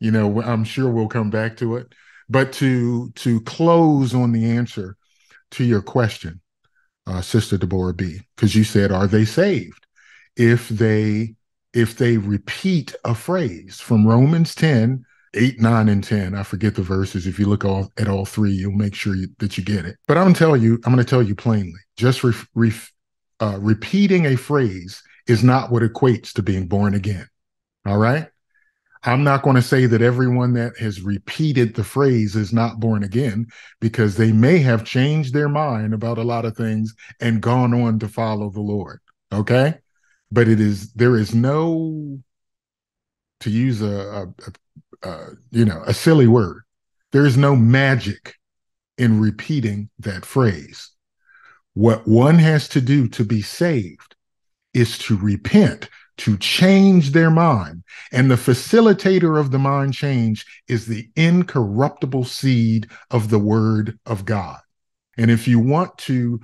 You 0.00 0.10
know, 0.10 0.42
I'm 0.42 0.64
sure 0.64 0.90
we'll 0.90 1.08
come 1.08 1.30
back 1.30 1.56
to 1.58 1.76
it. 1.76 1.92
But 2.28 2.52
to 2.54 3.10
to 3.10 3.40
close 3.40 4.14
on 4.14 4.32
the 4.32 4.50
answer 4.50 4.96
to 5.52 5.64
your 5.64 5.82
question, 5.82 6.40
uh, 7.06 7.20
Sister 7.20 7.58
Deborah 7.58 7.94
B, 7.94 8.20
because 8.36 8.54
you 8.54 8.64
said, 8.64 8.92
are 8.92 9.06
they 9.06 9.24
saved 9.24 9.86
if 10.36 10.68
they 10.68 11.34
if 11.72 11.96
they 11.96 12.16
repeat 12.16 12.94
a 13.04 13.14
phrase 13.14 13.78
from 13.78 14.06
Romans 14.06 14.54
10, 14.54 15.04
8, 15.34 15.60
9, 15.60 15.88
and 15.88 16.02
10. 16.02 16.34
I 16.34 16.42
forget 16.42 16.74
the 16.74 16.82
verses. 16.82 17.26
If 17.26 17.38
you 17.38 17.46
look 17.46 17.64
all, 17.64 17.92
at 17.96 18.08
all 18.08 18.24
three, 18.24 18.50
you'll 18.50 18.72
make 18.72 18.94
sure 18.94 19.14
you, 19.14 19.28
that 19.38 19.56
you 19.56 19.62
get 19.64 19.84
it. 19.84 19.96
But 20.08 20.16
I'm 20.16 20.24
gonna 20.24 20.34
tell 20.34 20.56
you, 20.56 20.80
I'm 20.84 20.92
gonna 20.92 21.04
tell 21.04 21.22
you 21.22 21.34
plainly, 21.34 21.78
just 21.96 22.24
re, 22.24 22.32
re, 22.54 22.72
uh, 23.38 23.58
repeating 23.60 24.26
a 24.26 24.36
phrase 24.36 25.02
is 25.26 25.44
not 25.44 25.70
what 25.70 25.82
equates 25.82 26.32
to 26.32 26.42
being 26.42 26.66
born 26.66 26.94
again. 26.94 27.28
All 27.86 27.98
right. 27.98 28.28
I'm 29.02 29.24
not 29.24 29.42
going 29.42 29.56
to 29.56 29.62
say 29.62 29.86
that 29.86 30.02
everyone 30.02 30.52
that 30.54 30.76
has 30.78 31.00
repeated 31.00 31.74
the 31.74 31.84
phrase 31.84 32.36
is 32.36 32.52
not 32.52 32.80
born 32.80 33.02
again 33.02 33.46
because 33.80 34.16
they 34.16 34.30
may 34.30 34.58
have 34.58 34.84
changed 34.84 35.32
their 35.32 35.48
mind 35.48 35.94
about 35.94 36.18
a 36.18 36.22
lot 36.22 36.44
of 36.44 36.56
things 36.56 36.94
and 37.18 37.40
gone 37.40 37.72
on 37.72 37.98
to 38.00 38.08
follow 38.08 38.50
the 38.50 38.60
Lord. 38.60 39.00
Okay. 39.32 39.74
But 40.30 40.48
it 40.48 40.60
is, 40.60 40.92
there 40.92 41.16
is 41.16 41.34
no, 41.34 42.20
to 43.40 43.50
use 43.50 43.80
a, 43.80 43.86
a, 43.86 44.26
a, 45.02 45.08
a 45.08 45.26
you 45.50 45.64
know, 45.64 45.82
a 45.86 45.94
silly 45.94 46.26
word, 46.26 46.62
there 47.12 47.24
is 47.24 47.38
no 47.38 47.56
magic 47.56 48.34
in 48.98 49.18
repeating 49.18 49.88
that 49.98 50.26
phrase. 50.26 50.90
What 51.72 52.06
one 52.06 52.38
has 52.38 52.68
to 52.70 52.82
do 52.82 53.08
to 53.08 53.24
be 53.24 53.40
saved 53.40 54.14
is 54.74 54.98
to 54.98 55.16
repent 55.16 55.88
to 56.20 56.36
change 56.36 57.12
their 57.12 57.30
mind. 57.30 57.82
And 58.12 58.30
the 58.30 58.36
facilitator 58.36 59.40
of 59.40 59.50
the 59.50 59.58
mind 59.58 59.94
change 59.94 60.44
is 60.68 60.84
the 60.86 61.08
incorruptible 61.16 62.24
seed 62.24 62.88
of 63.10 63.30
the 63.30 63.38
word 63.38 63.98
of 64.04 64.26
God. 64.26 64.60
And 65.16 65.30
if 65.30 65.48
you 65.48 65.58
want 65.58 65.96
to 65.98 66.40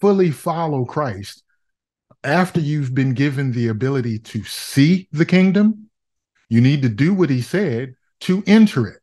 fully 0.00 0.32
follow 0.32 0.84
Christ, 0.84 1.44
after 2.24 2.58
you've 2.58 2.94
been 2.94 3.14
given 3.14 3.52
the 3.52 3.68
ability 3.68 4.18
to 4.18 4.42
see 4.42 5.08
the 5.12 5.26
kingdom, 5.26 5.88
you 6.48 6.60
need 6.60 6.82
to 6.82 6.88
do 6.88 7.14
what 7.14 7.30
he 7.30 7.42
said 7.42 7.94
to 8.22 8.42
enter 8.46 8.88
it. 8.88 9.00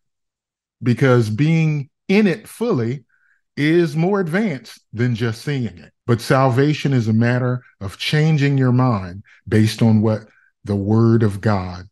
Because 0.84 1.30
being 1.30 1.90
in 2.10 2.28
it 2.28 2.46
fully 2.46 3.06
is 3.60 3.94
more 3.94 4.22
advanced 4.22 4.80
than 4.94 5.14
just 5.14 5.42
seeing 5.42 5.78
it. 5.78 5.92
But 6.08 6.22
salvation 6.22 6.94
is 6.94 7.10
a 7.10 7.14
matter 7.14 7.62
of 7.82 7.98
changing 7.98 8.58
your 8.58 8.72
mind 8.72 9.24
based 9.48 9.82
on 9.82 10.02
what 10.02 10.22
the 10.64 10.78
word 10.78 11.24
of 11.24 11.42
God 11.42 11.90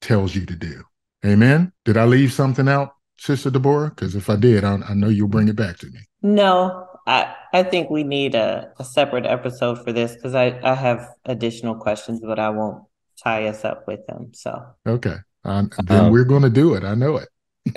tells 0.00 0.36
you 0.36 0.46
to 0.46 0.54
do. 0.54 0.84
Amen. 1.26 1.72
Did 1.84 1.96
I 1.96 2.04
leave 2.04 2.32
something 2.32 2.68
out, 2.68 2.92
Sister 3.18 3.50
Deborah? 3.50 3.90
Because 3.90 4.14
if 4.14 4.30
I 4.30 4.36
did, 4.36 4.62
I, 4.62 4.78
I, 4.88 4.94
know 4.94 5.08
you'll 5.08 5.26
bring 5.26 5.48
it 5.48 5.56
back 5.56 5.78
to 5.78 5.86
me. 5.86 5.98
No, 6.22 6.86
I, 7.04 7.34
I 7.52 7.64
think 7.64 7.90
we 7.90 8.04
need 8.04 8.36
a, 8.36 8.70
a 8.78 8.84
separate 8.84 9.26
episode 9.26 9.82
for 9.82 9.92
this 9.92 10.14
because 10.14 10.36
I, 10.36 10.60
I 10.62 10.76
have 10.76 11.08
additional 11.24 11.74
questions, 11.74 12.20
but 12.20 12.38
I 12.38 12.50
won't 12.50 12.84
tie 13.24 13.48
us 13.48 13.64
up 13.64 13.88
with 13.88 14.06
them. 14.06 14.30
So, 14.34 14.64
okay. 14.86 15.16
Um, 15.44 15.70
then 15.84 16.04
um, 16.04 16.12
we're 16.12 16.24
going 16.24 16.42
to 16.42 16.50
do 16.50 16.74
it. 16.74 16.84
I 16.84 16.94
know 16.94 17.16
it. 17.16 17.28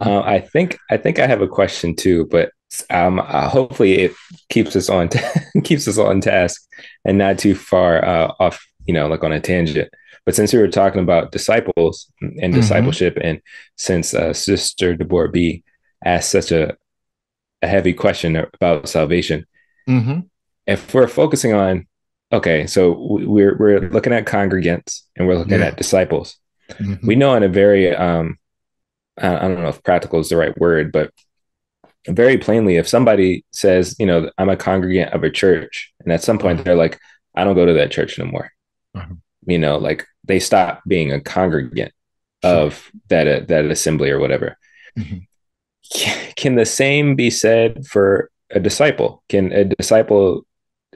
uh, 0.00 0.20
I 0.20 0.40
think 0.40 0.78
I 0.90 0.96
think 0.96 1.18
I 1.18 1.26
have 1.26 1.42
a 1.42 1.48
question 1.48 1.94
too, 1.94 2.26
but 2.26 2.50
um, 2.90 3.20
uh, 3.20 3.48
hopefully 3.48 4.00
it 4.00 4.12
keeps 4.48 4.76
us 4.76 4.88
on 4.88 5.08
t- 5.08 5.20
keeps 5.64 5.86
us 5.88 5.98
on 5.98 6.20
task 6.20 6.62
and 7.04 7.18
not 7.18 7.38
too 7.38 7.54
far 7.54 8.04
uh, 8.04 8.32
off, 8.40 8.66
you 8.86 8.94
know, 8.94 9.06
like 9.06 9.24
on 9.24 9.32
a 9.32 9.40
tangent. 9.40 9.92
But 10.24 10.34
since 10.34 10.52
we 10.52 10.58
were 10.58 10.68
talking 10.68 11.00
about 11.00 11.30
disciples 11.30 12.10
and 12.20 12.36
mm-hmm. 12.36 12.54
discipleship, 12.54 13.16
and 13.20 13.40
since 13.76 14.12
uh, 14.12 14.32
Sister 14.32 14.96
Deborah 14.96 15.30
B 15.30 15.62
asked 16.04 16.30
such 16.30 16.52
a 16.52 16.76
a 17.62 17.66
heavy 17.66 17.94
question 17.94 18.36
about 18.36 18.88
salvation, 18.88 19.46
mm-hmm. 19.88 20.20
if 20.66 20.92
we're 20.92 21.08
focusing 21.08 21.52
on 21.52 21.86
okay, 22.32 22.66
so 22.66 22.96
we're 22.98 23.56
we're 23.56 23.88
looking 23.90 24.12
at 24.12 24.26
congregants 24.26 25.02
and 25.16 25.28
we're 25.28 25.38
looking 25.38 25.60
yeah. 25.60 25.66
at 25.66 25.76
disciples. 25.76 26.36
Mm-hmm. 26.70 27.06
We 27.06 27.14
know 27.14 27.34
in 27.34 27.44
a 27.44 27.48
very 27.48 27.94
um, 27.94 28.38
I 29.18 29.48
don't 29.48 29.62
know 29.62 29.68
if 29.68 29.82
practical 29.82 30.20
is 30.20 30.28
the 30.28 30.36
right 30.36 30.56
word, 30.58 30.92
but 30.92 31.10
very 32.08 32.38
plainly, 32.38 32.76
if 32.76 32.86
somebody 32.86 33.44
says, 33.50 33.96
you 33.98 34.06
know, 34.06 34.30
I'm 34.38 34.48
a 34.48 34.56
congregant 34.56 35.12
of 35.12 35.24
a 35.24 35.30
church, 35.30 35.92
and 36.00 36.12
at 36.12 36.22
some 36.22 36.38
point 36.38 36.56
uh-huh. 36.58 36.64
they're 36.64 36.76
like, 36.76 37.00
I 37.34 37.44
don't 37.44 37.56
go 37.56 37.66
to 37.66 37.74
that 37.74 37.90
church 37.90 38.18
anymore. 38.18 38.52
Uh-huh. 38.94 39.14
You 39.46 39.58
know, 39.58 39.78
like 39.78 40.06
they 40.24 40.40
stop 40.40 40.82
being 40.86 41.12
a 41.12 41.20
congregant 41.20 41.92
of 42.42 42.90
that 43.08 43.26
uh, 43.26 43.40
that 43.48 43.64
assembly 43.66 44.10
or 44.10 44.18
whatever. 44.18 44.56
Mm-hmm. 44.98 45.18
Can 46.36 46.56
the 46.56 46.66
same 46.66 47.14
be 47.14 47.30
said 47.30 47.86
for 47.86 48.30
a 48.50 48.60
disciple? 48.60 49.22
Can 49.28 49.52
a 49.52 49.64
disciple 49.64 50.44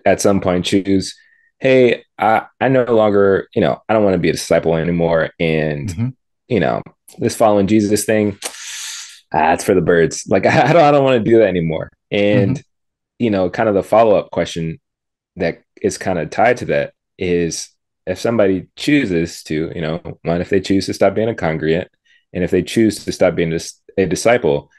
at 0.05 0.21
some 0.21 0.41
point 0.41 0.65
choose, 0.65 1.15
hey, 1.59 2.05
I, 2.19 2.47
I 2.61 2.69
no 2.69 2.85
longer, 2.85 3.49
you 3.55 3.61
know, 3.61 3.83
I 3.89 3.93
don't 3.93 4.05
want 4.05 4.15
to 4.15 4.19
be 4.19 4.31
a 4.31 4.33
disciple 4.33 4.75
anymore, 4.77 5.31
and 5.39 5.89
mm-hmm. 5.89 6.09
you 6.49 6.61
know, 6.61 6.83
this 7.19 7.37
following 7.37 7.67
Jesus 7.67 8.05
thing, 8.05 8.39
ah, 9.33 9.53
it's 9.53 9.65
for 9.65 9.75
the 9.75 9.81
birds. 9.81 10.25
Like 10.29 10.47
I 10.47 10.73
don't, 10.73 10.83
I 10.83 10.91
don't 10.91 11.05
want 11.05 11.23
to 11.23 11.31
do 11.31 11.39
that 11.39 11.49
anymore. 11.49 11.91
And 12.11 12.57
mm-hmm. 12.57 13.25
you 13.25 13.31
know, 13.31 13.51
kind 13.51 13.69
of 13.69 13.75
the 13.75 13.83
follow 13.83 14.17
up 14.17 14.31
question 14.31 14.81
that 15.37 15.63
is 15.81 15.99
kind 15.99 16.19
of 16.19 16.31
tied 16.31 16.59
to 16.59 16.65
that 16.67 16.93
is 17.19 17.71
if 18.07 18.19
somebody 18.19 18.67
chooses 18.77 19.43
to, 19.45 19.71
you 19.75 19.81
know, 19.81 20.01
one 20.23 20.41
if 20.41 20.49
they 20.51 20.61
choose 20.61 20.87
to 20.87 20.95
stop 20.95 21.15
being 21.15 21.29
a 21.29 21.35
congregant, 21.35 21.89
and 22.33 22.45
if 22.45 22.51
they 22.51 22.63
choose 22.63 23.05
to 23.05 23.13
stop 23.13 23.35
being 23.35 23.59
a 23.99 24.07
disciple, 24.07 24.71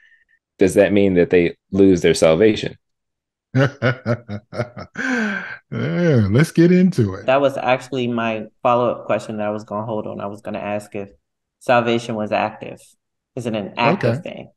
does 0.58 0.76
that 0.76 0.94
mean 0.94 1.16
that 1.16 1.30
they 1.30 1.56
lose 1.72 2.02
their 2.02 2.14
salvation? 2.14 2.78
yeah, 3.54 5.44
let's 5.70 6.52
get 6.52 6.72
into 6.72 7.16
it. 7.16 7.26
That 7.26 7.42
was 7.42 7.58
actually 7.58 8.08
my 8.08 8.46
follow 8.64 8.92
up 8.92 9.06
question 9.06 9.38
that 9.38 9.48
I 9.48 9.50
was 9.50 9.66
going 9.66 9.82
to 9.82 9.86
hold 9.86 10.08
on. 10.08 10.22
I 10.22 10.28
was 10.28 10.42
going 10.42 10.54
to 10.54 10.64
ask 10.64 10.96
if 10.96 11.10
salvation 11.62 12.16
was 12.16 12.34
active. 12.34 12.82
Is 13.38 13.46
it 13.46 13.56
an 13.56 13.74
active 13.78 14.20
okay. 14.20 14.22
thing? 14.22 14.52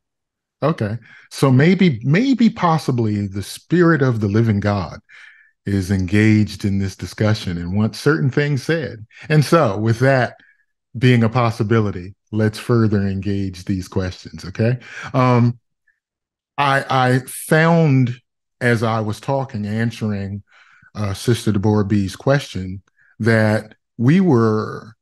Okay. 0.62 0.98
So 1.30 1.52
maybe, 1.52 2.00
maybe 2.02 2.50
possibly 2.50 3.28
the 3.28 3.42
spirit 3.42 4.02
of 4.02 4.20
the 4.20 4.26
living 4.28 4.58
God 4.58 4.98
is 5.64 5.90
engaged 5.90 6.64
in 6.64 6.78
this 6.78 6.96
discussion 6.96 7.56
and 7.56 7.76
wants 7.76 8.00
certain 8.00 8.30
things 8.30 8.64
said. 8.64 9.06
And 9.28 9.44
so, 9.44 9.78
with 9.78 10.00
that 10.00 10.34
being 10.98 11.22
a 11.22 11.28
possibility, 11.28 12.14
let's 12.32 12.58
further 12.58 13.06
engage 13.06 13.64
these 13.64 13.86
questions. 13.86 14.44
Okay. 14.44 14.78
Um, 15.12 15.58
I 16.58 16.84
I 16.88 17.18
found 17.26 18.20
as 18.60 18.82
I 18.82 19.00
was 19.00 19.20
talking, 19.20 19.66
answering 19.66 20.42
uh, 20.94 21.12
Sister 21.12 21.52
Deborah 21.52 21.84
B's 21.84 22.16
question, 22.16 22.82
that 23.18 23.74
we 23.98 24.20
were, 24.20 24.94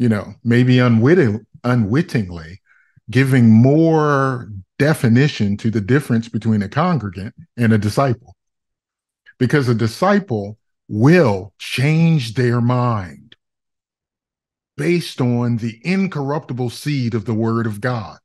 you 0.00 0.08
know, 0.08 0.32
maybe 0.42 0.78
unwitting, 0.78 1.46
unwittingly 1.62 2.62
giving 3.10 3.50
more 3.50 4.50
definition 4.78 5.58
to 5.58 5.70
the 5.70 5.82
difference 5.82 6.26
between 6.26 6.62
a 6.62 6.70
congregant 6.70 7.34
and 7.58 7.70
a 7.74 7.78
disciple. 7.78 8.34
Because 9.38 9.68
a 9.68 9.74
disciple 9.74 10.56
will 10.88 11.52
change 11.58 12.32
their 12.32 12.62
mind 12.62 13.36
based 14.78 15.20
on 15.20 15.58
the 15.58 15.78
incorruptible 15.84 16.70
seed 16.70 17.14
of 17.14 17.26
the 17.26 17.34
word 17.34 17.66
of 17.66 17.82
God. 17.82 18.18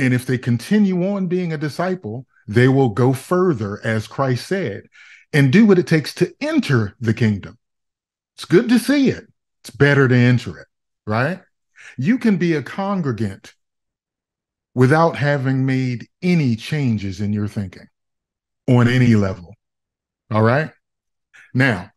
And 0.00 0.12
if 0.12 0.26
they 0.26 0.36
continue 0.36 1.06
on 1.06 1.28
being 1.28 1.52
a 1.52 1.58
disciple, 1.58 2.26
they 2.48 2.66
will 2.66 2.88
go 2.88 3.12
further, 3.12 3.80
as 3.84 4.08
Christ 4.08 4.48
said, 4.48 4.88
and 5.32 5.52
do 5.52 5.64
what 5.64 5.78
it 5.78 5.86
takes 5.86 6.12
to 6.14 6.34
enter 6.40 6.96
the 6.98 7.14
kingdom. 7.14 7.56
It's 8.34 8.46
good 8.46 8.68
to 8.70 8.80
see 8.80 9.10
it. 9.10 9.28
It's 9.62 9.70
better 9.70 10.08
to 10.08 10.14
enter 10.14 10.58
it, 10.58 10.66
right? 11.06 11.40
You 11.96 12.18
can 12.18 12.36
be 12.36 12.54
a 12.54 12.62
congregant 12.62 13.54
without 14.74 15.16
having 15.16 15.66
made 15.66 16.06
any 16.22 16.54
changes 16.54 17.20
in 17.20 17.32
your 17.32 17.48
thinking 17.48 17.88
on 18.68 18.88
any 18.88 19.14
level. 19.14 19.54
All 20.30 20.42
right. 20.42 20.70
Now, 21.54 21.90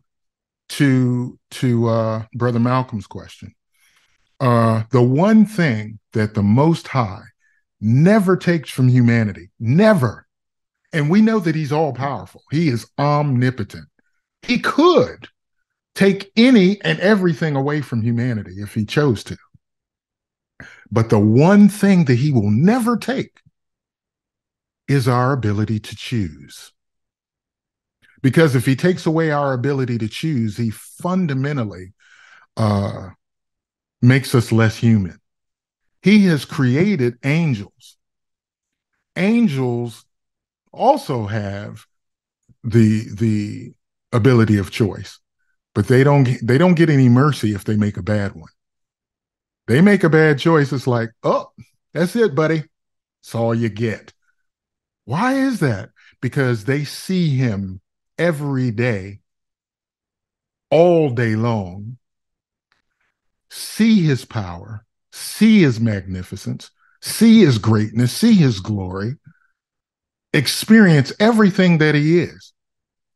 to 0.69 1.37
to 1.51 1.87
uh, 1.87 2.23
Brother 2.33 2.59
Malcolm's 2.59 3.07
question, 3.07 3.53
uh, 4.39 4.83
the 4.91 5.01
one 5.01 5.45
thing 5.45 5.99
that 6.13 6.33
the 6.33 6.43
Most 6.43 6.87
High 6.87 7.23
never 7.79 8.37
takes 8.37 8.69
from 8.69 8.87
humanity, 8.87 9.49
never. 9.59 10.25
And 10.93 11.09
we 11.09 11.21
know 11.21 11.39
that 11.39 11.55
he's 11.55 11.71
all 11.71 11.93
powerful. 11.93 12.43
He 12.51 12.67
is 12.67 12.89
omnipotent. 12.99 13.85
He 14.41 14.59
could 14.59 15.27
take 15.95 16.31
any 16.35 16.81
and 16.81 16.99
everything 16.99 17.55
away 17.55 17.81
from 17.81 18.01
humanity 18.01 18.55
if 18.57 18.73
he 18.73 18.85
chose 18.85 19.23
to. 19.25 19.37
But 20.91 21.09
the 21.09 21.19
one 21.19 21.69
thing 21.69 22.05
that 22.05 22.15
he 22.15 22.31
will 22.31 22.51
never 22.51 22.97
take 22.97 23.39
is 24.87 25.07
our 25.07 25.31
ability 25.31 25.79
to 25.79 25.95
choose. 25.95 26.73
Because 28.21 28.55
if 28.55 28.65
he 28.65 28.75
takes 28.75 29.05
away 29.05 29.31
our 29.31 29.53
ability 29.53 29.97
to 29.99 30.07
choose, 30.07 30.57
he 30.57 30.69
fundamentally 30.69 31.93
uh, 32.57 33.09
makes 34.01 34.35
us 34.35 34.51
less 34.51 34.77
human. 34.77 35.19
He 36.01 36.25
has 36.25 36.45
created 36.45 37.17
angels. 37.23 37.97
Angels 39.15 40.05
also 40.71 41.25
have 41.25 41.85
the 42.63 43.09
the 43.13 43.73
ability 44.11 44.57
of 44.57 44.71
choice, 44.71 45.19
but 45.73 45.87
they 45.87 46.03
don't 46.03 46.27
they 46.45 46.57
don't 46.57 46.75
get 46.75 46.89
any 46.89 47.09
mercy 47.09 47.53
if 47.53 47.63
they 47.63 47.75
make 47.75 47.97
a 47.97 48.03
bad 48.03 48.33
one. 48.35 48.49
They 49.67 49.81
make 49.81 50.03
a 50.03 50.09
bad 50.09 50.39
choice, 50.39 50.73
it's 50.73 50.87
like, 50.87 51.11
oh, 51.23 51.51
that's 51.93 52.15
it, 52.15 52.35
buddy. 52.35 52.63
That's 53.21 53.35
all 53.35 53.55
you 53.55 53.69
get. 53.69 54.13
Why 55.05 55.35
is 55.35 55.59
that? 55.59 55.89
Because 56.21 56.65
they 56.65 56.83
see 56.83 57.29
him 57.29 57.81
every 58.17 58.71
day, 58.71 59.19
all 60.69 61.09
day 61.09 61.35
long, 61.35 61.97
see 63.49 64.01
his 64.01 64.25
power, 64.25 64.85
see 65.11 65.61
his 65.61 65.79
magnificence, 65.79 66.71
see 67.01 67.41
his 67.41 67.57
greatness, 67.57 68.11
see 68.11 68.33
his 68.33 68.59
glory, 68.59 69.15
experience 70.33 71.11
everything 71.19 71.77
that 71.79 71.95
he 71.95 72.19
is. 72.19 72.53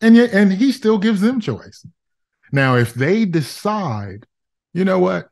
And 0.02 0.16
yet, 0.16 0.34
and 0.34 0.52
he 0.52 0.72
still 0.72 0.98
gives 0.98 1.22
them 1.22 1.40
choice. 1.40 1.86
Now, 2.52 2.76
if 2.76 2.94
they 2.94 3.26
decide, 3.26 4.26
you 4.74 4.86
know 4.86 5.00
what, 5.00 5.30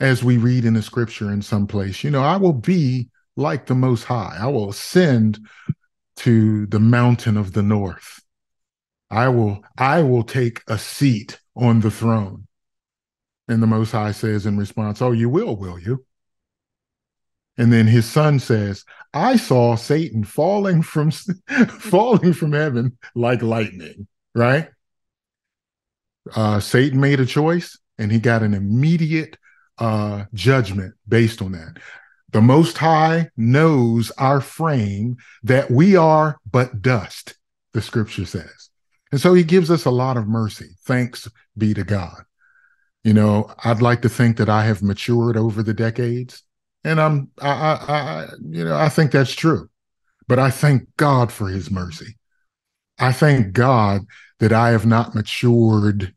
as 0.00 0.24
we 0.24 0.36
read 0.36 0.64
in 0.64 0.74
the 0.74 0.82
scripture 0.82 1.30
in 1.30 1.42
some 1.42 1.66
place, 1.66 2.02
you 2.02 2.10
know, 2.10 2.22
I 2.22 2.36
will 2.36 2.52
be 2.52 3.08
like 3.36 3.66
the 3.66 3.74
most 3.74 4.04
high. 4.04 4.36
I 4.38 4.46
will 4.46 4.70
ascend 4.70 5.40
to 6.16 6.66
the 6.66 6.80
mountain 6.80 7.36
of 7.36 7.52
the 7.52 7.62
north. 7.62 8.20
I 9.10 9.28
will, 9.28 9.62
I 9.76 10.02
will 10.02 10.24
take 10.24 10.62
a 10.66 10.78
seat 10.78 11.38
on 11.54 11.80
the 11.80 11.90
throne. 11.90 12.46
And 13.48 13.62
the 13.62 13.66
Most 13.66 13.92
High 13.92 14.12
says 14.12 14.46
in 14.46 14.56
response, 14.56 15.02
Oh, 15.02 15.12
you 15.12 15.28
will, 15.28 15.56
will 15.56 15.78
you? 15.78 16.04
And 17.58 17.72
then 17.72 17.86
his 17.86 18.06
son 18.06 18.38
says, 18.38 18.84
I 19.12 19.36
saw 19.36 19.76
Satan 19.76 20.24
falling 20.24 20.82
from 20.82 21.10
falling 21.68 22.32
from 22.32 22.52
heaven 22.52 22.96
like 23.14 23.42
lightning, 23.42 24.06
right? 24.34 24.70
Uh, 26.34 26.60
Satan 26.60 27.00
made 27.00 27.20
a 27.20 27.26
choice 27.26 27.78
and 27.98 28.10
he 28.10 28.18
got 28.18 28.42
an 28.42 28.54
immediate 28.54 29.36
uh, 29.78 30.24
judgment 30.34 30.94
based 31.08 31.42
on 31.42 31.52
that. 31.52 31.78
The 32.30 32.40
Most 32.40 32.78
High 32.78 33.30
knows 33.36 34.10
our 34.12 34.40
frame 34.40 35.16
that 35.42 35.70
we 35.70 35.96
are 35.96 36.38
but 36.50 36.80
dust, 36.80 37.34
the 37.72 37.82
scripture 37.82 38.24
says. 38.24 38.70
And 39.10 39.20
so 39.20 39.34
he 39.34 39.44
gives 39.44 39.70
us 39.70 39.84
a 39.84 39.90
lot 39.90 40.16
of 40.16 40.26
mercy. 40.26 40.70
Thanks 40.86 41.28
be 41.56 41.74
to 41.74 41.84
God. 41.84 42.22
You 43.04 43.12
know, 43.12 43.52
I'd 43.64 43.82
like 43.82 44.02
to 44.02 44.08
think 44.08 44.38
that 44.38 44.48
I 44.48 44.64
have 44.64 44.82
matured 44.82 45.36
over 45.36 45.62
the 45.62 45.74
decades, 45.74 46.42
and 46.84 47.00
I'm, 47.00 47.30
I, 47.40 47.50
I, 47.50 47.94
I, 47.94 48.28
you 48.48 48.64
know, 48.64 48.76
I 48.76 48.88
think 48.88 49.10
that's 49.10 49.34
true. 49.34 49.68
But 50.28 50.38
I 50.38 50.50
thank 50.50 50.88
God 50.96 51.32
for 51.32 51.48
His 51.48 51.70
mercy. 51.70 52.16
I 52.98 53.12
thank 53.12 53.52
God 53.52 54.02
that 54.42 54.52
I 54.52 54.70
have 54.70 54.84
not 54.84 55.14
matured 55.14 56.12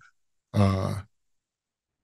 uh, 0.51 0.95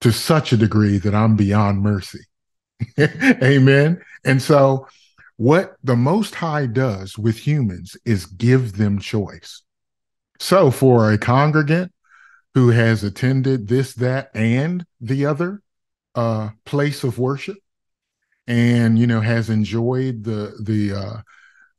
to 0.02 0.12
such 0.12 0.54
a 0.54 0.58
degree 0.58 1.00
that 1.00 1.16
I'm 1.16 1.36
beyond 1.36 1.82
mercy. 1.82 2.20
Amen. 3.00 4.00
And 4.24 4.40
so, 4.40 4.88
what 5.38 5.78
the 5.84 5.96
Most 5.96 6.36
High 6.36 6.68
does 6.68 7.18
with 7.18 7.40
humans 7.40 7.98
is 8.06 8.28
give 8.28 8.78
them 8.78 9.00
choice. 9.00 9.64
So, 10.38 10.70
for 10.70 11.12
a 11.12 11.18
congregant 11.18 11.92
who 12.54 12.70
has 12.70 13.04
attended 13.04 13.68
this, 13.68 13.96
that, 13.96 14.30
and 14.36 14.86
the 15.00 15.26
other 15.26 15.64
uh, 16.14 16.50
place 16.66 17.04
of 17.04 17.18
worship, 17.18 17.58
and 18.46 19.00
you 19.00 19.08
know 19.08 19.22
has 19.22 19.50
enjoyed 19.50 20.24
the 20.24 20.54
the 20.62 20.94
uh, 20.94 21.22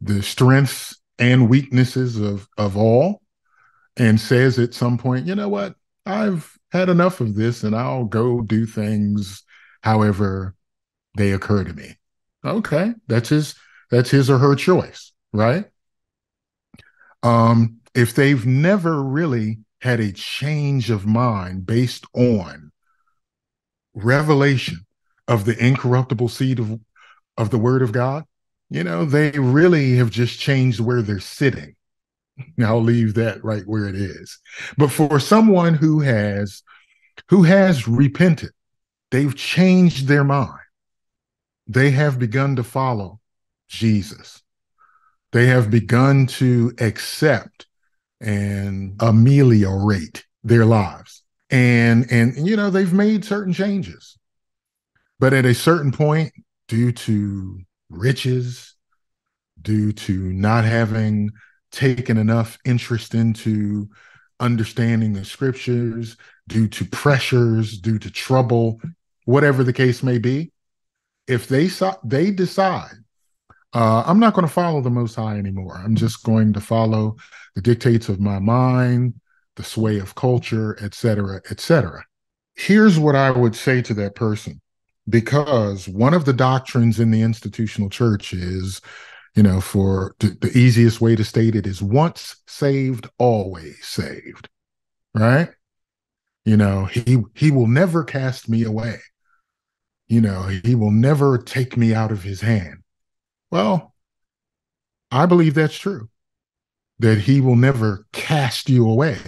the 0.01 0.21
strengths 0.21 1.01
and 1.21 1.49
weaknesses 1.49 2.19
of 2.19 2.49
of 2.59 2.77
all, 2.77 3.22
and 3.97 4.21
says 4.21 4.59
at 4.59 4.75
some 4.75 4.99
point, 4.99 5.27
you 5.27 5.35
know 5.35 5.49
what, 5.49 5.75
I've 6.07 6.57
had 6.71 6.89
enough 6.89 7.21
of 7.21 7.35
this, 7.35 7.63
and 7.63 7.77
I'll 7.77 8.05
go 8.05 8.41
do 8.41 8.67
things 8.67 9.43
however 9.83 10.55
they 11.17 11.33
occur 11.33 11.65
to 11.65 11.73
me. 11.73 11.97
Okay, 12.45 12.95
that's 13.07 13.29
his 13.29 13.55
that's 13.91 14.11
his 14.11 14.31
or 14.31 14.39
her 14.39 14.55
choice, 14.55 15.13
right? 15.33 15.67
Um, 17.23 17.79
if 17.95 18.15
they've 18.15 18.45
never 18.45 19.03
really 19.03 19.59
had 19.81 20.01
a 20.01 20.13
change 20.13 20.91
of 20.91 21.07
mind 21.07 21.67
based 21.67 22.07
on 22.15 22.73
revelation 23.95 24.87
of 25.29 25.45
the 25.45 25.57
incorruptible 25.65 26.29
seed 26.29 26.59
of, 26.59 26.81
of 27.37 27.51
the 27.51 27.59
word 27.59 27.83
of 27.83 27.93
God, 27.93 28.25
you 28.71 28.83
know, 28.83 29.05
they 29.05 29.33
really 29.33 29.97
have 29.97 30.11
just 30.11 30.41
changed 30.41 30.81
where 30.81 31.03
they're 31.03 31.21
sitting. 31.21 31.77
I'll 32.65 32.83
leave 32.83 33.15
that 33.15 33.43
right 33.45 33.63
where 33.67 33.87
it 33.87 33.95
is. 33.95 34.39
But 34.77 34.89
for 34.89 35.19
someone 35.21 35.75
who 35.75 36.01
has 36.01 36.63
who 37.29 37.43
has 37.45 37.89
repented, 37.89 38.51
they've 39.11 39.35
changed 39.35 40.09
their 40.09 40.25
mind. 40.25 40.59
They 41.67 41.91
have 41.93 42.19
begun 42.19 42.57
to 42.57 42.65
follow 42.65 43.21
Jesus. 43.69 44.43
They 45.33 45.47
have 45.47 45.71
begun 45.71 46.27
to 46.27 46.73
accept 46.79 47.67
and 48.21 48.97
ameliorate 49.01 50.25
their 50.45 50.65
lives. 50.65 51.23
And 51.51 52.11
and 52.11 52.47
you 52.47 52.57
know, 52.57 52.71
they've 52.71 52.93
made 52.93 53.25
certain 53.25 53.53
changes. 53.53 54.19
But 55.19 55.33
at 55.33 55.45
a 55.45 55.55
certain 55.55 55.93
point, 55.93 56.33
due 56.69 56.93
to 56.93 57.61
riches, 57.91 58.75
due 59.61 59.93
to 59.93 60.33
not 60.33 60.65
having 60.65 61.31
taken 61.73 62.17
enough 62.19 62.59
interest 62.65 63.15
into 63.15 63.89
understanding 64.39 65.13
the 65.13 65.25
scriptures 65.25 66.17
due 66.49 66.69
to 66.69 66.85
pressures, 66.85 67.79
due 67.79 67.99
to 67.99 68.11
trouble, 68.11 68.81
whatever 69.25 69.65
the 69.65 69.73
case 69.73 70.03
may 70.03 70.19
be. 70.19 70.53
If 71.27 71.49
they 71.49 71.71
they 72.05 72.31
decide, 72.31 72.97
uh, 73.73 74.03
I'm 74.07 74.19
not 74.19 74.35
going 74.35 74.47
to 74.47 74.53
follow 74.53 74.81
the 74.81 74.91
Most 74.91 75.15
High 75.15 75.39
anymore. 75.39 75.81
I'm 75.83 75.95
just 75.95 76.23
going 76.25 76.53
to 76.53 76.61
follow 76.61 77.17
the 77.55 77.63
dictates 77.63 78.09
of 78.09 78.21
my 78.21 78.39
mind, 78.39 79.15
the 79.57 79.63
sway 79.63 79.99
of 79.99 80.15
culture, 80.15 80.77
etc., 80.83 81.41
etc. 81.51 82.05
Here's 82.55 82.99
what 82.99 83.15
I 83.15 83.31
would 83.31 83.57
say 83.57 83.81
to 83.83 83.95
that 83.95 84.15
person, 84.15 84.61
because 85.09 85.89
one 85.89 86.13
of 86.13 86.25
the 86.25 86.33
doctrines 86.33 87.01
in 87.01 87.11
the 87.11 87.23
institutional 87.23 87.89
church 87.89 88.35
is 88.35 88.81
you 89.35 89.43
know, 89.43 89.61
for 89.61 90.15
the, 90.19 90.37
the 90.41 90.57
easiest 90.57 91.01
way 91.01 91.17
to 91.17 91.25
state 91.25 91.55
it 91.55 91.67
is 91.67 91.83
once 91.83 92.37
saved, 92.47 93.09
always 93.19 93.85
saved, 93.85 94.49
right? 95.15 95.49
You 96.45 96.57
know, 96.57 96.85
he 96.85 97.19
he 97.35 97.51
will 97.51 97.67
never 97.67 98.05
cast 98.05 98.49
me 98.49 98.65
away. 98.65 98.99
You 100.09 100.21
know, 100.21 100.43
he 100.43 100.75
will 100.75 100.91
never 100.91 101.39
take 101.39 101.77
me 101.77 101.95
out 101.95 102.13
of 102.13 102.23
his 102.23 102.41
hand. 102.43 102.83
Well, 103.51 103.95
I 105.11 105.27
believe 105.27 105.55
that's 105.55 105.79
true. 105.79 106.11
That 106.99 107.19
he 107.19 107.41
will 107.41 107.57
never 107.57 108.07
cast 108.13 108.69
you 108.69 108.89
away, 108.89 109.19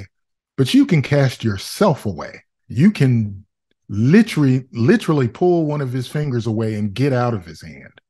but 0.56 0.74
you 0.74 0.84
can 0.86 1.02
cast 1.02 1.42
yourself 1.42 2.04
away. 2.04 2.44
You 2.68 2.90
can 2.90 3.44
literally 3.88 4.66
literally 4.72 5.28
pull 5.28 5.66
one 5.66 5.80
of 5.80 5.92
his 5.92 6.08
fingers 6.08 6.46
away 6.46 6.74
and 6.74 6.94
get 6.94 7.12
out 7.12 7.34
of 7.34 7.46
his 7.46 7.62
hand. 7.62 8.00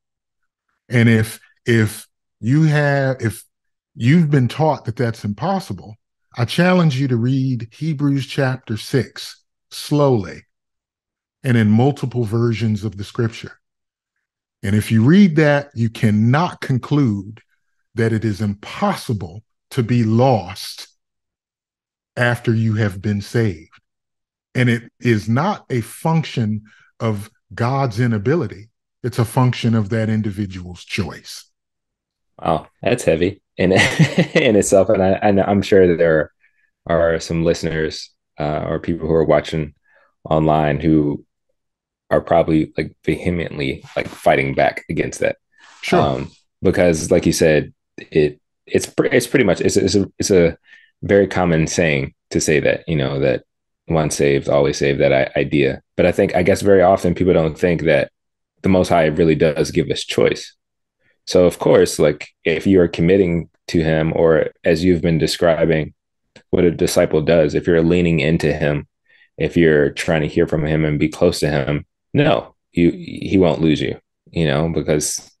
And 0.89 1.07
if 1.07 1.39
if 1.65 2.07
you 2.39 2.63
have 2.63 3.17
if 3.19 3.43
you've 3.95 4.29
been 4.29 4.47
taught 4.47 4.85
that 4.85 4.95
that's 4.95 5.23
impossible 5.23 5.95
i 6.37 6.45
challenge 6.45 6.99
you 6.99 7.07
to 7.07 7.17
read 7.17 7.67
hebrews 7.71 8.25
chapter 8.25 8.77
6 8.77 9.43
slowly 9.71 10.43
and 11.45 11.55
in 11.55 11.69
multiple 11.69 12.23
versions 12.23 12.83
of 12.83 12.97
the 12.97 13.03
scripture. 13.03 13.59
And 14.63 14.75
if 14.75 14.91
you 14.91 15.03
read 15.03 15.35
that 15.35 15.69
you 15.75 15.89
cannot 15.89 16.59
conclude 16.59 17.39
that 17.93 18.11
it 18.11 18.25
is 18.25 18.41
impossible 18.41 19.43
to 19.69 19.83
be 19.83 20.03
lost 20.03 20.87
after 22.17 22.53
you 22.53 22.73
have 22.75 23.01
been 23.01 23.21
saved. 23.21 23.79
And 24.55 24.69
it 24.69 24.91
is 24.99 25.29
not 25.29 25.65
a 25.69 25.81
function 25.81 26.63
of 26.99 27.29
god's 27.53 27.99
inability. 27.99 28.69
It's 29.03 29.19
a 29.19 29.25
function 29.25 29.75
of 29.75 29.89
that 29.89 30.09
individual's 30.09 30.83
choice 30.83 31.45
Wow, 32.41 32.67
that's 32.81 33.03
heavy 33.03 33.41
in 33.57 33.71
in 34.33 34.55
itself, 34.55 34.89
and 34.89 35.01
I 35.01 35.11
and 35.11 35.39
I'm 35.39 35.61
sure 35.61 35.87
that 35.87 35.97
there 35.97 36.31
are 36.87 37.19
some 37.19 37.43
listeners 37.43 38.11
uh, 38.39 38.65
or 38.67 38.79
people 38.79 39.07
who 39.07 39.13
are 39.13 39.25
watching 39.25 39.73
online 40.29 40.79
who 40.79 41.25
are 42.11 42.21
probably 42.21 42.73
like 42.77 42.95
vehemently 43.03 43.83
like 43.95 44.07
fighting 44.07 44.53
back 44.53 44.83
against 44.89 45.19
that. 45.19 45.37
Sure. 45.81 45.99
Um, 45.99 46.31
because, 46.61 47.11
like 47.11 47.25
you 47.25 47.33
said, 47.33 47.73
it 47.97 48.39
it's 48.65 48.91
it's 48.97 49.27
pretty 49.27 49.45
much 49.45 49.61
it's 49.61 49.77
it's 49.77 49.95
a 49.95 50.11
it's 50.19 50.31
a 50.31 50.57
very 51.03 51.27
common 51.27 51.67
saying 51.67 52.13
to 52.31 52.41
say 52.41 52.59
that 52.59 52.83
you 52.87 52.95
know 52.95 53.19
that 53.19 53.43
once 53.87 54.15
saved 54.15 54.49
always 54.49 54.77
saved 54.77 54.99
that 54.99 55.35
idea. 55.37 55.81
But 55.95 56.05
I 56.05 56.11
think 56.11 56.35
I 56.35 56.43
guess 56.43 56.61
very 56.61 56.81
often 56.81 57.15
people 57.15 57.33
don't 57.33 57.57
think 57.57 57.83
that 57.83 58.11
the 58.63 58.69
Most 58.69 58.89
High 58.89 59.05
really 59.05 59.35
does 59.35 59.71
give 59.71 59.89
us 59.89 60.03
choice. 60.03 60.55
So 61.25 61.45
of 61.45 61.59
course, 61.59 61.99
like 61.99 62.27
if 62.43 62.67
you 62.67 62.79
are 62.81 62.87
committing 62.87 63.49
to 63.67 63.81
him, 63.81 64.13
or 64.15 64.51
as 64.63 64.83
you've 64.83 65.01
been 65.01 65.17
describing, 65.17 65.93
what 66.51 66.63
a 66.63 66.71
disciple 66.71 67.21
does, 67.21 67.55
if 67.55 67.67
you're 67.67 67.81
leaning 67.81 68.19
into 68.19 68.53
him, 68.53 68.87
if 69.37 69.57
you're 69.57 69.89
trying 69.91 70.21
to 70.21 70.27
hear 70.27 70.47
from 70.47 70.65
him 70.65 70.85
and 70.85 70.99
be 70.99 71.09
close 71.09 71.39
to 71.39 71.49
him, 71.49 71.85
no, 72.13 72.55
you 72.71 72.91
he 72.91 73.37
won't 73.37 73.61
lose 73.61 73.81
you, 73.81 73.99
you 74.31 74.45
know, 74.45 74.69
because 74.69 75.31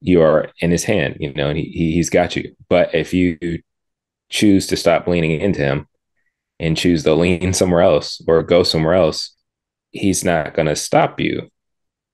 you 0.00 0.22
are 0.22 0.50
in 0.60 0.70
his 0.70 0.84
hand, 0.84 1.16
you 1.20 1.32
know, 1.34 1.48
and 1.48 1.58
he, 1.58 1.92
he's 1.92 2.10
got 2.10 2.36
you. 2.36 2.54
But 2.68 2.94
if 2.94 3.12
you 3.12 3.38
choose 4.30 4.66
to 4.68 4.76
stop 4.76 5.06
leaning 5.06 5.40
into 5.40 5.60
him 5.60 5.86
and 6.60 6.76
choose 6.76 7.02
to 7.04 7.14
lean 7.14 7.52
somewhere 7.52 7.82
else 7.82 8.22
or 8.26 8.42
go 8.42 8.62
somewhere 8.62 8.94
else, 8.94 9.34
he's 9.90 10.24
not 10.24 10.54
going 10.54 10.66
to 10.66 10.76
stop 10.76 11.20
you, 11.20 11.50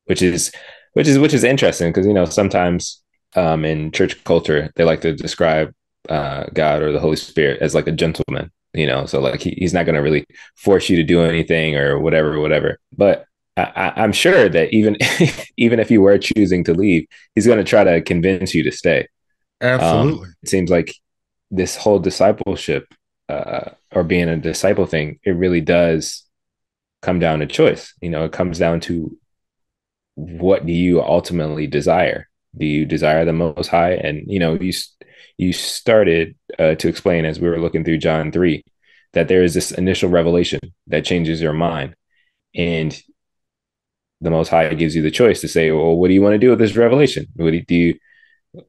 which 0.06 0.22
is 0.22 0.52
which 0.94 1.08
is 1.08 1.18
which 1.18 1.34
is 1.34 1.44
interesting 1.44 1.90
because 1.90 2.06
you 2.06 2.14
know 2.14 2.24
sometimes 2.24 3.02
um, 3.34 3.64
in 3.64 3.90
church 3.90 4.22
culture, 4.24 4.70
they 4.76 4.84
like 4.84 5.00
to 5.02 5.14
describe 5.14 5.74
uh, 6.08 6.44
God 6.52 6.82
or 6.82 6.92
the 6.92 7.00
Holy 7.00 7.16
Spirit 7.16 7.60
as 7.60 7.74
like 7.74 7.86
a 7.86 7.92
gentleman, 7.92 8.50
you 8.72 8.86
know. 8.86 9.06
So 9.06 9.20
like 9.20 9.40
he, 9.40 9.50
he's 9.58 9.74
not 9.74 9.86
going 9.86 9.96
to 9.96 10.02
really 10.02 10.24
force 10.56 10.88
you 10.88 10.96
to 10.96 11.02
do 11.02 11.22
anything 11.22 11.76
or 11.76 11.98
whatever, 11.98 12.38
whatever. 12.40 12.78
But 12.96 13.26
I, 13.56 13.92
am 13.96 14.12
sure 14.12 14.48
that 14.48 14.72
even 14.72 14.96
even 15.56 15.80
if 15.80 15.90
you 15.90 16.02
were 16.02 16.18
choosing 16.18 16.64
to 16.64 16.74
leave, 16.74 17.06
he's 17.34 17.46
going 17.46 17.58
to 17.58 17.64
try 17.64 17.84
to 17.84 18.02
convince 18.02 18.54
you 18.54 18.62
to 18.64 18.72
stay. 18.72 19.08
Absolutely. 19.60 20.28
Um, 20.28 20.34
it 20.42 20.48
seems 20.48 20.70
like 20.70 20.94
this 21.50 21.76
whole 21.76 21.98
discipleship 21.98 22.92
uh, 23.28 23.70
or 23.92 24.04
being 24.04 24.28
a 24.28 24.36
disciple 24.36 24.86
thing, 24.86 25.18
it 25.24 25.30
really 25.30 25.60
does 25.60 26.24
come 27.00 27.18
down 27.18 27.38
to 27.40 27.46
choice. 27.46 27.94
You 28.00 28.10
know, 28.10 28.24
it 28.24 28.32
comes 28.32 28.58
down 28.58 28.80
to 28.80 29.16
what 30.16 30.66
do 30.66 30.72
you 30.72 31.02
ultimately 31.02 31.66
desire 31.66 32.28
do 32.56 32.66
you 32.66 32.84
desire 32.84 33.24
the 33.24 33.32
most 33.32 33.68
high? 33.68 33.92
And 33.92 34.24
you 34.26 34.38
know 34.38 34.54
you 34.54 34.72
you 35.36 35.52
started 35.52 36.36
uh, 36.58 36.74
to 36.76 36.88
explain 36.88 37.24
as 37.24 37.40
we 37.40 37.48
were 37.48 37.60
looking 37.60 37.84
through 37.84 37.98
john 37.98 38.30
3 38.30 38.62
that 39.14 39.28
there 39.28 39.42
is 39.42 39.54
this 39.54 39.72
initial 39.72 40.10
revelation 40.10 40.60
that 40.88 41.04
changes 41.04 41.40
your 41.40 41.52
mind. 41.52 41.94
And 42.54 43.00
the 44.20 44.30
most 44.30 44.48
high 44.48 44.72
gives 44.74 44.94
you 44.94 45.02
the 45.02 45.10
choice 45.10 45.40
to 45.40 45.48
say 45.48 45.70
well 45.70 45.96
what 45.96 46.08
do 46.08 46.14
you 46.14 46.22
want 46.22 46.34
to 46.34 46.38
do 46.38 46.50
with 46.50 46.58
this 46.58 46.76
revelation? 46.76 47.26
What 47.36 47.50
do 47.50 47.56
you, 47.56 47.64
do 47.64 47.74
you 47.74 47.98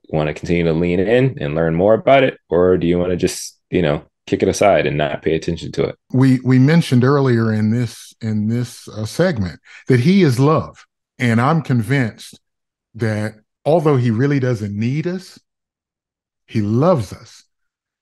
want 0.10 0.28
to 0.28 0.34
continue 0.34 0.64
to 0.64 0.74
lean 0.74 1.00
in 1.00 1.38
and 1.40 1.56
learn 1.56 1.76
more 1.76 1.94
about 1.94 2.24
it? 2.24 2.40
Or 2.50 2.78
do 2.78 2.88
you 2.88 2.98
want 2.98 3.12
to 3.12 3.18
just 3.18 3.60
you 3.70 3.82
know 3.82 4.04
kick 4.28 4.42
it 4.42 4.50
aside 4.50 4.88
and 4.88 4.98
not 4.98 5.22
pay 5.22 5.36
attention 5.36 5.72
to 5.74 5.84
it? 5.86 5.96
We 6.12 6.40
we 6.42 6.60
mentioned 6.60 7.04
earlier 7.04 7.54
in 7.54 7.72
this 7.72 8.14
in 8.22 8.48
this 8.48 8.88
uh, 8.88 9.06
segment 9.06 9.60
that 9.88 10.00
he 10.00 10.24
is 10.24 10.40
love. 10.40 10.86
And 11.18 11.40
i'm 11.40 11.62
convinced 11.62 12.40
that 12.96 13.36
although 13.66 13.98
he 13.98 14.12
really 14.12 14.40
doesn't 14.40 14.78
need 14.78 15.08
us, 15.08 15.40
he 16.46 16.62
loves 16.62 17.12
us. 17.12 17.44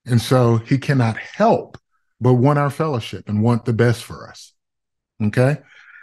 And 0.05 0.21
so 0.21 0.57
he 0.57 0.77
cannot 0.77 1.17
help 1.17 1.77
but 2.19 2.33
want 2.33 2.59
our 2.59 2.69
fellowship 2.69 3.27
and 3.27 3.41
want 3.41 3.65
the 3.65 3.73
best 3.73 4.03
for 4.03 4.29
us. 4.29 4.53
Okay. 5.21 5.57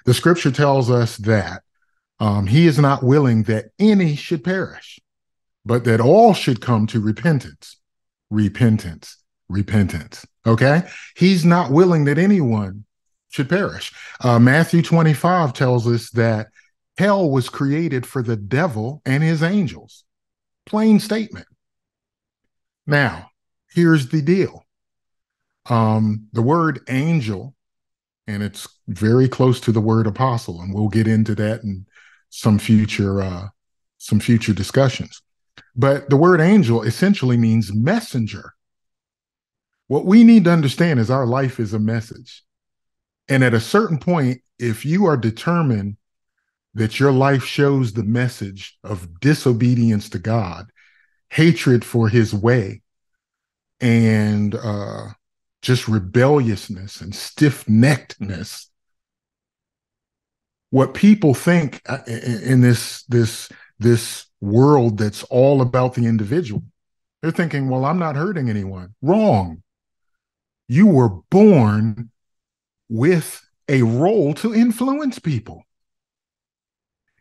The 0.06 0.14
scripture 0.14 0.50
tells 0.50 0.90
us 0.90 1.16
that 1.18 1.62
um, 2.18 2.46
he 2.46 2.66
is 2.66 2.78
not 2.78 3.02
willing 3.02 3.44
that 3.44 3.66
any 3.78 4.16
should 4.16 4.44
perish, 4.44 4.98
but 5.64 5.84
that 5.84 6.00
all 6.00 6.34
should 6.34 6.61
come 6.61 6.86
to 6.88 7.00
repentance, 7.00 7.76
repentance, 8.30 9.16
repentance. 9.48 10.26
Okay. 10.46 10.82
He's 11.16 11.44
not 11.44 11.70
willing 11.70 12.04
that 12.04 12.18
anyone 12.18 12.84
should 13.28 13.48
perish. 13.48 13.92
Uh, 14.22 14.38
Matthew 14.38 14.82
25 14.82 15.52
tells 15.52 15.86
us 15.86 16.11
that 16.11 16.48
Hell 17.01 17.30
was 17.30 17.48
created 17.48 18.05
for 18.05 18.22
the 18.22 18.36
devil 18.36 19.01
and 19.07 19.22
his 19.22 19.42
angels. 19.42 20.05
Plain 20.66 21.01
statement. 21.01 21.46
Now, 22.86 23.30
here's 23.70 24.11
the 24.11 24.20
deal. 24.20 24.66
Um, 25.70 26.26
the 26.34 26.42
word 26.42 26.80
angel, 26.90 27.55
and 28.26 28.42
it's 28.42 28.68
very 28.86 29.30
close 29.30 29.61
to 29.61 29.72
the 29.72 29.80
word 29.80 30.07
apostle, 30.07 30.61
and 30.61 30.74
we'll 30.74 30.90
get 30.90 31.09
into 31.09 31.34
that 31.36 31.62
in 31.62 31.86
some 32.28 32.59
future 32.59 33.22
uh, 33.22 33.48
some 33.96 34.20
future 34.20 34.53
discussions. 34.53 35.22
But 35.74 36.11
the 36.11 36.18
word 36.18 36.42
angel 36.42 36.82
essentially 36.82 37.38
means 37.38 37.74
messenger. 37.74 38.53
What 39.86 40.05
we 40.05 40.22
need 40.22 40.44
to 40.44 40.53
understand 40.53 41.01
is 41.01 41.11
our 41.11 41.24
life 41.24 41.59
is 41.61 41.72
a 41.72 41.78
message. 41.78 42.44
And 43.26 43.42
at 43.42 43.55
a 43.55 43.61
certain 43.61 43.98
point, 43.98 44.42
if 44.59 44.84
you 44.84 45.07
are 45.07 45.16
determined 45.16 45.96
that 46.74 47.00
your 47.00 47.12
life 47.12 47.44
shows 47.44 47.92
the 47.92 48.04
message 48.04 48.78
of 48.84 49.20
disobedience 49.20 50.08
to 50.10 50.18
God, 50.18 50.70
hatred 51.30 51.84
for 51.84 52.08
his 52.08 52.32
way, 52.32 52.82
and 53.80 54.54
uh, 54.54 55.08
just 55.62 55.88
rebelliousness 55.88 57.00
and 57.00 57.14
stiff 57.14 57.64
neckedness. 57.66 58.66
What 60.70 60.94
people 60.94 61.34
think 61.34 61.82
uh, 61.86 61.98
in 62.06 62.60
this 62.60 63.02
this 63.04 63.48
this 63.78 64.26
world 64.40 64.98
that's 64.98 65.24
all 65.24 65.62
about 65.62 65.94
the 65.94 66.06
individual, 66.06 66.62
they're 67.20 67.32
thinking, 67.32 67.68
"Well, 67.68 67.84
I'm 67.84 67.98
not 67.98 68.14
hurting 68.14 68.48
anyone." 68.48 68.94
Wrong. 69.02 69.62
You 70.68 70.86
were 70.86 71.08
born 71.08 72.10
with 72.88 73.44
a 73.68 73.82
role 73.82 74.34
to 74.34 74.54
influence 74.54 75.18
people. 75.18 75.64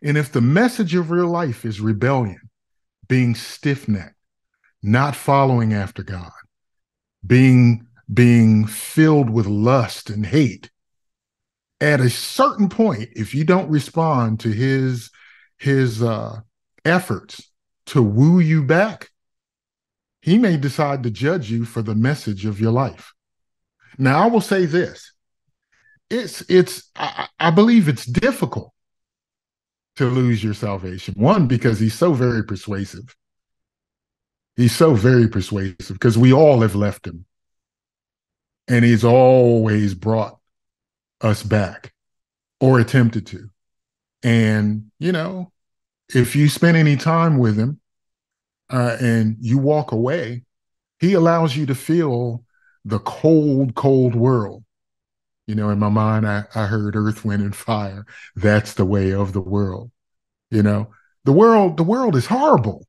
And 0.01 0.17
if 0.17 0.31
the 0.31 0.41
message 0.41 0.95
of 0.95 1.11
real 1.11 1.27
life 1.27 1.65
is 1.65 1.81
rebellion, 1.81 2.49
being 3.07 3.35
stiff 3.35 3.87
necked, 3.87 4.15
not 4.81 5.15
following 5.15 5.73
after 5.73 6.03
God, 6.03 6.31
being 7.25 7.85
being 8.11 8.65
filled 8.65 9.29
with 9.29 9.45
lust 9.45 10.09
and 10.09 10.25
hate. 10.25 10.71
At 11.81 12.01
a 12.01 12.09
certain 12.09 12.69
point, 12.69 13.09
if 13.15 13.35
you 13.35 13.43
don't 13.43 13.69
respond 13.69 14.39
to 14.41 14.49
his 14.49 15.11
his 15.57 16.01
uh, 16.01 16.39
efforts 16.85 17.51
to 17.87 18.01
woo 18.01 18.39
you 18.39 18.63
back, 18.63 19.09
he 20.21 20.37
may 20.37 20.57
decide 20.57 21.03
to 21.03 21.11
judge 21.11 21.51
you 21.51 21.65
for 21.65 21.81
the 21.81 21.95
message 21.95 22.45
of 22.45 22.59
your 22.59 22.71
life. 22.71 23.13
Now, 23.97 24.23
I 24.23 24.27
will 24.27 24.41
say 24.41 24.65
this: 24.65 25.13
it's 26.09 26.41
it's 26.49 26.89
I, 26.95 27.27
I 27.39 27.51
believe 27.51 27.87
it's 27.87 28.05
difficult 28.05 28.73
to 29.99 30.05
lose 30.05 30.41
your 30.41 30.53
salvation. 30.53 31.13
One, 31.17 31.45
because 31.45 31.77
he's 31.77 31.93
so 31.93 32.13
very 32.13 32.41
persuasive. 32.41 33.17
He's 34.55 34.73
so 34.73 34.93
very 34.93 35.27
persuasive 35.27 35.89
because 35.89 36.17
we 36.17 36.31
all 36.31 36.61
have 36.61 36.73
left 36.73 37.05
him. 37.05 37.25
And 38.69 38.85
he's 38.85 39.03
always 39.03 39.93
brought 39.93 40.39
us 41.19 41.43
back 41.43 41.93
or 42.61 42.79
attempted 42.79 43.27
to. 43.27 43.49
And, 44.23 44.89
you 44.99 45.11
know, 45.11 45.51
if 46.13 46.33
you 46.33 46.47
spend 46.47 46.77
any 46.77 46.95
time 46.95 47.37
with 47.37 47.57
him 47.57 47.81
uh, 48.69 48.95
and 49.01 49.35
you 49.41 49.57
walk 49.57 49.91
away, 49.91 50.43
he 50.99 51.11
allows 51.13 51.57
you 51.57 51.65
to 51.65 51.75
feel 51.75 52.45
the 52.85 52.99
cold, 52.99 53.75
cold 53.75 54.15
world. 54.15 54.63
You 55.49 55.55
know, 55.55 55.71
in 55.71 55.79
my 55.79 55.89
mind, 55.89 56.27
I, 56.27 56.43
I 56.53 56.67
heard 56.67 56.95
earth, 56.95 57.25
wind, 57.25 57.41
and 57.41 57.55
fire. 57.55 58.05
That's 58.35 58.75
the 58.75 58.85
way 58.85 59.15
of 59.15 59.33
the 59.33 59.41
world. 59.41 59.89
You 60.51 60.61
know, 60.61 60.91
the 61.25 61.31
world, 61.31 61.75
the 61.75 61.81
world 61.81 62.15
is 62.15 62.27
horrible. 62.27 62.85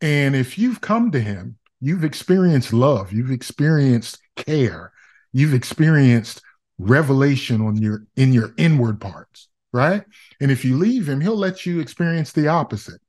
And 0.00 0.36
if 0.36 0.56
you've 0.56 0.80
come 0.80 1.10
to 1.10 1.20
him, 1.20 1.58
you've 1.80 2.04
experienced 2.04 2.72
love, 2.72 3.12
you've 3.12 3.32
experienced 3.32 4.20
care, 4.36 4.92
you've 5.32 5.52
experienced 5.52 6.42
revelation 6.78 7.60
on 7.60 7.76
your 7.76 8.06
in 8.14 8.32
your 8.32 8.54
inward 8.56 9.00
parts, 9.00 9.48
right? 9.72 10.04
And 10.40 10.52
if 10.52 10.64
you 10.64 10.76
leave 10.76 11.08
him, 11.08 11.20
he'll 11.20 11.34
let 11.34 11.66
you 11.66 11.80
experience 11.80 12.30
the 12.30 12.46
opposite 12.46 13.00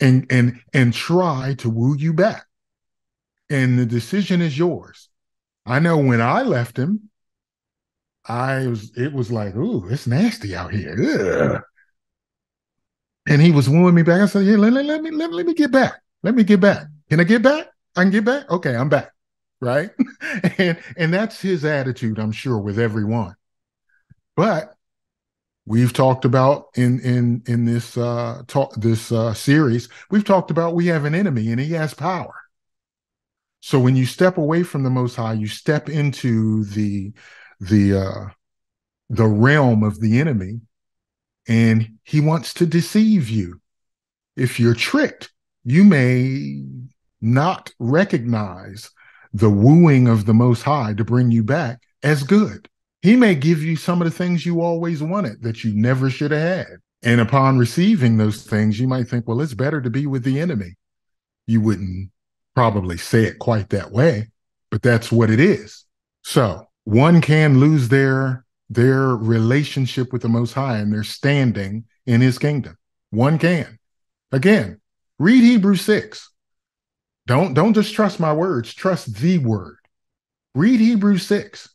and 0.00 0.26
and 0.30 0.60
and 0.74 0.92
try 0.92 1.54
to 1.58 1.70
woo 1.70 1.96
you 1.96 2.12
back. 2.12 2.44
And 3.48 3.78
the 3.78 3.86
decision 3.86 4.42
is 4.42 4.58
yours. 4.58 5.08
I 5.64 5.78
know 5.78 5.96
when 5.96 6.20
I 6.20 6.42
left 6.42 6.76
him, 6.76 7.08
I 8.26 8.66
was 8.66 8.96
it 8.96 9.12
was 9.12 9.32
like, 9.32 9.54
ooh, 9.56 9.88
it's 9.88 10.06
nasty 10.06 10.54
out 10.54 10.72
here. 10.72 10.96
Ugh. 11.56 11.62
And 13.26 13.40
he 13.40 13.52
was 13.52 13.68
wooing 13.68 13.94
me 13.94 14.02
back. 14.02 14.20
I 14.20 14.26
said, 14.26 14.46
Yeah, 14.46 14.56
let, 14.56 14.72
let, 14.72 14.84
let 14.84 15.02
me 15.02 15.10
let, 15.10 15.32
let 15.32 15.46
me 15.46 15.54
get 15.54 15.70
back. 15.70 15.94
Let 16.22 16.34
me 16.34 16.44
get 16.44 16.60
back. 16.60 16.86
Can 17.10 17.20
I 17.20 17.24
get 17.24 17.42
back? 17.42 17.68
I 17.96 18.02
can 18.02 18.10
get 18.10 18.24
back? 18.24 18.50
Okay, 18.50 18.74
I'm 18.74 18.88
back. 18.88 19.12
Right. 19.60 19.90
and 20.58 20.78
and 20.96 21.14
that's 21.14 21.40
his 21.40 21.64
attitude, 21.64 22.18
I'm 22.18 22.32
sure, 22.32 22.58
with 22.58 22.78
everyone. 22.78 23.34
But 24.36 24.74
we've 25.66 25.92
talked 25.92 26.24
about 26.24 26.66
in 26.74 27.00
in 27.00 27.42
in 27.46 27.64
this 27.64 27.96
uh 27.96 28.42
talk 28.48 28.74
this 28.76 29.12
uh 29.12 29.34
series, 29.34 29.88
we've 30.10 30.24
talked 30.24 30.50
about 30.50 30.74
we 30.74 30.86
have 30.86 31.04
an 31.04 31.14
enemy 31.14 31.50
and 31.50 31.60
he 31.60 31.72
has 31.72 31.94
power. 31.94 32.34
So 33.60 33.78
when 33.78 33.94
you 33.94 34.06
step 34.06 34.38
away 34.38 34.64
from 34.64 34.82
the 34.82 34.90
most 34.90 35.14
high, 35.14 35.34
you 35.34 35.46
step 35.46 35.88
into 35.88 36.64
the 36.64 37.12
the 37.62 37.96
uh 37.96 38.24
the 39.08 39.26
realm 39.26 39.82
of 39.82 40.00
the 40.00 40.18
enemy 40.18 40.60
and 41.46 41.98
he 42.04 42.20
wants 42.20 42.54
to 42.54 42.66
deceive 42.66 43.28
you. 43.28 43.60
If 44.36 44.58
you're 44.58 44.74
tricked, 44.74 45.30
you 45.64 45.84
may 45.84 46.62
not 47.20 47.70
recognize 47.78 48.90
the 49.32 49.50
wooing 49.50 50.08
of 50.08 50.26
the 50.26 50.34
Most 50.34 50.62
High 50.62 50.94
to 50.94 51.04
bring 51.04 51.30
you 51.30 51.44
back 51.44 51.80
as 52.02 52.22
good. 52.22 52.68
He 53.02 53.16
may 53.16 53.34
give 53.34 53.62
you 53.62 53.76
some 53.76 54.00
of 54.00 54.06
the 54.06 54.16
things 54.16 54.46
you 54.46 54.60
always 54.60 55.02
wanted 55.02 55.42
that 55.42 55.64
you 55.64 55.74
never 55.74 56.10
should 56.10 56.30
have 56.30 56.40
had. 56.40 56.76
And 57.02 57.20
upon 57.20 57.58
receiving 57.58 58.16
those 58.16 58.44
things, 58.44 58.78
you 58.78 58.86
might 58.86 59.08
think, 59.08 59.26
well, 59.26 59.40
it's 59.40 59.54
better 59.54 59.80
to 59.80 59.90
be 59.90 60.06
with 60.06 60.22
the 60.22 60.40
enemy. 60.40 60.76
You 61.46 61.60
wouldn't 61.60 62.10
probably 62.54 62.96
say 62.96 63.24
it 63.24 63.38
quite 63.40 63.70
that 63.70 63.90
way, 63.90 64.28
but 64.70 64.82
that's 64.82 65.10
what 65.10 65.30
it 65.30 65.40
is. 65.40 65.84
So 66.22 66.68
one 66.84 67.20
can 67.20 67.58
lose 67.58 67.88
their 67.88 68.44
their 68.68 69.08
relationship 69.08 70.12
with 70.12 70.22
the 70.22 70.28
Most 70.28 70.54
High 70.54 70.78
and 70.78 70.92
their 70.92 71.04
standing 71.04 71.84
in 72.06 72.20
His 72.20 72.38
kingdom. 72.38 72.78
One 73.10 73.38
can. 73.38 73.78
Again, 74.30 74.80
read 75.18 75.42
Hebrews 75.42 75.82
6. 75.82 76.30
Don't, 77.26 77.54
don't 77.54 77.74
just 77.74 77.94
trust 77.94 78.18
my 78.18 78.32
words, 78.32 78.72
trust 78.72 79.14
the 79.14 79.38
word. 79.38 79.76
Read 80.54 80.80
Hebrews 80.80 81.26
6. 81.26 81.68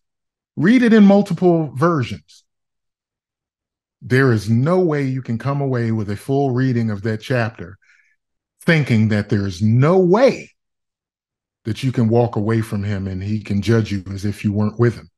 Read 0.55 0.81
it 0.81 0.91
in 0.91 1.05
multiple 1.05 1.71
versions. 1.75 2.43
There 4.01 4.31
is 4.31 4.49
no 4.49 4.79
way 4.79 5.03
you 5.03 5.21
can 5.21 5.37
come 5.37 5.61
away 5.61 5.91
with 5.91 6.09
a 6.09 6.17
full 6.17 6.51
reading 6.51 6.89
of 6.89 7.03
that 7.03 7.21
chapter 7.21 7.77
thinking 8.65 9.09
that 9.09 9.29
there's 9.29 9.61
no 9.61 9.99
way 9.99 10.51
that 11.67 11.83
you 11.83 11.91
can 11.91 12.07
walk 12.07 12.37
away 12.37 12.61
from 12.61 12.81
him 12.81 13.07
and 13.07 13.21
he 13.21 13.41
can 13.41 13.61
judge 13.61 13.91
you 13.91 14.01
as 14.09 14.23
if 14.23 14.45
you 14.45 14.53
weren't 14.53 14.79
with 14.79 14.95
him. 14.95 15.09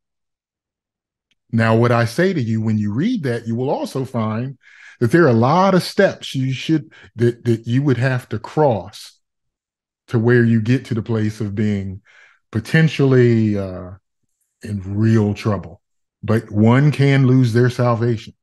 Now, 1.52 1.76
what 1.76 1.92
I 1.92 2.06
say 2.06 2.34
to 2.34 2.42
you 2.42 2.60
when 2.60 2.80
you 2.80 2.92
read 2.92 3.22
that, 3.22 3.46
you 3.46 3.56
will 3.56 3.70
also 3.70 4.04
find 4.04 4.58
that 5.00 5.12
there 5.12 5.26
are 5.26 5.28
a 5.28 5.34
lot 5.34 5.76
of 5.76 5.84
steps 5.84 6.34
you 6.34 6.52
should 6.52 6.92
that 7.18 7.46
that 7.46 7.68
you 7.68 7.84
would 7.84 7.98
have 7.98 8.28
to 8.30 8.40
cross 8.40 9.20
to 10.08 10.18
where 10.18 10.44
you 10.44 10.60
get 10.60 10.86
to 10.86 10.96
the 10.96 11.04
place 11.04 11.40
of 11.40 11.54
being 11.54 12.02
potentially 12.52 13.56
uh, 13.56 13.92
in 14.64 14.82
real 14.98 15.36
trouble. 15.36 15.82
But 16.24 16.50
one 16.50 16.92
can 16.92 17.28
lose 17.28 17.54
their 17.54 17.70
salvation. 17.70 18.34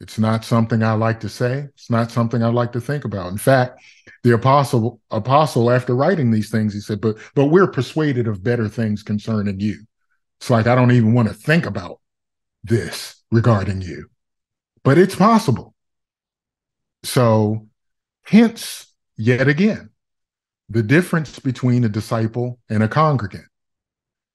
It's 0.00 0.18
not 0.18 0.46
something 0.46 0.82
I 0.82 0.94
like 0.94 1.20
to 1.20 1.28
say. 1.28 1.68
It's 1.74 1.90
not 1.90 2.10
something 2.10 2.42
I 2.42 2.48
like 2.48 2.72
to 2.72 2.80
think 2.80 3.04
about. 3.04 3.30
In 3.30 3.36
fact, 3.36 3.82
the 4.22 4.34
apostle 4.34 5.00
apostle 5.10 5.70
after 5.70 5.94
writing 5.94 6.30
these 6.30 6.50
things, 6.50 6.74
he 6.74 6.80
said, 6.80 7.00
"But 7.00 7.16
but 7.34 7.46
we're 7.46 7.66
persuaded 7.66 8.28
of 8.28 8.42
better 8.42 8.68
things 8.68 9.02
concerning 9.02 9.60
you." 9.60 9.84
It's 10.40 10.50
like 10.50 10.66
I 10.66 10.74
don't 10.74 10.92
even 10.92 11.12
want 11.12 11.28
to 11.28 11.34
think 11.34 11.66
about 11.66 12.00
this 12.62 13.22
regarding 13.30 13.82
you, 13.82 14.10
but 14.84 14.98
it's 14.98 15.14
possible. 15.14 15.74
So, 17.02 17.68
hence, 18.24 18.86
yet 19.16 19.48
again, 19.48 19.90
the 20.68 20.82
difference 20.82 21.38
between 21.38 21.84
a 21.84 21.88
disciple 21.88 22.58
and 22.68 22.82
a 22.82 22.88
congregant. 22.88 23.46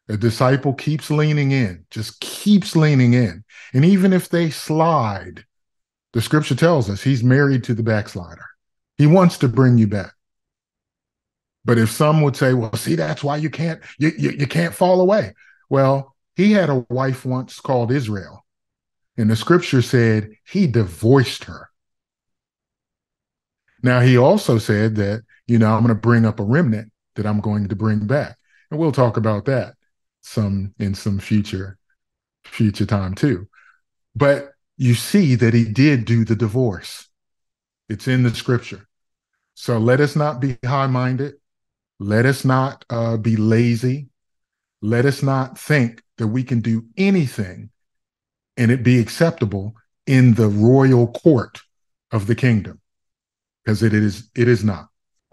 A 0.07 0.17
disciple 0.17 0.73
keeps 0.73 1.09
leaning 1.09 1.51
in, 1.51 1.85
just 1.89 2.19
keeps 2.19 2.75
leaning 2.75 3.13
in. 3.13 3.43
And 3.73 3.83
even 3.83 4.13
if 4.13 4.29
they 4.29 4.51
slide, 4.51 5.45
the 6.13 6.21
scripture 6.21 6.55
tells 6.55 6.89
us 6.89 7.01
he's 7.01 7.23
married 7.23 7.63
to 7.63 7.73
the 7.73 7.81
backslider. 7.81 8.45
He 8.97 9.07
wants 9.07 9.37
to 9.39 9.47
bring 9.47 9.77
you 9.77 9.87
back. 9.87 10.13
But 11.63 11.77
if 11.77 11.91
some 11.91 12.21
would 12.21 12.35
say, 12.35 12.53
well, 12.53 12.73
see, 12.75 12.95
that's 12.95 13.23
why 13.23 13.37
you 13.37 13.49
can't, 13.49 13.81
you, 13.97 14.11
you, 14.17 14.31
you 14.31 14.47
can't 14.47 14.73
fall 14.73 15.01
away. 15.01 15.33
Well, 15.69 16.15
he 16.35 16.51
had 16.51 16.69
a 16.69 16.85
wife 16.89 17.25
once 17.25 17.59
called 17.59 17.91
Israel, 17.91 18.45
and 19.17 19.29
the 19.29 19.35
scripture 19.35 19.81
said 19.81 20.31
he 20.45 20.67
divorced 20.67 21.45
her. 21.45 21.69
Now, 23.81 23.99
he 23.99 24.17
also 24.17 24.57
said 24.57 24.95
that, 24.95 25.23
you 25.47 25.59
know, 25.59 25.73
I'm 25.73 25.81
going 25.83 25.89
to 25.89 25.95
bring 25.95 26.25
up 26.25 26.39
a 26.39 26.43
remnant 26.43 26.91
that 27.15 27.25
I'm 27.25 27.39
going 27.39 27.67
to 27.67 27.75
bring 27.75 28.05
back. 28.07 28.37
And 28.69 28.79
we'll 28.79 28.91
talk 28.91 29.17
about 29.17 29.45
that 29.45 29.75
some 30.21 30.73
in 30.79 30.95
some 30.95 31.19
future 31.19 31.77
future 32.43 32.85
time 32.85 33.13
too. 33.13 33.47
But 34.15 34.49
you 34.77 34.95
see 34.95 35.35
that 35.35 35.53
he 35.53 35.65
did 35.65 36.05
do 36.05 36.25
the 36.25 36.35
divorce. 36.35 37.04
It's 37.89 38.07
in 38.07 38.23
the 38.23 38.33
scripture. 38.33 38.87
So 39.53 39.77
let 39.77 39.99
us 40.01 40.15
not 40.15 40.39
be 40.39 40.57
high 40.65 40.87
minded. 40.87 41.35
Let 41.99 42.25
us 42.25 42.43
not 42.43 42.83
uh, 42.89 43.17
be 43.17 43.35
lazy. 43.37 44.09
Let 44.81 45.05
us 45.05 45.23
not 45.23 45.57
think 45.57 46.01
that 46.17 46.27
we 46.27 46.43
can 46.43 46.61
do 46.61 46.85
anything 46.97 47.69
and 48.57 48.71
it 48.71 48.83
be 48.83 48.99
acceptable 48.99 49.75
in 50.07 50.35
the 50.35 50.47
royal 50.47 51.07
court 51.07 51.61
of 52.11 52.27
the 52.27 52.35
kingdom 52.35 52.79
because 53.63 53.81
it 53.81 53.93
is 53.93 54.29
it 54.35 54.47
is 54.47 54.63
not 54.63 54.87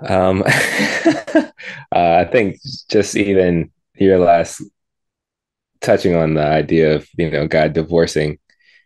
um 0.06 0.42
uh, 0.46 1.50
i 1.92 2.24
think 2.24 2.56
just 2.88 3.14
even 3.16 3.70
your 3.94 4.18
last 4.18 4.62
touching 5.80 6.14
on 6.14 6.34
the 6.34 6.44
idea 6.44 6.96
of 6.96 7.06
you 7.16 7.30
know 7.30 7.46
god 7.46 7.72
divorcing 7.72 8.38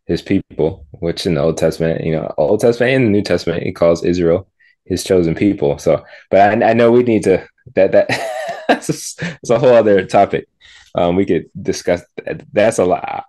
his 0.07 0.23
people 0.23 0.87
which 0.93 1.27
in 1.27 1.35
the 1.35 1.41
old 1.41 1.57
testament 1.57 2.05
you 2.05 2.13
know 2.13 2.33
old 2.39 2.61
testament 2.61 2.95
and 2.95 3.07
the 3.07 3.11
new 3.11 3.23
testament 3.23 3.63
he 3.63 3.73
calls 3.73 4.05
israel 4.05 4.49
his 4.85 5.03
chosen 5.03 5.35
people 5.35 5.79
so 5.79 6.05
but 6.31 6.41
i, 6.41 6.71
I 6.71 6.73
know 6.73 6.93
we 6.93 7.03
need 7.03 7.25
to 7.25 7.47
that 7.75 7.93
that 7.93 8.09
that's, 8.69 8.89
a, 8.89 9.25
that's 9.25 9.51
a 9.51 9.59
whole 9.59 9.75
other 9.75 10.05
topic 10.07 10.49
um, 10.97 11.15
we 11.15 11.27
could 11.27 11.51
discuss 11.61 12.03
that. 12.25 12.43
that's 12.53 12.79
a 12.79 12.85
lot 12.85 13.27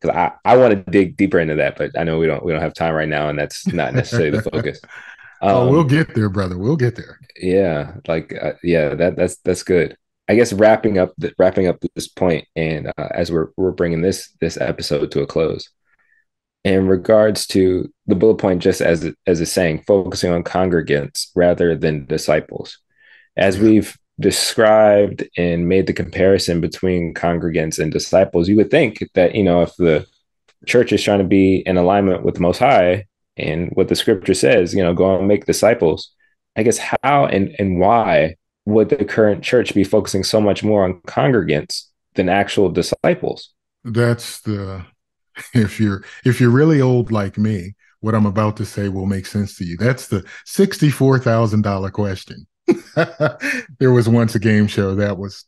because 0.00 0.16
I, 0.16 0.32
I 0.44 0.56
want 0.56 0.72
to 0.72 0.90
dig 0.90 1.16
deeper 1.16 1.40
into 1.40 1.56
that, 1.56 1.76
but 1.76 1.98
I 1.98 2.04
know 2.04 2.18
we 2.18 2.26
don't 2.26 2.44
we 2.44 2.52
don't 2.52 2.62
have 2.62 2.74
time 2.74 2.94
right 2.94 3.08
now, 3.08 3.28
and 3.28 3.38
that's 3.38 3.66
not 3.66 3.94
necessarily 3.94 4.30
the 4.30 4.42
focus. 4.50 4.80
Um, 5.42 5.50
oh, 5.50 5.70
we'll 5.70 5.84
get 5.84 6.14
there, 6.14 6.28
brother. 6.28 6.56
We'll 6.56 6.76
get 6.76 6.96
there. 6.96 7.18
Yeah, 7.36 7.94
like 8.06 8.34
uh, 8.40 8.52
yeah, 8.62 8.94
that 8.94 9.16
that's 9.16 9.36
that's 9.38 9.62
good. 9.62 9.96
I 10.28 10.34
guess 10.34 10.52
wrapping 10.52 10.98
up 10.98 11.12
the, 11.18 11.32
wrapping 11.38 11.66
up 11.66 11.82
this 11.94 12.08
point, 12.08 12.46
and 12.54 12.88
uh, 12.96 13.08
as 13.10 13.32
we're 13.32 13.48
we're 13.56 13.72
bringing 13.72 14.02
this 14.02 14.30
this 14.40 14.56
episode 14.60 15.10
to 15.12 15.22
a 15.22 15.26
close, 15.26 15.68
in 16.64 16.86
regards 16.86 17.46
to 17.48 17.90
the 18.06 18.14
bullet 18.14 18.36
point, 18.36 18.62
just 18.62 18.80
as 18.80 19.10
as 19.26 19.40
a 19.40 19.46
saying, 19.46 19.84
focusing 19.86 20.32
on 20.32 20.42
congregants 20.42 21.28
rather 21.34 21.76
than 21.76 22.06
disciples, 22.06 22.78
as 23.36 23.58
we've 23.58 23.96
described 24.20 25.28
and 25.36 25.68
made 25.68 25.86
the 25.86 25.92
comparison 25.92 26.60
between 26.60 27.14
congregants 27.14 27.78
and 27.78 27.92
disciples, 27.92 28.48
you 28.48 28.56
would 28.56 28.70
think 28.70 29.04
that 29.14 29.34
you 29.34 29.44
know 29.44 29.62
if 29.62 29.74
the 29.76 30.06
church 30.66 30.92
is 30.92 31.02
trying 31.02 31.20
to 31.20 31.24
be 31.24 31.62
in 31.66 31.76
alignment 31.76 32.24
with 32.24 32.34
the 32.34 32.40
Most 32.40 32.58
High 32.58 33.06
and 33.36 33.70
what 33.74 33.88
the 33.88 33.96
Scripture 33.96 34.34
says, 34.34 34.74
you 34.74 34.82
know, 34.82 34.92
go 34.92 35.16
and 35.16 35.28
make 35.28 35.46
disciples. 35.46 36.10
I 36.56 36.64
guess 36.64 36.78
how 36.78 37.26
and 37.26 37.54
and 37.58 37.78
why 37.78 38.36
would 38.66 38.88
the 38.88 39.04
current 39.04 39.42
church 39.42 39.74
be 39.74 39.84
focusing 39.84 40.24
so 40.24 40.40
much 40.40 40.62
more 40.62 40.84
on 40.84 41.00
congregants 41.02 41.84
than 42.14 42.28
actual 42.28 42.68
disciples? 42.68 43.54
That's 43.84 44.40
the 44.40 44.84
if 45.54 45.80
you're 45.80 46.04
if 46.24 46.40
you're 46.40 46.50
really 46.50 46.80
old 46.80 47.12
like 47.12 47.38
me, 47.38 47.74
what 48.00 48.14
I'm 48.14 48.26
about 48.26 48.56
to 48.58 48.64
say 48.64 48.88
will 48.88 49.06
make 49.06 49.26
sense 49.26 49.56
to 49.56 49.64
you. 49.64 49.76
That's 49.76 50.08
the 50.08 50.24
sixty-four 50.44 51.18
thousand 51.20 51.62
dollar 51.62 51.90
question. 51.90 52.46
there 53.78 53.92
was 53.92 54.08
once 54.08 54.34
a 54.34 54.38
game 54.38 54.66
show 54.66 54.94
that 54.94 55.18
was 55.18 55.44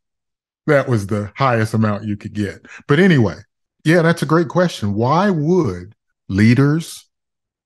that 0.66 0.88
was 0.88 1.06
the 1.06 1.30
highest 1.36 1.74
amount 1.74 2.04
you 2.04 2.16
could 2.16 2.32
get. 2.32 2.66
But 2.86 2.98
anyway, 2.98 3.36
yeah, 3.84 4.02
that's 4.02 4.22
a 4.22 4.26
great 4.26 4.48
question. 4.48 4.94
Why 4.94 5.30
would 5.30 5.94
leaders, 6.28 7.08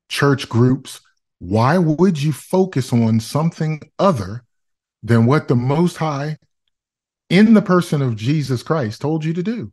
church 0.09 0.49
groups, 0.49 1.01
why 1.39 1.79
would 1.79 2.23
you 2.23 2.33
focus 2.33 2.93
on 2.93 3.21
something 3.21 3.81
other 3.99 4.45
than 5.03 5.27
what 5.27 5.49
the 5.49 5.55
Most 5.57 5.99
High 5.99 6.39
in 7.29 7.55
the 7.55 7.63
person 7.63 8.03
of 8.03 8.17
Jesus 8.17 8.63
Christ 8.63 9.01
told 9.01 9.25
you 9.25 9.33
to 9.35 9.43
do. 9.43 9.73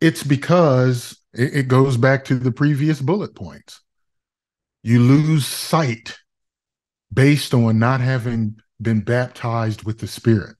It's 0.00 0.22
because 0.22 1.16
it, 1.32 1.54
it 1.54 1.68
goes 1.68 1.96
back 1.96 2.24
to 2.26 2.34
the 2.34 2.52
previous 2.52 3.00
bullet 3.00 3.34
points. 3.34 3.80
You 4.82 5.00
lose 5.00 5.46
sight 5.46 6.18
based 7.12 7.52
on 7.54 7.78
not 7.78 8.00
having 8.00 8.60
been 8.80 9.00
baptized 9.00 9.84
with 9.84 9.98
the 9.98 10.06
Spirit. 10.06 10.56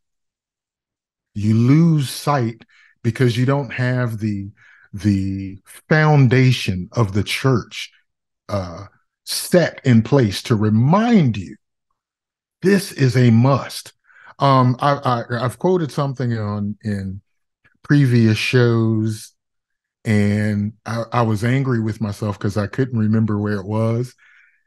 You 1.35 1.55
lose 1.55 2.11
sight 2.11 2.65
because 3.03 3.37
you 3.37 3.47
don't 3.47 3.73
have 3.73 4.19
the 4.19 4.51
the 4.93 5.59
foundation 5.89 6.89
of 6.93 7.13
the 7.13 7.23
church 7.23 7.93
uh, 8.49 8.87
set 9.25 9.81
in 9.85 10.03
place 10.03 10.43
to 10.43 10.57
remind 10.57 11.37
you 11.37 11.55
this 12.63 12.93
is 12.93 13.17
a 13.17 13.31
must. 13.31 13.93
Um, 14.41 14.77
I, 14.81 15.25
I 15.31 15.39
have 15.41 15.59
quoted 15.59 15.93
something 15.93 16.37
on 16.37 16.77
in 16.83 17.21
previous 17.83 18.37
shows, 18.37 19.33
and 20.05 20.73
I, 20.87 21.05
I 21.13 21.23
was 21.23 21.45
angry 21.45 21.81
with 21.81 22.01
myself 22.01 22.39
because 22.39 22.57
I 22.57 22.67
couldn't 22.67 22.99
remember 22.99 23.39
where 23.39 23.59
it 23.59 23.67
was. 23.67 24.15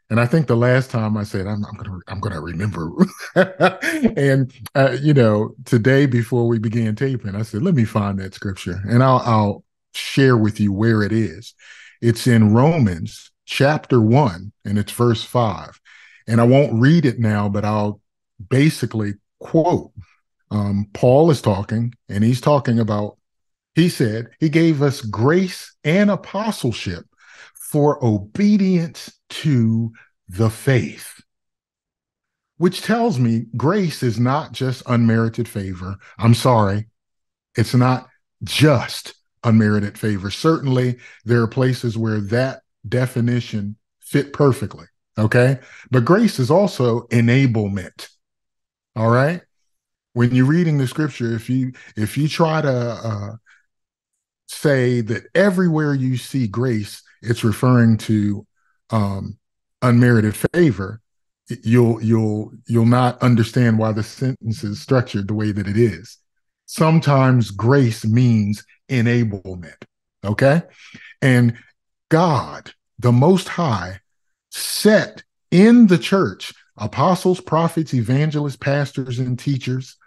And 0.09 0.19
I 0.19 0.25
think 0.25 0.47
the 0.47 0.55
last 0.55 0.91
time 0.91 1.17
I 1.17 1.23
said 1.23 1.47
I'm, 1.47 1.65
I'm 1.65 1.75
gonna 1.75 1.99
I'm 2.07 2.19
gonna 2.19 2.41
remember, 2.41 2.91
and 3.35 4.53
uh, 4.75 4.97
you 5.01 5.13
know 5.13 5.55
today 5.65 6.05
before 6.05 6.47
we 6.47 6.59
began 6.59 6.95
taping, 6.95 7.35
I 7.35 7.41
said 7.43 7.63
let 7.63 7.73
me 7.73 7.85
find 7.85 8.19
that 8.19 8.35
scripture 8.35 8.81
and 8.87 9.01
I'll 9.01 9.21
I'll 9.25 9.63
share 9.95 10.37
with 10.37 10.59
you 10.59 10.71
where 10.73 11.01
it 11.03 11.11
is. 11.11 11.55
It's 12.01 12.27
in 12.27 12.53
Romans 12.53 13.31
chapter 13.45 14.01
one 14.01 14.51
and 14.65 14.77
it's 14.77 14.91
verse 14.91 15.23
five 15.23 15.79
and 16.27 16.39
I 16.39 16.43
won't 16.45 16.79
read 16.79 17.05
it 17.05 17.19
now, 17.19 17.49
but 17.49 17.65
I'll 17.65 18.01
basically 18.49 19.15
quote. 19.39 19.91
Um, 20.51 20.87
Paul 20.93 21.31
is 21.31 21.41
talking, 21.41 21.93
and 22.09 22.23
he's 22.23 22.41
talking 22.41 22.79
about, 22.79 23.17
he 23.75 23.89
said, 23.89 24.29
he 24.39 24.49
gave 24.49 24.81
us 24.81 25.01
grace 25.01 25.75
and 25.83 26.11
apostleship 26.11 27.05
for 27.55 28.03
obedience 28.05 29.11
to 29.29 29.91
the 30.29 30.49
faith, 30.49 31.21
which 32.57 32.81
tells 32.81 33.19
me 33.19 33.45
grace 33.57 34.03
is 34.03 34.19
not 34.19 34.51
just 34.51 34.83
unmerited 34.85 35.47
favor. 35.47 35.97
I'm 36.17 36.35
sorry, 36.35 36.87
it's 37.57 37.73
not 37.73 38.09
just 38.43 39.15
unmerited 39.43 39.97
favor. 39.97 40.29
Certainly, 40.29 40.97
there 41.25 41.41
are 41.41 41.47
places 41.47 41.97
where 41.97 42.21
that 42.21 42.61
definition 42.87 43.75
fit 43.99 44.33
perfectly. 44.33 44.85
Okay. 45.17 45.59
But 45.91 46.05
grace 46.05 46.39
is 46.39 46.49
also 46.49 47.01
enablement. 47.07 48.09
All 48.95 49.09
right. 49.09 49.41
When 50.13 50.33
you're 50.33 50.45
reading 50.45 50.77
the 50.77 50.87
scripture, 50.87 51.33
if 51.33 51.49
you 51.49 51.73
if 51.95 52.17
you 52.17 52.27
try 52.27 52.61
to 52.61 52.69
uh, 52.69 53.31
say 54.47 55.01
that 55.01 55.23
everywhere 55.35 55.93
you 55.93 56.17
see 56.17 56.47
grace, 56.47 57.01
it's 57.21 57.43
referring 57.43 57.97
to 57.97 58.45
um, 58.89 59.37
unmerited 59.81 60.35
favor, 60.53 61.01
you'll 61.63 62.01
you'll 62.01 62.51
you'll 62.67 62.85
not 62.85 63.21
understand 63.21 63.77
why 63.77 63.91
the 63.91 64.03
sentence 64.03 64.63
is 64.63 64.81
structured 64.81 65.27
the 65.27 65.33
way 65.33 65.51
that 65.51 65.67
it 65.67 65.77
is. 65.77 66.17
Sometimes 66.65 67.51
grace 67.51 68.05
means 68.05 68.63
enablement. 68.89 69.83
Okay. 70.23 70.61
And 71.21 71.57
God, 72.09 72.71
the 72.99 73.11
Most 73.11 73.49
High, 73.49 73.99
set 74.49 75.23
in 75.51 75.87
the 75.87 75.97
church 75.97 76.53
apostles, 76.77 77.39
prophets, 77.39 77.93
evangelists, 77.93 78.55
pastors, 78.55 79.19
and 79.19 79.37
teachers 79.37 79.97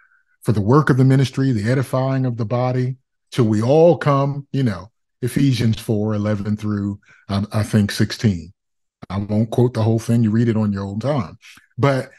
for 0.43 0.53
the 0.53 0.61
work 0.61 0.91
of 0.91 0.97
the 0.97 1.05
ministry, 1.05 1.53
the 1.53 1.71
edifying 1.71 2.27
of 2.27 2.37
the 2.37 2.45
body, 2.45 2.97
till 3.31 3.45
we 3.45 3.63
all 3.63 3.99
come, 3.99 4.47
you 4.53 4.63
know, 4.63 4.91
Ephesians 5.23 5.79
4 5.81 6.15
11 6.15 6.57
through, 6.57 7.01
um, 7.29 7.47
I 7.53 7.63
think, 7.63 7.91
16. 7.91 8.53
I 9.09 9.19
won't 9.19 9.51
quote 9.51 9.75
the 9.75 9.83
whole 9.83 9.99
thing, 9.99 10.23
you 10.23 10.31
read 10.31 10.49
it 10.49 10.57
on 10.57 10.73
your 10.73 10.85
own 10.85 11.01
time. 11.01 11.39
But 11.79 12.11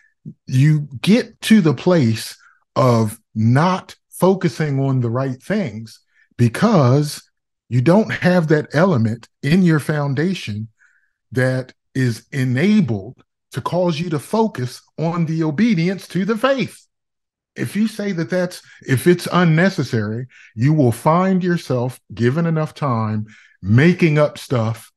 you 0.45 0.88
get 1.01 1.39
to 1.41 1.62
the 1.62 1.74
place 1.74 2.38
of 2.76 3.20
not 3.34 3.95
focusing 4.10 4.80
on 4.80 5.01
the 5.01 5.10
right 5.10 5.41
things 5.41 5.99
because 6.38 7.24
you 7.70 7.82
don't 7.82 8.12
have 8.12 8.47
that 8.47 8.68
element 8.74 9.28
in 9.43 9.64
your 9.64 9.80
foundation 9.80 10.70
that 11.32 11.74
is 11.93 12.26
enabled 12.32 13.22
to 13.51 13.62
cause 13.62 13.99
you 13.99 14.10
to 14.10 14.20
focus 14.20 14.82
on 14.97 15.26
the 15.26 15.43
obedience 15.43 16.08
to 16.08 16.26
the 16.26 16.38
faith. 16.38 16.86
If 17.58 17.76
you 17.76 17.88
say 17.88 18.12
that 18.12 18.30
that's, 18.30 18.62
if 18.82 19.08
it's 19.08 19.28
unnecessary, 19.32 20.28
you 20.55 20.74
will 20.74 20.91
find 20.91 21.43
yourself, 21.43 21.99
given 22.14 22.45
enough 22.45 22.74
time, 22.74 23.26
making 23.62 24.20
up 24.20 24.38
stuff 24.38 24.91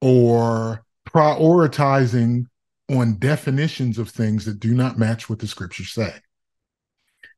or 0.00 0.84
prioritizing 1.08 2.46
on 2.90 3.18
definitions 3.18 3.98
of 3.98 4.10
things 4.10 4.44
that 4.44 4.60
do 4.60 4.74
not 4.74 4.98
match 4.98 5.30
what 5.30 5.38
the 5.38 5.46
scriptures 5.46 5.92
say. 5.92 6.12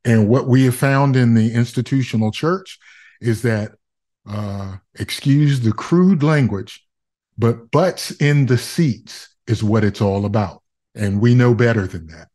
And 0.03 0.27
what 0.27 0.47
we 0.47 0.65
have 0.65 0.75
found 0.75 1.15
in 1.15 1.33
the 1.33 1.53
institutional 1.53 2.31
church 2.31 2.77
is 3.21 3.41
that, 3.43 3.71
uh, 4.27 4.77
excuse 4.95 5.61
the 5.61 5.71
crude 5.71 6.23
language, 6.23 6.85
but 7.37 7.71
butts 7.71 8.11
in 8.11 8.45
the 8.47 8.57
seats 8.57 9.29
is 9.47 9.63
what 9.63 9.83
it's 9.83 10.01
all 10.01 10.25
about. 10.25 10.61
And 10.93 11.21
we 11.21 11.35
know 11.35 11.53
better 11.53 11.87
than 11.87 12.07
that. 12.07 12.27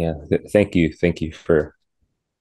Yeah. 0.00 0.14
Th- 0.28 0.50
thank 0.52 0.74
you. 0.74 0.92
Thank 0.92 1.20
you 1.20 1.32
for 1.32 1.74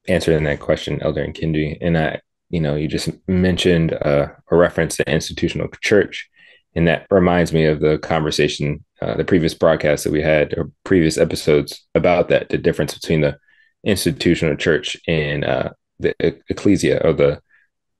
answering 0.07 0.43
that 0.43 0.59
question, 0.59 1.01
Elder 1.01 1.25
Nkinji. 1.25 1.77
And 1.81 1.97
I, 1.97 2.21
you 2.49 2.59
know, 2.59 2.75
you 2.75 2.87
just 2.87 3.09
mentioned 3.27 3.93
uh, 3.93 4.27
a 4.51 4.55
reference 4.55 4.97
to 4.97 5.11
institutional 5.11 5.67
church. 5.81 6.29
And 6.75 6.87
that 6.87 7.07
reminds 7.09 7.51
me 7.51 7.65
of 7.65 7.79
the 7.79 7.97
conversation, 7.97 8.83
uh, 9.01 9.15
the 9.15 9.25
previous 9.25 9.53
broadcast 9.53 10.03
that 10.03 10.13
we 10.13 10.21
had, 10.21 10.53
or 10.57 10.71
previous 10.83 11.17
episodes 11.17 11.85
about 11.95 12.29
that, 12.29 12.49
the 12.49 12.57
difference 12.57 12.93
between 12.93 13.21
the 13.21 13.37
institutional 13.83 14.55
church 14.55 14.95
and 15.07 15.43
uh, 15.43 15.69
the 15.99 16.13
ecclesia 16.49 17.01
or 17.03 17.13
the, 17.13 17.41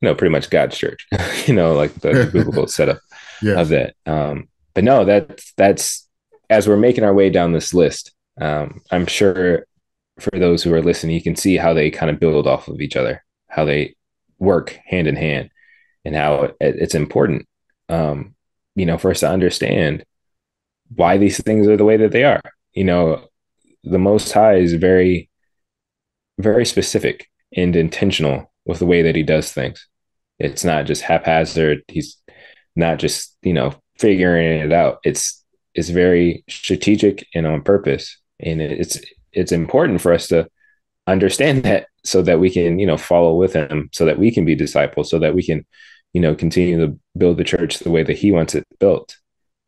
you 0.02 0.08
know, 0.08 0.16
pretty 0.16 0.32
much 0.32 0.50
God's 0.50 0.78
church, 0.78 1.08
you 1.46 1.54
know, 1.54 1.74
like 1.74 1.94
the, 1.96 2.14
the 2.14 2.26
biblical 2.34 2.68
setup 2.68 3.00
yes. 3.42 3.58
of 3.58 3.70
that. 3.70 3.96
Um, 4.06 4.50
but 4.74 4.84
no, 4.84 5.04
that's 5.04 5.52
that's 5.58 6.08
as 6.50 6.68
we're 6.68 6.78
making 6.78 7.04
our 7.04 7.14
way 7.14 7.30
down 7.30 7.52
this 7.52 7.74
list. 7.74 8.14
Um, 8.40 8.82
I'm 8.92 9.06
sure 9.06 9.66
for 10.20 10.32
those 10.38 10.64
who 10.64 10.74
are 10.74 10.82
listening, 10.82 11.16
you 11.16 11.22
can 11.22 11.36
see 11.36 11.58
how 11.58 11.74
they 11.74 11.92
kind 11.92 12.10
of 12.10 12.20
build 12.20 12.48
off 12.48 12.68
of 12.68 12.82
each 12.82 12.96
other, 12.96 13.24
how 13.48 13.66
they 13.66 13.96
work 14.38 14.80
hand 14.86 15.08
in 15.08 15.16
hand, 15.16 15.50
and 16.06 16.16
how 16.16 16.44
it, 16.44 16.56
it's 16.60 16.96
important, 16.96 17.48
um, 17.90 18.36
you 18.76 18.86
know, 18.86 18.98
for 18.98 19.12
us 19.12 19.22
to 19.22 19.30
understand 19.30 20.06
why 20.96 21.18
these 21.18 21.42
things 21.44 21.68
are 21.68 21.78
the 21.78 21.86
way 21.86 21.98
that 21.98 22.12
they 22.12 22.24
are. 22.24 22.42
You 22.74 22.86
know, 22.86 23.28
the 23.84 24.00
Most 24.00 24.32
High 24.32 24.56
is 24.56 24.74
very, 24.74 25.30
very 26.38 26.66
specific 26.66 27.30
and 27.56 27.76
intentional 27.76 28.52
with 28.66 28.80
the 28.80 28.86
way 28.86 29.02
that 29.04 29.16
He 29.16 29.24
does 29.24 29.52
things. 29.52 29.88
It's 30.40 30.64
not 30.64 30.86
just 30.86 31.02
haphazard. 31.02 31.84
He's 31.88 32.18
not 32.76 32.98
just 32.98 33.36
you 33.42 33.54
know 33.54 33.74
figuring 33.98 34.62
it 34.62 34.72
out 34.72 35.00
it's 35.04 35.44
it's 35.76 35.90
very 35.90 36.44
strategic 36.50 37.28
and 37.36 37.46
on 37.46 37.62
purpose. 37.62 38.18
And 38.40 38.62
it's 38.62 39.00
it's 39.32 39.52
important 39.52 40.02
for 40.02 40.14
us 40.14 40.28
to 40.30 40.50
understand 41.08 41.64
that 41.64 41.88
so 42.04 42.22
that 42.22 42.40
we 42.40 42.50
can, 42.50 42.80
you 42.80 42.88
know, 42.88 42.98
follow 42.98 43.36
with 43.36 43.54
him, 43.54 43.90
so 43.92 44.06
that 44.06 44.20
we 44.20 44.32
can 44.32 44.46
be 44.46 44.56
disciples, 44.56 45.10
so 45.10 45.20
that 45.20 45.36
we 45.36 45.44
can, 45.44 45.66
you 46.14 46.22
know, 46.22 46.36
continue 46.36 46.86
to 46.86 47.00
build 47.18 47.38
the 47.38 47.44
church 47.44 47.80
the 47.80 47.92
way 47.92 48.04
that 48.04 48.18
he 48.18 48.32
wants 48.32 48.56
it 48.56 48.66
built. 48.80 49.18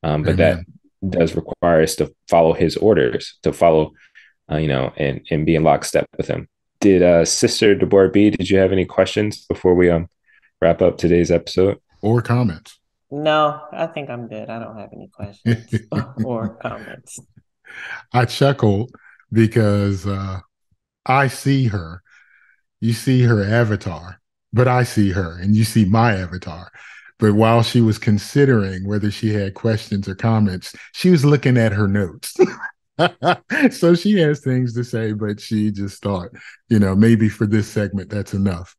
Um, 0.04 0.24
but 0.24 0.34
Amen. 0.34 0.66
that 1.02 1.20
does 1.20 1.36
require 1.36 1.82
us 1.82 1.96
to 1.96 2.14
follow 2.30 2.54
his 2.54 2.78
orders, 2.78 3.38
to 3.44 3.54
follow, 3.54 3.92
uh, 4.52 4.58
you 4.58 4.68
know, 4.68 4.94
and 4.98 5.26
and 5.30 5.46
be 5.46 5.56
in 5.56 5.64
lockstep 5.64 6.08
with 6.18 6.28
him. 6.28 6.48
Did 6.80 7.04
uh, 7.04 7.26
Sister 7.26 7.76
Deborah 7.76 8.10
B? 8.10 8.32
Did 8.32 8.50
you 8.50 8.58
have 8.58 8.72
any 8.72 8.86
questions 8.86 9.46
before 9.46 9.76
we 9.76 9.90
um 9.90 10.08
wrap 10.62 10.82
up 10.82 10.98
today's 10.98 11.32
episode 11.32 11.80
or 12.02 12.22
comments? 12.22 12.80
No, 13.10 13.62
I 13.74 13.88
think 13.88 14.10
I'm 14.10 14.28
good. 14.28 14.50
I 14.50 14.58
don't 14.60 14.78
have 14.78 14.90
any 14.94 15.10
questions 15.10 15.76
or 16.24 16.56
comments. 16.56 17.20
I 18.14 18.26
chuckled 18.26 18.92
because 19.32 20.06
uh, 20.06 20.40
I 21.06 21.28
see 21.28 21.68
her. 21.68 22.02
You 22.80 22.94
see 22.94 23.22
her 23.24 23.44
avatar, 23.44 24.20
but 24.52 24.68
I 24.68 24.84
see 24.84 25.12
her, 25.12 25.38
and 25.40 25.56
you 25.56 25.64
see 25.64 25.86
my 25.86 26.16
avatar. 26.16 26.72
But 27.20 27.34
while 27.34 27.62
she 27.62 27.82
was 27.82 28.00
considering 28.00 28.88
whether 28.88 29.12
she 29.12 29.32
had 29.32 29.54
questions 29.54 30.08
or 30.08 30.16
comments, 30.16 30.76
she 30.94 31.12
was 31.12 31.24
looking 31.24 31.58
at 31.58 31.72
her 31.72 31.88
notes. 31.88 32.36
so 33.72 33.94
she 33.94 34.20
has 34.20 34.40
things 34.40 34.74
to 34.74 34.84
say, 34.84 35.14
but 35.14 35.40
she 35.40 35.72
just 35.72 36.02
thought, 36.02 36.30
you 36.70 36.80
know, 36.80 36.96
maybe 36.96 37.30
for 37.30 37.46
this 37.46 37.68
segment 37.68 38.10
that's 38.10 38.34
enough. 38.34 38.76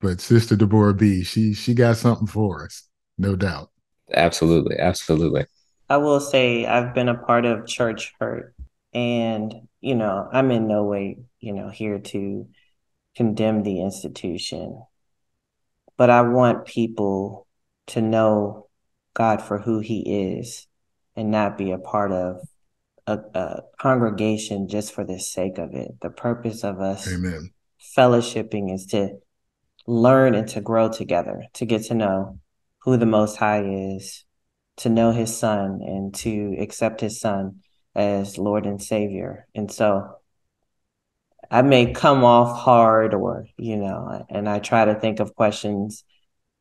But 0.00 0.20
Sister 0.20 0.56
Deborah 0.56 0.94
B, 0.94 1.22
she 1.22 1.52
she 1.54 1.74
got 1.74 1.96
something 1.98 2.26
for 2.26 2.64
us, 2.64 2.88
no 3.18 3.36
doubt. 3.36 3.70
Absolutely, 4.14 4.78
absolutely. 4.78 5.44
I 5.92 5.98
will 5.98 6.20
say 6.20 6.64
I've 6.64 6.94
been 6.94 7.10
a 7.10 7.18
part 7.18 7.44
of 7.44 7.66
church 7.66 8.14
hurt, 8.18 8.54
and 8.94 9.68
you 9.82 9.94
know 9.94 10.26
I'm 10.32 10.50
in 10.50 10.66
no 10.66 10.84
way 10.84 11.18
you 11.38 11.52
know 11.52 11.68
here 11.68 11.98
to 11.98 12.48
condemn 13.14 13.62
the 13.62 13.82
institution, 13.82 14.82
but 15.98 16.08
I 16.08 16.22
want 16.22 16.64
people 16.64 17.46
to 17.88 18.00
know 18.00 18.68
God 19.12 19.42
for 19.42 19.58
who 19.58 19.80
He 19.80 20.38
is, 20.40 20.66
and 21.14 21.30
not 21.30 21.58
be 21.58 21.72
a 21.72 21.78
part 21.78 22.10
of 22.10 22.36
a, 23.06 23.18
a 23.34 23.60
congregation 23.78 24.68
just 24.68 24.94
for 24.94 25.04
the 25.04 25.20
sake 25.20 25.58
of 25.58 25.74
it. 25.74 26.00
The 26.00 26.08
purpose 26.08 26.64
of 26.64 26.80
us 26.80 27.06
Amen. 27.06 27.50
fellowshipping 27.98 28.72
is 28.72 28.86
to 28.86 29.18
learn 29.86 30.34
and 30.34 30.48
to 30.48 30.62
grow 30.62 30.88
together, 30.90 31.44
to 31.52 31.66
get 31.66 31.82
to 31.88 31.94
know 31.94 32.38
who 32.78 32.96
the 32.96 33.04
Most 33.04 33.36
High 33.36 33.62
is, 33.66 34.24
to 34.78 34.88
know 34.88 35.12
His 35.12 35.36
Son, 35.36 35.80
and 35.82 36.14
to 36.16 36.56
accept 36.58 37.00
His 37.00 37.20
Son 37.20 37.60
as 37.94 38.38
Lord 38.38 38.66
and 38.66 38.82
Savior. 38.82 39.46
And 39.54 39.70
so 39.70 40.16
I 41.50 41.62
may 41.62 41.92
come 41.92 42.24
off 42.24 42.58
hard 42.58 43.12
or, 43.12 43.46
you 43.58 43.76
know, 43.76 44.24
and 44.30 44.48
I 44.48 44.58
try 44.58 44.84
to 44.86 44.94
think 44.94 45.20
of 45.20 45.34
questions 45.34 46.04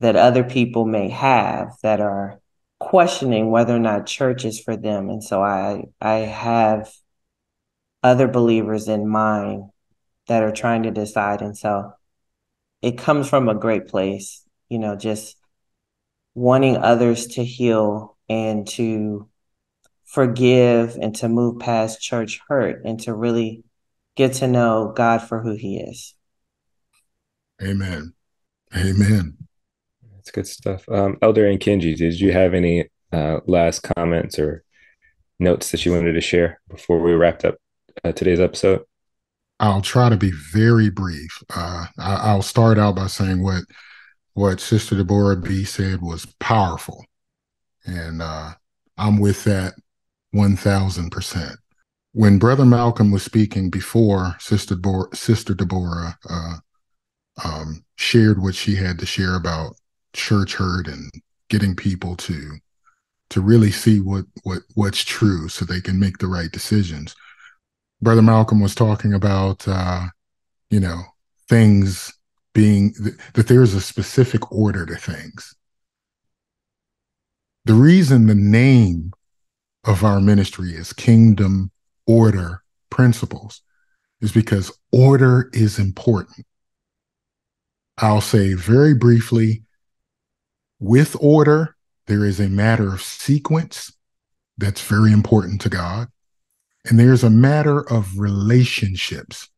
that 0.02 0.16
other 0.16 0.44
people 0.44 0.86
may 0.86 1.10
have 1.10 1.70
that 1.84 2.02
are 2.02 2.42
questioning 2.80 3.52
whether 3.52 3.76
or 3.76 3.80
not 3.80 4.08
church 4.08 4.44
is 4.44 4.60
for 4.60 4.76
them. 4.76 5.10
And 5.10 5.24
so 5.24 5.42
I 5.42 5.84
I 6.02 6.16
have 6.16 6.92
other 8.04 8.28
believers 8.28 8.88
in 8.88 9.08
mind 9.08 9.70
that 10.28 10.44
are 10.44 10.52
trying 10.52 10.84
to 10.84 10.92
decide. 10.92 11.42
And 11.42 11.58
so 11.58 11.94
it 12.82 12.98
comes 12.98 13.30
from 13.30 13.48
a 13.48 13.56
great 13.56 13.88
place, 13.88 14.44
you 14.70 14.80
know, 14.80 14.96
just 14.96 15.38
wanting 16.34 16.78
others 16.78 17.28
to 17.28 17.44
heal 17.44 18.18
and 18.30 18.68
to 18.70 19.28
forgive 20.06 20.96
and 20.96 21.16
to 21.16 21.30
move 21.30 21.60
past 21.60 22.02
church 22.02 22.42
hurt 22.48 22.84
and 22.86 23.00
to 23.02 23.14
really 23.14 23.64
get 24.16 24.34
to 24.34 24.48
know 24.48 24.94
God 24.96 25.20
for 25.20 25.42
who 25.42 25.56
he 25.56 25.78
is. 25.78 26.14
Amen. 27.62 28.14
Amen. 28.76 29.38
That's 30.16 30.32
good 30.32 30.48
stuff. 30.48 30.88
Um, 30.90 31.18
Elder 31.22 31.44
Nkinji, 31.44 31.96
did 31.96 32.20
you 32.20 32.32
have 32.32 32.54
any 32.54 32.90
uh, 33.12 33.40
last 33.46 33.82
comments 33.82 34.40
or 34.40 34.64
notes 35.40 35.72
that 35.72 35.86
you 35.86 35.92
wanted 35.92 36.14
to 36.14 36.22
share 36.22 36.62
before 36.70 37.00
we 37.02 37.14
wrapped 37.14 37.46
up 37.46 37.56
uh, 38.04 38.12
today's 38.12 38.40
episode? 38.40 38.84
I'll 39.60 39.82
try 39.82 40.10
to 40.10 40.18
be 40.18 40.32
very 40.32 40.90
brief. 40.90 41.44
Uh, 41.54 41.86
I, 42.00 42.34
will 42.34 42.42
start 42.42 42.80
out 42.80 42.96
by 42.96 43.08
saying 43.08 43.44
what 43.44 43.64
what 44.34 44.60
Sister 44.60 44.96
Deborah 44.96 45.38
B 45.38 45.64
said 45.64 46.02
was 46.02 46.26
powerful, 46.40 47.06
and 47.86 48.22
uh, 48.22 48.52
I'm 48.98 49.20
with 49.20 49.44
that 49.46 49.74
one 50.32 50.56
thousand 50.56 51.12
percent. 51.12 51.58
When 52.14 52.40
Brother 52.40 52.66
Malcolm 52.66 53.12
was 53.12 53.24
speaking 53.24 53.70
before 53.70 54.36
Sister 54.40 54.76
Deborah, 54.76 55.16
Sister 55.16 55.54
Deborah 55.54 56.18
uh, 56.30 56.58
um, 57.44 57.84
shared 57.96 58.42
what 58.42 58.56
she 58.56 58.76
had 58.76 59.00
to 59.00 59.06
share 59.06 59.36
about 59.36 59.76
church 60.14 60.56
hurt 60.56 60.88
and 60.88 61.10
getting 61.50 61.76
people 61.76 62.16
to 62.18 62.58
to 63.30 63.42
really 63.42 63.72
see 63.72 64.00
what 64.00 64.26
what 64.44 64.60
what's 64.76 65.04
true 65.04 65.48
so 65.48 65.64
they 65.66 65.82
can 65.82 66.00
make 66.00 66.18
the 66.18 66.28
right 66.28 66.52
decisions 66.52 67.16
Brother 68.02 68.24
Malcolm 68.24 68.60
was 68.60 68.74
talking 68.74 69.14
about, 69.14 69.68
uh, 69.68 70.08
you 70.72 70.80
know, 70.80 71.04
things 71.48 72.12
being 72.54 72.94
th- 72.94 73.16
that 73.34 73.48
there's 73.48 73.74
a 73.74 73.82
specific 73.82 74.52
order 74.52 74.86
to 74.86 74.96
things. 74.96 75.56
The 77.66 77.74
reason 77.74 78.28
the 78.28 78.36
name 78.36 79.14
of 79.84 80.04
our 80.04 80.20
ministry 80.20 80.72
is 80.72 80.94
Kingdom 80.94 81.72
Order 82.08 82.64
Principles 82.90 83.62
is 84.20 84.32
because 84.32 84.78
order 84.92 85.50
is 85.54 85.80
important. 85.80 86.46
I'll 87.98 88.22
say 88.22 88.54
very 88.54 88.94
briefly 88.94 89.64
with 90.80 91.16
order, 91.20 91.76
there 92.08 92.26
is 92.26 92.40
a 92.40 92.50
matter 92.50 92.94
of 92.94 93.02
sequence 93.02 93.94
that's 94.58 94.82
very 94.82 95.12
important 95.12 95.62
to 95.62 95.70
God. 95.70 96.08
And 96.86 97.00
there's 97.00 97.24
a 97.24 97.30
matter 97.30 97.88
of 97.90 98.18
relationships 98.18 99.50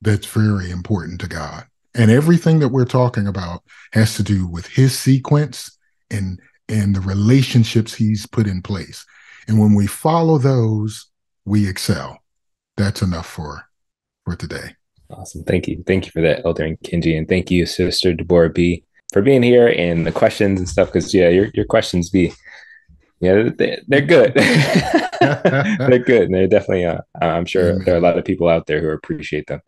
that's 0.00 0.26
very 0.26 0.70
important 0.70 1.20
to 1.22 1.28
God. 1.28 1.64
And 1.96 2.10
everything 2.10 2.58
that 2.60 2.68
we're 2.68 2.84
talking 2.84 3.26
about 3.26 3.62
has 3.92 4.16
to 4.16 4.22
do 4.22 4.46
with 4.46 4.66
his 4.66 4.98
sequence 4.98 5.76
and 6.10 6.40
and 6.68 6.96
the 6.96 7.00
relationships 7.00 7.94
he's 7.94 8.26
put 8.26 8.46
in 8.46 8.60
place. 8.60 9.06
And 9.46 9.58
when 9.58 9.74
we 9.74 9.86
follow 9.86 10.38
those, 10.38 11.06
we 11.44 11.68
excel. 11.68 12.18
That's 12.76 13.02
enough 13.02 13.26
for 13.26 13.62
for 14.24 14.36
today. 14.36 14.74
Awesome. 15.08 15.44
Thank 15.44 15.68
you. 15.68 15.84
Thank 15.86 16.06
you 16.06 16.12
for 16.12 16.20
that, 16.22 16.44
Elder 16.44 16.68
Nkinji. 16.68 17.16
And 17.16 17.28
thank 17.28 17.50
you, 17.50 17.64
Sister 17.64 18.12
Deborah 18.12 18.50
B, 18.50 18.84
for 19.12 19.22
being 19.22 19.42
here 19.42 19.68
and 19.68 20.04
the 20.04 20.12
questions 20.12 20.58
and 20.58 20.68
stuff. 20.68 20.88
Because 20.88 21.14
yeah, 21.14 21.28
your 21.28 21.48
your 21.54 21.64
questions 21.64 22.10
be 22.10 22.32
yeah, 23.20 23.48
they, 23.56 23.78
are 23.92 24.00
good. 24.00 24.34
they're 24.34 25.98
good. 25.98 26.22
And 26.26 26.34
they're 26.34 26.46
definitely, 26.46 26.84
uh, 26.84 26.98
I'm 27.20 27.46
sure 27.46 27.70
Amen. 27.70 27.84
there 27.84 27.94
are 27.94 27.98
a 27.98 28.02
lot 28.02 28.18
of 28.18 28.24
people 28.24 28.48
out 28.48 28.66
there 28.66 28.80
who 28.80 28.90
appreciate 28.90 29.46
them. 29.46 29.60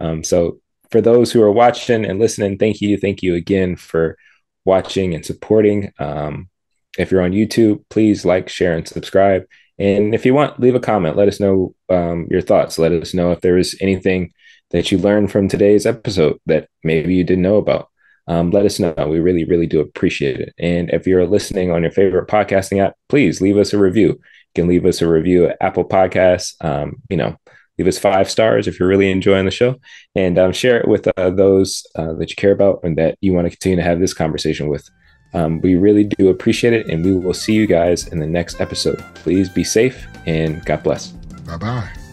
Um, 0.00 0.22
so 0.22 0.60
for 0.94 1.00
those 1.00 1.32
who 1.32 1.42
are 1.42 1.50
watching 1.50 2.04
and 2.04 2.20
listening, 2.20 2.56
thank 2.56 2.80
you. 2.80 2.96
Thank 2.96 3.20
you 3.20 3.34
again 3.34 3.74
for 3.74 4.16
watching 4.64 5.12
and 5.12 5.26
supporting. 5.26 5.92
Um, 5.98 6.48
if 6.96 7.10
you're 7.10 7.20
on 7.22 7.32
YouTube, 7.32 7.82
please 7.90 8.24
like, 8.24 8.48
share, 8.48 8.76
and 8.76 8.86
subscribe. 8.86 9.42
And 9.76 10.14
if 10.14 10.24
you 10.24 10.34
want, 10.34 10.60
leave 10.60 10.76
a 10.76 10.80
comment. 10.80 11.16
Let 11.16 11.26
us 11.26 11.40
know 11.40 11.74
um, 11.88 12.28
your 12.30 12.42
thoughts. 12.42 12.78
Let 12.78 12.92
us 12.92 13.12
know 13.12 13.32
if 13.32 13.40
there 13.40 13.58
is 13.58 13.76
anything 13.80 14.32
that 14.70 14.92
you 14.92 14.98
learned 14.98 15.32
from 15.32 15.48
today's 15.48 15.84
episode 15.84 16.38
that 16.46 16.68
maybe 16.84 17.16
you 17.16 17.24
didn't 17.24 17.42
know 17.42 17.56
about 17.56 17.90
um, 18.26 18.50
let 18.52 18.64
us 18.64 18.78
know. 18.78 18.94
We 18.96 19.18
really, 19.20 19.44
really 19.44 19.66
do 19.66 19.80
appreciate 19.80 20.40
it. 20.40 20.54
And 20.58 20.90
if 20.90 21.06
you're 21.06 21.26
listening 21.26 21.70
on 21.70 21.82
your 21.82 21.90
favorite 21.90 22.28
podcasting 22.28 22.82
app, 22.82 22.94
please 23.08 23.40
leave 23.40 23.56
us 23.56 23.72
a 23.72 23.78
review. 23.78 24.08
You 24.08 24.18
can 24.54 24.68
leave 24.68 24.86
us 24.86 25.02
a 25.02 25.08
review 25.08 25.46
at 25.46 25.56
Apple 25.60 25.84
Podcasts. 25.84 26.54
Um, 26.64 27.02
you 27.10 27.16
know, 27.16 27.36
leave 27.78 27.88
us 27.88 27.98
five 27.98 28.30
stars 28.30 28.66
if 28.66 28.78
you're 28.78 28.88
really 28.88 29.10
enjoying 29.10 29.44
the 29.44 29.50
show, 29.50 29.76
and 30.14 30.38
um, 30.38 30.52
share 30.52 30.78
it 30.78 30.88
with 30.88 31.08
uh, 31.16 31.30
those 31.30 31.86
uh, 31.96 32.12
that 32.14 32.30
you 32.30 32.36
care 32.36 32.52
about 32.52 32.80
and 32.82 32.96
that 32.98 33.16
you 33.20 33.32
want 33.32 33.46
to 33.46 33.50
continue 33.50 33.76
to 33.76 33.82
have 33.82 34.00
this 34.00 34.14
conversation 34.14 34.68
with. 34.68 34.88
Um, 35.34 35.60
we 35.60 35.74
really 35.74 36.04
do 36.04 36.28
appreciate 36.28 36.72
it, 36.72 36.86
and 36.86 37.04
we 37.04 37.14
will 37.14 37.34
see 37.34 37.54
you 37.54 37.66
guys 37.66 38.06
in 38.08 38.20
the 38.20 38.26
next 38.26 38.60
episode. 38.60 39.04
Please 39.14 39.48
be 39.48 39.64
safe 39.64 40.06
and 40.26 40.64
God 40.64 40.82
bless. 40.82 41.08
Bye 41.46 41.56
bye. 41.56 42.03